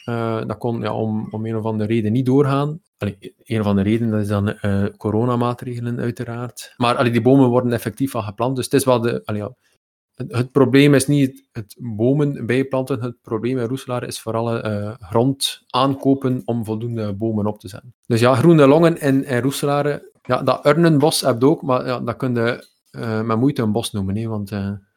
Eh, 0.05 0.45
dat 0.47 0.59
kon 0.59 0.81
ja, 0.81 0.95
om, 0.95 1.29
om 1.31 1.47
een 1.47 1.57
of 1.57 1.65
andere 1.65 1.93
reden 1.95 2.13
niet 2.13 2.27
doorgaan. 2.27 2.81
Allee, 3.01 3.35
een 3.45 3.61
of 3.61 3.67
andere 3.67 3.89
reden, 3.89 4.11
dat 4.11 4.21
is 4.21 4.29
dan 4.29 4.49
eh, 4.49 4.85
coronamaatregelen 4.97 6.01
uiteraard. 6.01 6.75
Maar 6.77 6.97
allee, 6.97 7.13
die 7.13 7.21
bomen 7.21 7.49
worden 7.49 7.73
effectief 7.73 8.15
al 8.15 8.23
geplant. 8.23 8.57
Dus 8.57 8.65
het 8.65 8.75
is 8.75 8.85
wel 8.85 9.01
de... 9.01 9.23
Het, 10.29 10.53
probleem 10.53 10.95
is 10.95 11.07
niet 11.07 11.49
het, 11.53 11.77
bomen 11.79 12.47
bijplanten. 12.47 13.03
Het 13.03 13.17
probleem 13.23 13.59
in 13.59 13.67
Roeselaar 13.67 14.07
is 14.07 14.21
vooral 14.21 14.63
eh, 14.63 14.95
grond 14.99 15.63
aankopen 15.67 16.43
om 16.45 16.65
voldoende 16.65 17.15
bomen 17.15 17.47
op 17.47 17.61
te 17.61 17.69
zetten. 17.69 17.95
Dus 18.07 18.21
ja, 18.21 18.35
groene 18.35 18.67
longen 18.67 19.01
in, 19.01 19.25
in 19.25 19.43
Roeselaar. 19.43 20.03
Ja, 20.23 20.43
dat 20.43 20.67
urnenbos 20.67 21.21
heb 21.21 21.41
je 21.41 21.47
ook, 21.47 21.63
maar 21.63 21.87
ja, 21.87 22.01
dat 22.01 22.17
kun 22.17 22.35
je 22.35 22.67
eh, 22.91 23.23
met 23.23 23.39
moeite 23.39 23.63
een 23.63 23.73
bos 23.73 23.93
noemen. 23.93 24.17
Hè, 24.17 24.29
want 24.29 24.51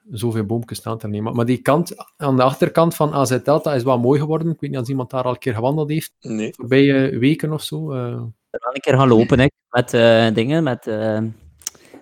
zoveel 0.09 0.43
boompjes 0.45 0.77
staan 0.77 0.99
er 1.01 1.09
niet. 1.09 1.21
Maar, 1.21 1.45
die 1.45 1.61
kant, 1.61 1.93
aan 2.17 2.35
de 2.35 2.43
achterkant 2.43 2.95
van 2.95 3.13
AZ 3.13 3.41
Delta 3.43 3.73
is 3.73 3.83
wel 3.83 3.99
mooi 3.99 4.19
geworden. 4.19 4.49
Ik 4.51 4.59
weet 4.59 4.71
niet 4.71 4.79
of 4.79 4.87
iemand 4.87 5.09
daar 5.09 5.23
al 5.23 5.31
een 5.31 5.37
keer 5.37 5.53
gewandeld 5.53 5.89
heeft. 5.89 6.13
Nee. 6.19 6.53
Voorbije 6.55 7.17
weken 7.17 7.51
of 7.53 7.61
zo. 7.63 7.91
eh. 7.91 8.21
We 8.49 8.59
gaan 8.61 8.73
een 8.75 8.81
keer 8.81 8.97
gaan 8.97 9.07
lopen, 9.07 9.39
hè, 9.39 9.47
met 9.69 9.93
eh, 9.93 10.33
dingen, 10.33 10.63
met 10.63 10.87
eh, 10.87 11.21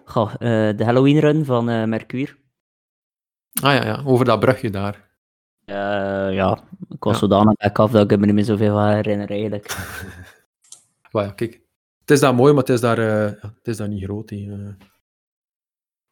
goh, 0.06 0.34
eh, 0.34 0.78
de 0.78 0.84
Halloween 0.84 1.20
run 1.20 1.46
van 1.46 1.70
eh 1.70 1.84
Mercure. 1.84 2.32
Ah 3.64 3.74
ja, 3.74 3.86
ja, 3.86 4.02
over 4.06 4.26
dat 4.26 4.40
brugje 4.40 4.70
daar. 4.70 5.10
Eh, 5.66 5.76
ja, 6.34 6.60
ik 6.90 7.04
was 7.04 7.14
Ja. 7.14 7.20
zodanig 7.20 7.56
back 7.56 7.80
af 7.80 7.92
dat 7.92 8.12
ik 8.12 8.20
me 8.20 8.26
niet 8.26 8.36
meer 8.36 8.44
zoveel 8.44 8.74
van 8.74 8.88
herinner 8.90 9.30
eigenlijk. 9.30 9.66
Ja, 11.12 11.32
kijk. 11.32 11.62
Het 12.00 12.12
is 12.12 12.20
daar 12.20 12.36
mooi, 12.36 12.54
maar 12.54 12.62
het 12.64 12.72
is 12.72 12.82
daar, 12.82 12.98
eh, 12.98 13.42
het 13.42 13.68
is 13.68 13.78
daar 13.78 13.88
niet 13.88 14.04
groot. 14.04 14.30
hè, 14.30 14.36
eh. 14.38 14.74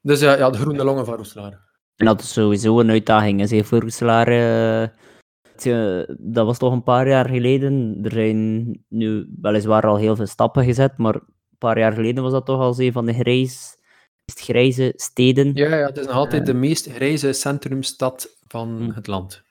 Dus 0.01 0.19
ja, 0.19 0.37
ja, 0.37 0.49
de 0.49 0.57
groene 0.57 0.83
longen 0.83 1.05
van 1.05 1.15
Roeselaar. 1.15 1.67
En 1.99 2.05
dat 2.05 2.21
is 2.21 2.33
sowieso 2.33 2.79
een 2.79 2.89
uitdaging. 2.89 3.41
Is 3.41 3.67
voor 3.67 3.79
Roeselaar, 3.79 4.27
eh, 4.27 4.83
eh, 4.83 6.07
dat 6.17 6.45
was 6.45 6.57
toch 6.57 6.73
een 6.73 6.83
paar 6.83 7.07
jaar 7.07 7.29
geleden. 7.29 7.99
Er 8.03 8.11
zijn 8.11 8.67
nu 8.87 9.29
weliswaar 9.41 9.85
al 9.87 9.97
heel 9.97 10.15
veel 10.15 10.27
stappen 10.27 10.63
gezet, 10.63 10.97
maar 10.97 11.15
een 11.15 11.57
paar 11.57 11.79
jaar 11.79 11.93
geleden 11.93 12.23
was 12.23 12.31
dat 12.31 12.45
toch 12.45 12.59
al 12.59 12.79
een 12.79 12.91
van 12.91 13.05
de 13.05 13.13
grijs, 13.13 13.77
meest 14.25 14.39
grijze 14.39 14.93
steden. 14.95 15.51
Ja, 15.53 15.75
ja, 15.75 15.85
het 15.85 15.97
is 15.97 16.05
nog 16.05 16.15
altijd 16.15 16.45
de 16.45 16.53
meest 16.53 16.87
grijze 16.91 17.33
centrumstad 17.33 18.37
van 18.47 18.77
Hm. 18.77 18.91
het 18.91 19.07
land. 19.07 19.43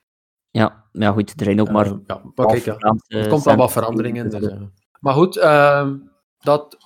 Ja, 0.50 0.84
maar 0.92 1.12
goed, 1.12 1.32
er 1.40 1.44
zijn 1.44 1.61
ook 1.61 1.70
maar 1.70 1.87
Eh, 1.87 1.96
ja, 2.06 2.22
maar 2.34 2.46
kijk, 2.46 2.64
ja, 2.64 2.96
er 3.06 3.28
komt 3.28 3.44
wel 3.44 3.56
wat 3.56 3.72
veranderingen. 3.72 4.30
Dus, 4.30 4.48
eh. 4.48 4.61
Maar 5.00 5.14
goed, 5.14 5.37
ehm, 5.37 5.96
dat, 6.38 6.77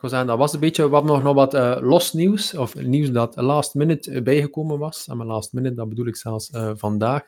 zeggen, 0.00 0.26
dat 0.26 0.38
was 0.38 0.52
een 0.52 0.60
beetje. 0.60 0.88
We 0.88 0.94
hebben 0.94 1.12
nog, 1.12 1.22
nog 1.22 1.34
wat 1.34 1.54
eh, 1.54 1.76
los 1.80 2.12
nieuws, 2.12 2.54
of 2.54 2.74
nieuws 2.74 3.10
dat 3.10 3.36
last 3.36 3.74
minute 3.74 4.10
eh, 4.10 4.22
bijgekomen 4.22 4.78
was. 4.78 5.06
En 5.08 5.16
met 5.16 5.26
last 5.26 5.52
minute, 5.52 5.74
dat 5.74 5.88
bedoel 5.88 6.06
ik 6.06 6.16
zelfs 6.16 6.50
vandaag. 6.74 7.22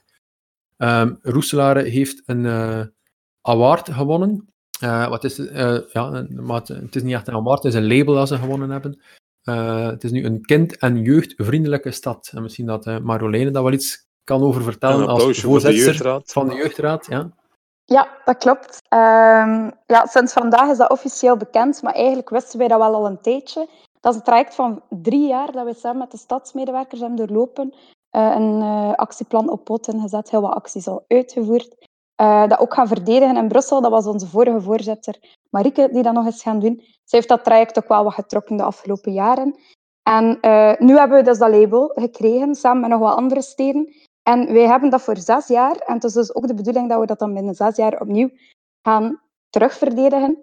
Ehm 0.76 1.14
Roeselaar 1.22 1.76
heeft 1.76 2.22
een 2.26 2.46
award 3.40 3.92
gewonnen. 3.92 4.48
Wat 4.80 5.24
is 5.24 5.36
het? 5.36 5.90
Ja, 5.92 6.26
maar 6.28 6.58
het, 6.60 6.68
het 6.68 6.96
is 6.96 7.02
niet 7.02 7.14
echt 7.14 7.28
een 7.28 7.34
award, 7.34 7.62
het 7.62 7.74
is 7.74 7.78
een 7.80 7.96
label 7.96 8.14
dat 8.14 8.28
ze 8.28 8.38
gewonnen 8.38 8.70
hebben. 8.70 9.00
Het 9.90 10.04
is 10.04 10.10
nu 10.10 10.24
een 10.24 10.40
kind- 10.40 10.76
en 10.76 11.02
jeugdvriendelijke 11.02 11.90
stad. 11.90 12.30
En 12.34 12.42
misschien 12.42 12.66
dat 12.66 12.86
uh, 12.86 12.98
Marjoleine 12.98 13.50
daar 13.50 13.62
wel 13.62 13.72
iets 13.72 14.06
kan 14.24 14.42
over 14.42 14.62
vertellen 14.62 15.06
als 15.06 15.40
voorzitter 15.40 16.22
van 16.24 16.48
de 16.48 16.54
jeugdraad. 16.54 17.06
Ja. 17.08 17.42
Ja, 17.84 18.08
dat 18.24 18.36
klopt. 18.36 18.82
Ehm, 18.88 19.70
ja, 19.86 20.06
sinds 20.06 20.32
vandaag 20.32 20.70
is 20.70 20.76
dat 20.76 20.90
officieel 20.90 21.36
bekend, 21.36 21.82
maar 21.82 21.94
eigenlijk 21.94 22.28
wisten 22.30 22.58
wij 22.58 22.68
dat 22.68 22.78
wel 22.78 22.94
al 22.94 23.06
een 23.06 23.20
tijdje. 23.20 23.68
Dat 24.00 24.12
is 24.12 24.18
een 24.18 24.24
traject 24.24 24.54
van 24.54 24.82
drie 24.88 25.26
jaar 25.26 25.52
dat 25.52 25.64
we 25.64 25.74
samen 25.74 25.98
met 25.98 26.10
de 26.10 26.16
stadsmedewerkers 26.16 27.00
hebben 27.00 27.26
doorlopen. 27.26 27.74
Eh, 28.10 28.34
een 28.34 28.60
eh, 28.62 28.92
actieplan 28.94 29.48
op 29.50 29.64
poten 29.64 30.00
gezet, 30.00 30.30
heel 30.30 30.40
wat 30.40 30.54
acties 30.54 30.86
al 30.88 31.04
uitgevoerd. 31.08 31.76
eh, 32.14 32.48
dat 32.48 32.58
ook 32.58 32.74
gaan 32.74 32.88
verdedigen 32.88 33.36
in 33.36 33.48
Brussel. 33.48 33.80
Dat 33.80 33.90
was 33.90 34.06
onze 34.06 34.26
vorige 34.26 34.60
voorzitter, 34.60 35.18
Marieke, 35.50 35.88
die 35.92 36.02
dat 36.02 36.12
nog 36.12 36.24
eens 36.26 36.42
gaan 36.42 36.58
doen. 36.60 36.76
Zij 36.80 37.18
heeft 37.18 37.28
dat 37.28 37.44
traject 37.44 37.78
ook 37.78 37.88
wel 37.88 38.04
wat 38.04 38.14
getrokken 38.14 38.56
de 38.56 38.62
afgelopen 38.62 39.12
jaren. 39.12 39.58
En 40.02 40.38
nu 40.78 40.98
hebben 40.98 41.18
we 41.18 41.24
dus 41.24 41.38
dat 41.38 41.50
label 41.50 41.90
gekregen, 41.94 42.54
samen 42.54 42.80
met 42.80 42.90
nog 42.90 43.00
wat 43.00 43.16
andere 43.16 43.42
steden. 43.42 43.94
En 44.24 44.52
wij 44.52 44.66
hebben 44.66 44.90
dat 44.90 45.02
voor 45.02 45.16
zes 45.16 45.46
jaar. 45.46 45.76
En 45.76 45.94
het 45.94 46.04
is 46.04 46.12
dus 46.12 46.34
ook 46.34 46.46
de 46.46 46.54
bedoeling 46.54 46.88
dat 46.88 47.00
we 47.00 47.06
dat 47.06 47.18
dan 47.18 47.34
binnen 47.34 47.54
zes 47.54 47.76
jaar 47.76 48.00
opnieuw 48.00 48.30
gaan 48.82 49.20
terugverdedigen. 49.50 50.38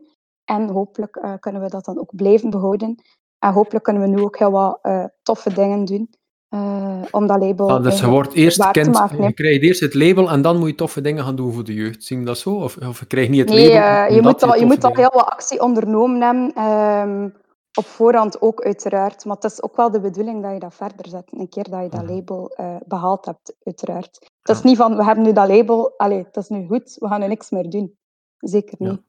En 0.46 0.70
hopelijk 0.70 1.16
eh, 1.16 1.34
kunnen 1.40 1.62
we 1.62 1.70
dat 1.70 1.86
dan 1.86 2.00
ook 2.00 2.16
blijven 2.16 2.50
behouden. 2.50 3.02
En 3.40 3.54
hopelijk 3.54 3.84
kunnen 3.84 4.02
we 4.02 4.08
nu 4.08 4.22
ook 4.22 4.38
heel 4.38 4.52
wat 4.52 4.80
uh, 4.84 5.06
toffe 5.24 5.54
dingen 5.54 5.86
doen. 5.86 6.10
Uh, 6.50 7.02
om 7.12 7.28
dat 7.28 7.40
label 7.40 7.70
ah, 7.70 7.84
dus 7.84 8.00
je 8.00 8.08
wordt 8.08 8.34
eerst 8.34 8.72
kind, 8.72 8.98
je 9.18 9.34
krijgt 9.34 9.62
eerst 9.62 9.80
het 9.80 9.94
label 9.94 10.30
en 10.30 10.42
dan 10.42 10.58
moet 10.58 10.70
je 10.70 10.76
toffe 10.76 11.02
dingen 11.02 11.24
gaan 11.24 11.36
doen 11.36 11.54
voor 11.54 11.64
de 11.64 11.74
jeugd. 11.74 12.04
Zie 12.04 12.20
je 12.20 12.26
dat 12.26 12.38
zo? 12.38 12.50
Of, 12.50 12.78
of 12.78 13.00
je 13.00 13.06
krijgt 13.06 13.30
niet 13.30 13.40
het 13.40 13.50
nee, 13.50 13.74
label? 13.74 14.16
je 14.16 14.22
moet, 14.22 14.44
al, 14.44 14.56
je 14.56 14.66
moet 14.66 14.84
al 14.84 14.96
heel 14.96 15.12
wat 15.14 15.26
actie 15.26 15.62
ondernomen 15.62 16.22
hebben. 16.22 16.64
Um, 16.64 17.34
op 17.78 17.86
voorhand 17.86 18.42
ook 18.42 18.62
uiteraard. 18.62 19.26
Maar 19.26 19.36
het 19.36 19.52
is 19.52 19.62
ook 19.64 19.76
wel 19.76 19.92
de 19.92 20.00
bedoeling 20.00 20.44
dat 20.44 20.54
je 20.54 20.60
dat 20.60 20.76
verder 20.76 21.08
zet. 21.08 21.32
Een 21.32 21.50
keer 21.50 21.70
dat 21.70 21.84
je 21.84 21.90
dat 21.90 22.10
label 22.10 22.56
uh, 22.60 22.76
behaald 22.86 23.26
hebt, 23.26 23.56
uiteraard. 23.64 24.16
Het 24.16 24.30
ja. 24.42 24.54
is 24.54 24.62
niet 24.62 24.78
van, 24.78 24.96
we 24.96 25.04
hebben 25.04 25.24
nu 25.24 25.34
dat 25.34 25.48
label, 25.48 25.94
allez, 25.98 26.26
het 26.26 26.38
is 26.38 26.48
nu 26.48 26.68
goed, 26.68 26.96
we 27.00 27.08
gaan 27.08 27.20
nu 27.20 27.28
niks 27.28 27.50
meer 27.50 27.70
doen. 27.70 27.98
Zeker 28.38 28.76
niet. 28.78 28.90
Ja. 28.90 29.04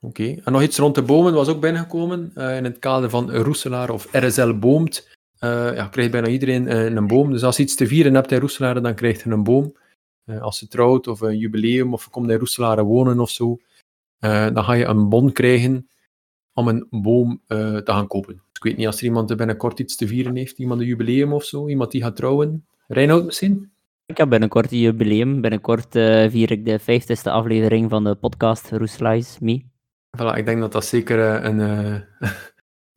Oké, 0.00 0.22
okay. 0.22 0.40
en 0.44 0.52
nog 0.52 0.62
iets 0.62 0.78
rond 0.78 0.94
de 0.94 1.02
bomen 1.02 1.34
was 1.34 1.48
ook 1.48 1.60
binnengekomen. 1.60 2.32
Uh, 2.34 2.56
in 2.56 2.64
het 2.64 2.78
kader 2.78 3.10
van 3.10 3.30
Roeselaar 3.30 3.90
of 3.90 4.08
RSL 4.12 4.52
Boomt. 4.52 5.14
Uh, 5.40 5.74
ja, 5.74 5.88
krijgt 5.88 6.10
bijna 6.10 6.28
iedereen 6.28 6.96
een 6.96 7.06
boom. 7.06 7.30
Dus 7.30 7.44
als 7.44 7.56
je 7.56 7.62
iets 7.62 7.74
te 7.74 7.86
vieren 7.86 8.14
hebt 8.14 8.32
in 8.32 8.40
Roeselaar, 8.40 8.82
dan 8.82 8.94
krijg 8.94 9.24
je 9.24 9.30
een 9.30 9.42
boom. 9.42 9.76
als 10.40 10.60
je 10.60 10.68
trouwt 10.68 11.06
of 11.06 11.20
een 11.20 11.38
jubileum 11.38 11.92
of 11.92 12.04
je 12.04 12.10
komt 12.10 12.30
in 12.30 12.38
Roeselaar 12.38 12.84
wonen 12.84 13.20
of 13.20 13.30
zo, 13.30 13.58
dan 14.18 14.64
ga 14.64 14.72
je 14.72 14.84
een 14.84 15.08
bon 15.08 15.32
krijgen 15.32 15.88
om 16.56 16.68
een 16.68 16.86
boom 16.90 17.40
te 17.46 17.82
gaan 17.84 18.06
kopen. 18.06 18.34
Dus 18.34 18.56
ik 18.56 18.62
weet 18.62 18.76
niet 18.76 18.86
als 18.86 18.98
er 18.98 19.04
iemand 19.04 19.36
binnenkort 19.36 19.78
iets 19.78 19.96
te 19.96 20.06
vieren 20.06 20.36
heeft, 20.36 20.58
iemand 20.58 20.80
een 20.80 20.86
jubileum 20.86 21.32
of 21.32 21.44
zo, 21.44 21.68
iemand 21.68 21.90
die 21.90 22.02
gaat 22.02 22.16
trouwen. 22.16 22.66
Reinoud 22.86 23.24
misschien? 23.24 23.70
Ik 24.06 24.16
heb 24.16 24.28
binnenkort 24.28 24.72
een 24.72 24.78
jubileum. 24.78 25.40
Binnenkort 25.40 25.92
vier 26.30 26.50
ik 26.50 26.64
de 26.64 26.78
vijftigste 26.78 27.30
aflevering 27.30 27.90
van 27.90 28.04
de 28.04 28.14
podcast 28.14 28.70
Roeselaars 28.70 29.38
Me. 29.38 29.62
Voilà, 30.16 30.36
ik 30.36 30.46
denk 30.46 30.60
dat 30.60 30.72
dat 30.72 30.84
zeker 30.84 31.18
uh, 31.18 31.44
een, 31.44 31.58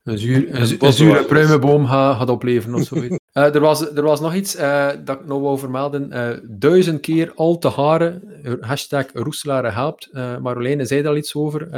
een, 0.04 0.18
zuur, 0.18 0.56
een, 0.56 0.86
een 0.86 0.94
zure 0.94 1.24
pruimenboom 1.24 1.86
gaat, 1.86 2.18
gaat 2.18 2.30
opleveren 2.30 2.76
of 2.76 2.84
zoiets. 2.84 3.20
uh, 3.34 3.56
er, 3.56 3.60
was, 3.60 3.96
er 3.96 4.04
was 4.04 4.20
nog 4.20 4.34
iets 4.34 4.56
dat 5.06 5.20
ik 5.20 5.26
nog 5.26 5.42
wou 5.42 5.60
vermelden. 5.60 6.10
duizend 6.60 7.00
keer 7.00 7.32
al 7.36 7.58
te 7.58 7.70
haren, 7.70 8.24
hashtag 8.60 9.06
Roeselaren 9.14 9.74
helpt. 9.74 10.10
Marjoleine 10.42 10.86
zei 10.86 11.02
daar 11.02 11.18
iets 11.18 11.36
over. 11.36 11.70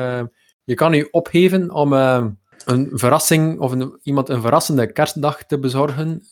Je 0.72 0.78
kan 0.78 0.94
je 0.94 1.08
opgeven 1.12 1.72
om 1.72 1.94
een 1.94 2.90
verrassing 2.92 3.60
of 3.60 3.76
iemand 4.04 4.30
een 4.30 4.42
verrassende 4.42 4.92
kerstdag 4.92 5.44
te 5.46 5.60
bezorgen. 5.60 6.28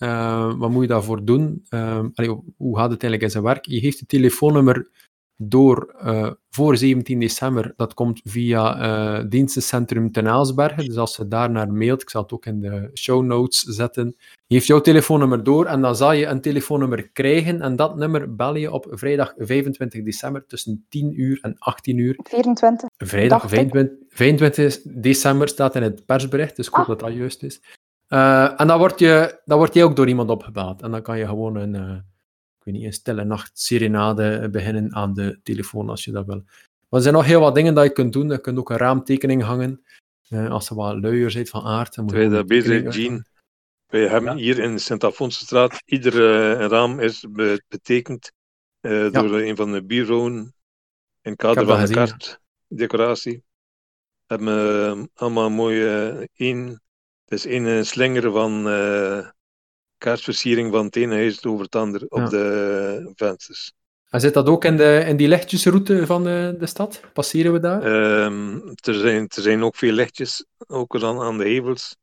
wat 0.58 0.70
moet 0.70 0.82
je 0.82 0.88
daarvoor 0.88 1.26
doen? 1.26 1.66
Allee, 2.14 2.30
hoe 2.58 2.78
gaat 2.78 2.92
het 2.92 3.04
eigenlijk 3.04 3.22
in 3.22 3.30
zijn 3.30 3.44
werk? 3.44 3.66
Je 3.66 3.80
geeft 3.80 4.00
het 4.00 4.10
telefoonnummer 4.10 4.90
door 5.42 5.96
uh, 6.04 6.32
voor 6.50 6.78
17 6.78 7.20
december. 7.20 7.74
Dat 7.76 7.94
komt 7.94 8.22
via 8.24 8.82
uh, 9.20 9.26
dienstencentrum 9.30 10.12
Ten 10.12 10.28
Aalsbergen. 10.28 10.86
Dus 10.86 10.96
als 10.98 11.16
je 11.16 11.28
daar 11.28 11.52
naar 11.52 11.74
mailt, 11.74 12.02
ik 12.02 12.10
zal 12.10 12.22
het 12.22 12.32
ook 12.32 12.46
in 12.46 12.60
de 12.60 12.90
show 12.94 13.24
notes 13.24 13.60
zetten, 13.60 14.16
heeft 14.48 14.66
jouw 14.66 14.82
telefoonnummer 14.82 15.44
door 15.44 15.66
en 15.66 15.82
dan 15.82 15.96
zal 15.96 16.12
je 16.12 16.26
een 16.26 16.42
telefoonnummer 16.42 17.10
krijgen 17.10 17.62
en 17.62 17.76
dat 17.76 17.96
nummer 17.96 18.36
bel 18.36 18.56
je 18.56 18.72
op 18.72 18.88
vrijdag 18.90 19.34
25 19.38 20.04
december 20.04 20.46
tussen 20.46 20.86
10 20.90 21.22
uur 21.22 21.40
en 21.42 21.56
18 21.58 21.98
uur. 21.98 22.20
24. 22.24 22.90
Vrijdag 22.98 23.50
25, 23.50 23.98
25, 24.10 24.82
december 24.94 25.48
staat 25.48 25.76
in 25.76 25.84
het 25.84 26.06
persbericht, 26.06 26.56
dus 26.56 26.68
ik 26.68 26.74
hoop 26.74 26.84
ah. 26.84 26.90
dat 26.90 27.00
dat 27.00 27.14
juist 27.14 27.44
is. 27.44 27.62
Uh, 28.10 28.62
en 28.62 28.68
dan 28.68 28.78
word, 28.78 29.00
je, 29.00 29.40
dan 29.46 29.58
word 29.58 29.74
je 29.74 29.84
ook 29.84 29.96
door 29.96 30.08
iemand 30.08 30.30
opgebeld 30.30 30.82
en 30.82 30.92
dan 30.92 31.02
kan 31.02 31.18
je 31.18 31.26
gewoon 31.26 31.56
een 31.56 32.04
weet 32.72 32.82
niet, 32.82 32.90
een 32.90 32.94
stille 32.94 33.24
nacht 33.24 33.60
serenade 33.60 34.50
beginnen 34.52 34.96
aan 34.96 35.14
de 35.14 35.40
telefoon 35.44 35.90
als 35.90 36.04
je 36.04 36.12
dat 36.12 36.26
wil. 36.26 36.44
Maar 36.90 37.00
er 37.00 37.02
zijn 37.02 37.14
nog 37.14 37.26
heel 37.26 37.40
wat 37.40 37.56
dingen 37.56 37.74
dat 37.74 37.84
je 37.84 37.92
kunt 37.92 38.14
doen. 38.14 38.30
Je 38.30 38.42
kunt 38.42 38.58
ook 38.58 38.70
een 38.70 38.78
raamtekening 38.78 39.44
hangen. 39.44 39.84
Uh, 40.30 40.50
als 40.50 40.68
je 40.68 40.76
wat 40.76 41.02
luier 41.02 41.34
bent 41.34 41.50
van 41.50 41.64
aard. 41.64 41.96
Dan 41.96 42.06
moet 42.06 42.14
je 42.14 42.44
bezig, 42.46 42.96
Jean. 42.96 43.26
Wij 43.88 44.08
hebben 44.08 44.38
ja. 44.38 44.44
hier 44.44 44.60
in 44.60 44.74
de 44.74 44.80
Sint-Alfonsenstraat, 44.80 45.82
ieder 45.86 46.14
uh, 46.14 46.68
raam 46.68 47.00
is 47.00 47.26
be 47.30 47.64
betekend 47.68 48.32
uh, 48.82 49.12
ja. 49.12 49.22
door 49.22 49.40
een 49.40 49.56
van 49.56 49.72
de 49.72 49.84
bureauen 49.84 50.34
in 51.22 51.32
het 51.32 51.36
kader 51.36 51.66
van 51.66 51.86
de 51.86 51.94
kartdecoratie. 51.94 53.44
We 54.26 54.36
hebben 54.36 55.10
allemaal 55.14 55.50
mooie 55.50 56.28
één, 56.36 56.68
het 57.26 57.32
is 57.34 57.46
één 57.46 57.86
slinger 57.86 58.32
van 58.32 58.64
kaarsversiering 60.00 60.72
van 60.74 60.86
het 60.86 60.96
ene 60.96 61.16
huis 61.16 61.46
over 61.46 61.66
het 61.66 61.76
andere 61.76 62.06
op 62.10 62.20
ja. 62.20 62.30
de 62.30 63.12
vensters. 63.16 63.74
En 64.10 64.20
zit 64.20 64.34
dat 64.34 64.48
ook 64.48 64.66
in, 64.66 64.78
de, 64.78 65.04
in 65.08 65.18
die 65.18 65.28
lichtjesroute 65.28 66.06
van 66.06 66.24
de, 66.24 66.56
de 66.60 66.66
stad? 66.66 67.02
Passeren 67.14 67.54
we 67.54 67.60
daar? 67.60 67.86
Um, 68.26 68.74
er, 68.76 68.94
zijn, 68.94 69.28
er 69.28 69.42
zijn 69.42 69.64
ook 69.64 69.76
veel 69.76 69.92
lichtjes, 69.92 70.46
ook 70.68 71.04
aan, 71.04 71.20
aan 71.20 71.38
de 71.38 71.44
hevels. 71.44 71.96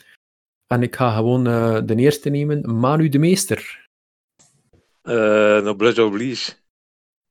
en 0.66 0.82
ik 0.82 0.96
ga 0.96 1.14
gewoon 1.14 1.48
uh, 1.48 1.80
de 1.84 1.94
eerste 1.94 2.30
nemen. 2.30 2.78
Manu 2.78 3.08
de 3.08 3.18
Meester. 3.18 3.88
Uh, 5.02 5.62
noblesse 5.62 6.04
oblige. 6.04 6.52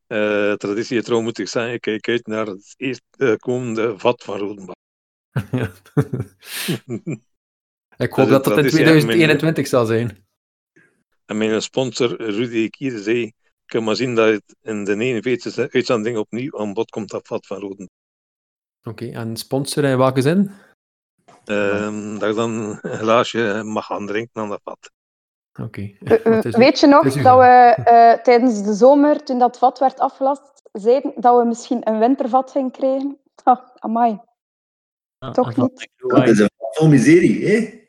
Uh, 0.07 0.53
traditie 0.53 1.01
trouw 1.01 1.21
moet 1.21 1.39
ik 1.39 1.47
zeggen, 1.47 1.73
ik 1.73 1.81
kijk 1.81 2.07
uit 2.07 2.27
naar 2.27 2.45
het 2.45 2.73
eerste 2.77 3.37
komende 3.39 3.97
vat 3.99 4.23
van 4.23 4.37
Rodenbach. 4.37 4.75
Ik 7.97 8.13
hoop 8.13 8.29
dat 8.29 8.43
dat, 8.43 8.57
in 8.57 8.67
2021 8.67 9.67
zal 9.67 9.85
zijn. 9.85 10.25
En 11.25 11.37
mijn 11.37 11.61
sponsor 11.61 12.21
Rudy 12.21 12.69
Kier 12.69 12.97
zei, 12.97 13.23
ik 13.23 13.33
kan 13.65 13.83
maar 13.83 13.95
zien 13.95 14.15
dat 14.15 14.27
het 14.27 14.55
in 14.61 14.83
de 14.83 15.21
49e 15.21 15.71
uitzending 15.71 16.17
opnieuw 16.17 16.59
aan 16.59 16.73
bod 16.73 16.89
komt 16.89 17.09
dat 17.09 17.27
vat 17.27 17.47
van 17.47 17.59
Roden. 17.59 17.89
Oké, 18.83 19.03
okay, 19.03 19.21
en 19.21 19.37
sponsor 19.37 19.83
in 19.83 19.97
welke 19.97 20.21
zin? 20.21 20.51
Um, 21.45 22.19
dat 22.19 22.29
ik 22.29 22.35
dan 22.35 22.79
een 22.81 22.97
glaasje 22.97 23.61
mag 23.63 23.85
gaan 23.85 24.07
drinken 24.07 24.41
aan 24.41 24.49
dat 24.49 24.61
vat. 24.63 24.91
Oké. 25.59 25.63
Okay. 25.63 26.19
Uh, 26.25 26.43
uh, 26.45 26.53
weet 26.53 26.79
je 26.79 26.87
nog 26.87 27.03
dat 27.03 27.37
we 27.37 27.75
uh, 27.77 28.23
tijdens 28.23 28.63
de 28.63 28.73
zomer, 28.73 29.23
toen 29.23 29.39
dat 29.39 29.57
vat 29.57 29.79
werd 29.79 29.99
afgelast, 29.99 30.61
zeiden 30.71 31.13
dat 31.15 31.37
we 31.37 31.45
misschien 31.45 31.89
een 31.89 31.99
wintervat 31.99 32.51
gingen 32.51 32.71
krijgen? 32.71 33.19
Oh, 33.43 33.59
amai. 33.75 34.19
Ah, 35.17 35.31
Toch 35.31 35.55
niet? 35.55 35.89
Dat 35.97 36.27
is 36.27 36.47
een 36.79 36.89
miserie, 36.89 37.47
hè? 37.47 37.86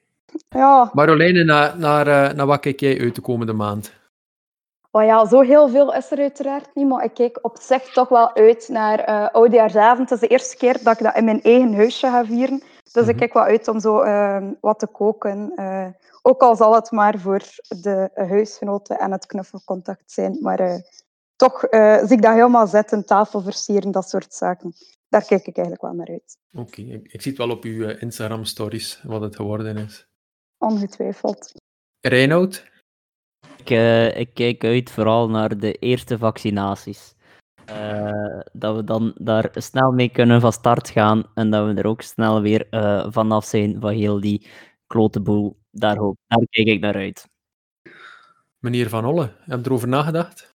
Ja. 0.48 0.90
Marjoleine, 0.92 1.44
naar, 1.44 1.78
naar, 1.78 2.06
eh, 2.06 2.34
naar 2.34 2.46
wat 2.46 2.60
kijk 2.60 2.80
jij 2.80 3.00
uit 3.00 3.14
de 3.14 3.20
komende 3.20 3.52
maand? 3.52 3.92
Oh 4.90 5.04
ja, 5.04 5.26
zo 5.26 5.40
heel 5.40 5.68
veel 5.68 5.94
is 5.94 6.10
er 6.10 6.18
uiteraard 6.18 6.74
niet, 6.74 6.88
maar 6.88 7.04
ik 7.04 7.14
kijk 7.14 7.38
op 7.42 7.56
zich 7.60 7.82
toch 7.82 8.08
wel 8.08 8.34
uit 8.36 8.68
naar 8.68 9.08
uh, 9.08 9.28
Oudejaarsavond. 9.28 10.10
Het 10.10 10.22
is 10.22 10.28
de 10.28 10.34
eerste 10.34 10.56
keer 10.56 10.82
dat 10.82 10.98
ik 10.98 11.04
dat 11.04 11.16
in 11.16 11.24
mijn 11.24 11.42
eigen 11.42 11.74
huisje 11.74 12.06
ga 12.06 12.24
vieren. 12.24 12.58
Dus 12.58 12.92
mm 12.92 13.00
-hmm. 13.02 13.10
ik 13.10 13.16
kijk 13.16 13.32
wel 13.32 13.42
uit 13.42 13.68
om 13.68 13.80
zo 13.80 14.02
uh, 14.02 14.46
wat 14.60 14.78
te 14.78 14.86
koken. 14.86 15.52
Uh, 15.56 15.86
ook 16.22 16.42
al 16.42 16.56
zal 16.56 16.74
het 16.74 16.90
maar 16.90 17.18
voor 17.18 17.42
de 17.68 18.10
huisgenoten 18.14 18.98
en 18.98 19.12
het 19.12 19.26
knuffelcontact 19.26 20.12
zijn. 20.12 20.38
Maar 20.40 20.82
toch 21.38 21.64
eh, 21.64 21.98
zie 21.98 22.16
ik 22.16 22.22
dat 22.22 22.32
helemaal 22.32 22.66
zetten, 22.66 23.04
tafel 23.04 23.40
versieren, 23.40 23.90
dat 23.90 24.08
soort 24.08 24.34
zaken. 24.34 24.72
Daar 25.08 25.24
kijk 25.24 25.46
ik 25.46 25.56
eigenlijk 25.56 25.82
wel 25.82 25.92
naar 25.92 26.08
uit. 26.08 26.36
Oké, 26.52 26.80
ik, 26.82 27.12
ik 27.12 27.22
zie 27.22 27.30
het 27.30 27.40
wel 27.40 27.50
op 27.50 27.64
uw 27.64 27.88
eh, 27.88 28.02
Instagram-stories 28.02 29.00
wat 29.02 29.20
het 29.20 29.36
geworden 29.36 29.76
is. 29.76 30.07
Ongetwijfeld. 30.58 31.52
Reinoud? 32.00 32.66
Ik, 33.56 33.70
eh, 33.70 34.18
ik 34.18 34.34
kijk 34.34 34.64
uit 34.64 34.90
vooral 34.90 35.28
naar 35.30 35.58
de 35.58 35.72
eerste 35.72 36.18
vaccinaties. 36.18 37.14
Eh, 37.64 38.40
dat 38.52 38.76
we 38.76 38.84
dan 38.84 39.14
daar 39.18 39.50
snel 39.52 39.92
mee 39.92 40.08
kunnen 40.08 40.40
van 40.40 40.52
start 40.52 40.88
gaan 40.90 41.24
en 41.34 41.50
dat 41.50 41.66
we 41.66 41.74
er 41.74 41.86
ook 41.86 42.02
snel 42.02 42.40
weer 42.40 42.66
eh, 42.70 43.06
vanaf 43.10 43.44
zijn 43.44 43.80
van 43.80 43.92
heel 43.92 44.20
die 44.20 44.46
klote 44.86 45.20
boel. 45.20 45.56
Daar, 45.70 45.96
hoop, 45.96 46.16
daar 46.26 46.46
kijk 46.50 46.66
ik 46.66 46.80
naar 46.80 46.94
uit. 46.94 47.28
Meneer 48.58 48.88
Van 48.88 49.04
Olle, 49.04 49.30
heb 49.40 49.58
je 49.60 49.66
erover 49.66 49.88
nagedacht? 49.88 50.54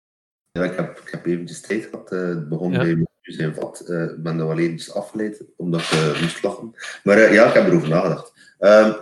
Ja, 0.50 0.64
ik 0.64 0.76
heb, 0.76 0.98
ik 0.98 1.08
heb 1.10 1.26
eventjes 1.26 1.60
tijd 1.60 1.84
gehad. 1.84 2.12
eh, 2.12 2.20
het 2.28 2.48
begon 2.48 2.72
Ja. 2.72 2.78
bij 2.78 2.94
mijn 2.94 3.06
zijn 3.22 3.54
vat. 3.54 3.80
Eh, 3.80 4.02
Ik 4.02 4.22
ben 4.22 4.38
er 4.38 4.46
wel 4.46 4.58
eventjes 4.58 4.94
afgeleid, 4.94 5.44
omdat 5.56 5.80
ik 5.80 5.90
eh, 5.90 6.20
moest 6.22 6.42
lachen. 6.42 6.74
Maar 7.04 7.16
eh, 7.18 7.32
ja, 7.34 7.46
ik 7.46 7.54
heb 7.54 7.66
erover 7.66 7.88
nagedacht. 7.88 8.32
Ehm, 8.58 8.92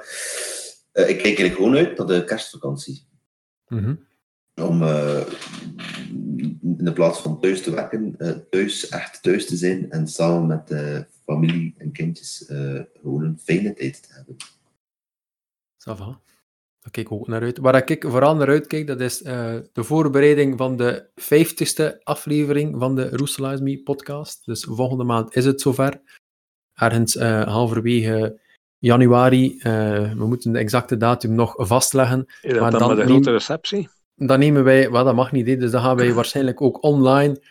eh, 0.92 1.08
ik 1.08 1.16
kijk 1.16 1.24
eigenlijk 1.24 1.54
gewoon 1.54 1.76
uit 1.76 1.98
naar 1.98 2.06
de 2.06 2.24
kerstvakantie. 2.24 3.06
Mhm. 3.68 3.94
Om 4.54 4.82
eh, 4.82 5.26
in 6.62 6.84
de 6.84 6.92
plaats 6.92 7.20
van 7.20 7.40
thuis 7.40 7.62
te 7.62 7.70
werken, 7.70 8.14
eh, 8.18 8.30
thuis 8.50 8.88
echt 8.88 9.22
thuis 9.22 9.46
te 9.46 9.56
zijn 9.56 9.90
en 9.90 10.08
samen 10.08 10.46
met 10.46 10.68
de 10.68 11.06
familie 11.24 11.74
en 11.78 11.92
kindjes 11.92 12.44
gewoon 13.00 13.22
een 13.22 13.38
fijne 13.38 13.74
tijd 13.74 14.02
te 14.02 14.14
hebben. 14.14 14.36
Ça 15.78 15.96
va. 15.96 16.20
Daar 16.80 16.90
kijk 16.90 17.06
ik 17.06 17.12
ook 17.12 17.26
naar 17.28 17.42
uit. 17.42 17.58
Waar 17.58 17.90
ik 17.90 18.04
vooral 18.08 18.36
naar 18.36 18.48
uitkijk, 18.48 18.86
dat 18.86 19.00
is 19.00 19.18
de 19.18 19.68
voorbereiding 19.72 20.58
van 20.58 20.76
de 20.76 21.08
50ste 21.14 22.02
aflevering 22.02 22.78
van 22.78 22.94
de 22.94 23.08
Roeselize 23.08 23.62
Me 23.62 23.82
podcast. 23.82 24.46
Dus 24.46 24.64
volgende 24.64 25.04
maand 25.04 25.36
is 25.36 25.44
het 25.44 25.60
zover. 25.60 26.00
Ergens 26.74 27.14
halverwege 27.44 28.40
januari. 28.80 29.58
eh, 29.58 30.12
we 30.12 30.26
moeten 30.26 30.52
de 30.52 30.58
exacte 30.58 30.96
datum 30.96 31.34
nog 31.34 31.54
vastleggen. 31.56 32.24
Is 32.40 32.52
dat 32.52 32.60
Maar 32.60 32.70
dan, 32.70 32.80
dan 32.80 32.88
met 32.88 32.98
een 32.98 33.04
grote 33.04 33.30
receptie? 33.30 33.88
Dan 34.14 34.38
nemen 34.38 34.64
wij, 34.64 34.90
wel 34.90 35.04
dat 35.04 35.14
mag 35.14 35.32
niet, 35.32 35.46
hè, 35.46 35.56
dus 35.56 35.70
dan 35.70 35.82
gaan 35.82 35.96
wij 35.96 36.12
waarschijnlijk 36.20 36.60
ook 36.60 36.82
online 36.82 37.42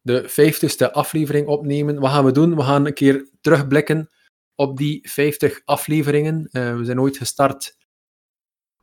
de 0.00 0.30
50ste 0.30 0.92
aflevering 0.92 1.46
opnemen. 1.46 2.00
Wat 2.00 2.10
gaan 2.10 2.24
we 2.24 2.32
doen? 2.32 2.56
We 2.56 2.62
gaan 2.62 2.86
een 2.86 2.94
keer 2.94 3.28
terugblikken 3.40 4.08
op 4.54 4.76
die 4.76 5.08
50 5.10 5.60
afleveringen. 5.64 6.48
Eh, 6.50 6.76
we 6.76 6.84
zijn 6.84 7.00
ooit 7.00 7.16
gestart, 7.16 7.76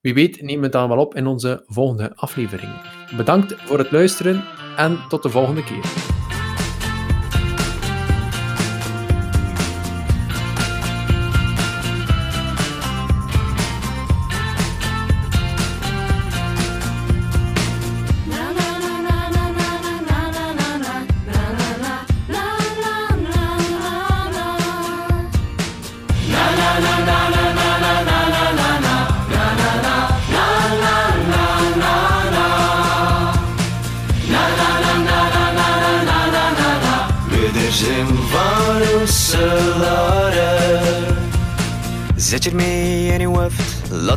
Wie 0.00 0.14
weet 0.14 0.40
nemen 0.40 0.58
we 0.58 0.64
het 0.64 0.72
dan 0.72 0.88
wel 0.88 0.98
op 0.98 1.14
in 1.14 1.26
onze 1.26 1.62
volgende 1.66 2.16
aflevering. 2.16 2.72
Bedankt 3.16 3.54
voor 3.54 3.78
het 3.78 3.90
luisteren 3.90 4.44
en 4.76 5.08
tot 5.08 5.22
de 5.22 5.30
volgende 5.30 5.64
keer. 5.64 6.23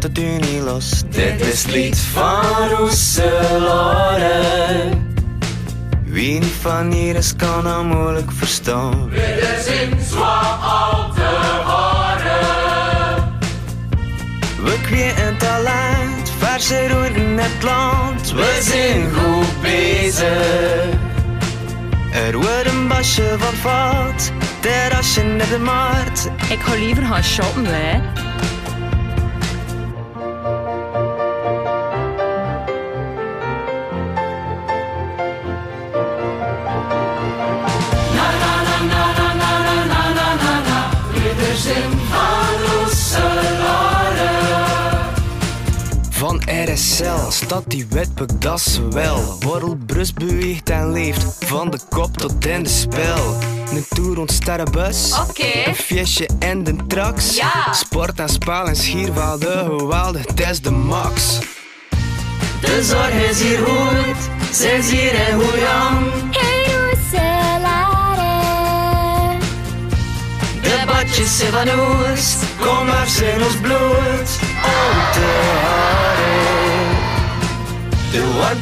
Laat 0.03 0.15
het 0.15 0.19
u 0.19 0.37
niet 0.51 0.63
los. 0.63 1.03
Dit 1.09 1.41
is 1.41 1.63
het 1.63 1.71
lied 1.71 1.97
van 1.97 2.69
Roeselare. 2.69 4.41
Wie 6.03 6.39
niet 6.39 6.53
van 6.61 6.91
hier 6.91 7.15
is, 7.15 7.35
kan 7.35 7.63
dat 7.63 7.83
moeilijk 7.83 8.31
verstaan. 8.31 9.09
We 9.09 9.45
kweken 14.81 15.37
talent, 15.37 16.31
verse 16.37 16.87
routen 16.87 17.37
het 17.37 17.63
land. 17.63 18.31
We 18.31 18.59
zijn 18.61 19.13
goed 19.13 19.61
bezig. 19.61 20.85
Er 22.13 22.35
wordt 22.35 22.65
een 22.65 22.87
basje 22.87 23.35
van 23.37 23.53
vat, 23.53 24.31
terrasje 24.59 25.21
net 25.21 25.49
de 25.49 25.59
markt. 25.59 26.29
Ik 26.49 26.59
ga 26.59 26.73
liever 26.73 27.03
gaan 27.03 27.23
shoppen, 27.23 27.65
hè. 27.65 28.26
RSL 46.65 47.29
staat 47.29 47.63
die 47.67 47.85
wetboek, 47.89 48.41
dat 48.41 48.59
is 48.59 48.79
wel. 48.89 49.37
Borrelbrust 49.39 50.15
beweegt 50.15 50.69
en 50.69 50.91
leeft, 50.91 51.45
van 51.45 51.69
de 51.69 51.79
kop 51.89 52.17
tot 52.17 52.45
in 52.45 52.63
de 52.63 52.69
spel. 52.69 53.37
Een 53.71 53.85
tour 53.89 54.15
rond 54.15 54.31
sterrenbus, 54.31 55.19
een 55.65 55.75
feestje 55.75 56.29
en 56.39 56.63
de 56.63 56.75
trax. 56.87 57.35
Ja. 57.35 57.73
Sport 57.73 58.19
en 58.19 58.29
spel 58.29 58.67
en 58.67 58.75
schierwaalde 58.75 59.65
geweldig, 59.77 60.27
het 60.27 60.39
is 60.39 60.61
de 60.61 60.71
max. 60.71 61.39
De 62.61 62.83
zorg 62.83 63.29
is 63.29 63.41
hier 63.41 63.57
goed, 63.57 64.55
ze 64.55 64.71
is 64.71 64.89
hier 64.89 65.13
in 65.13 65.39
Goeiang. 65.39 66.11
De 70.61 70.83
badjes 70.85 71.37
zijn 71.37 71.51
van 71.51 71.79
ons, 71.79 72.35
kom 72.59 72.85
maar 72.85 73.07
zijn 73.07 73.43
ons 73.43 73.55
bloed. 73.61 74.46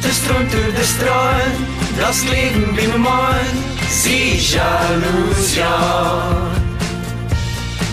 de 0.06 0.12
stroom 0.12 0.48
door 0.50 0.72
de 0.74 0.84
straat, 0.84 1.56
dat 1.98 2.14
is 2.14 2.22
leven 2.22 2.74
bij 2.74 2.86
mijn 2.86 3.00
man. 3.00 3.34
Zie 3.90 4.40
jaloers 4.40 5.54
ja. 5.54 6.18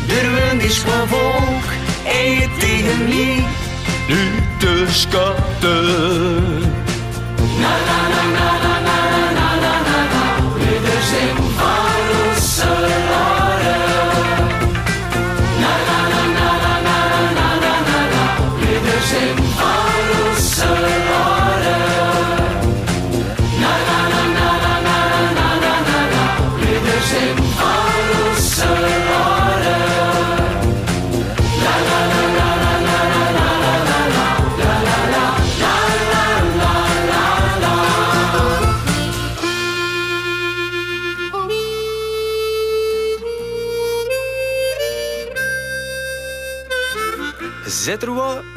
De 0.07 0.49
wind 0.49 0.63
is 0.63 0.77
gewoon 0.77 1.07
volk, 1.07 1.63
en 2.05 2.31
je 2.31 2.47
tegen 2.59 3.03
mij 3.03 3.45
Nu 4.07 4.31
te 4.59 4.85
schatten. 4.89 6.43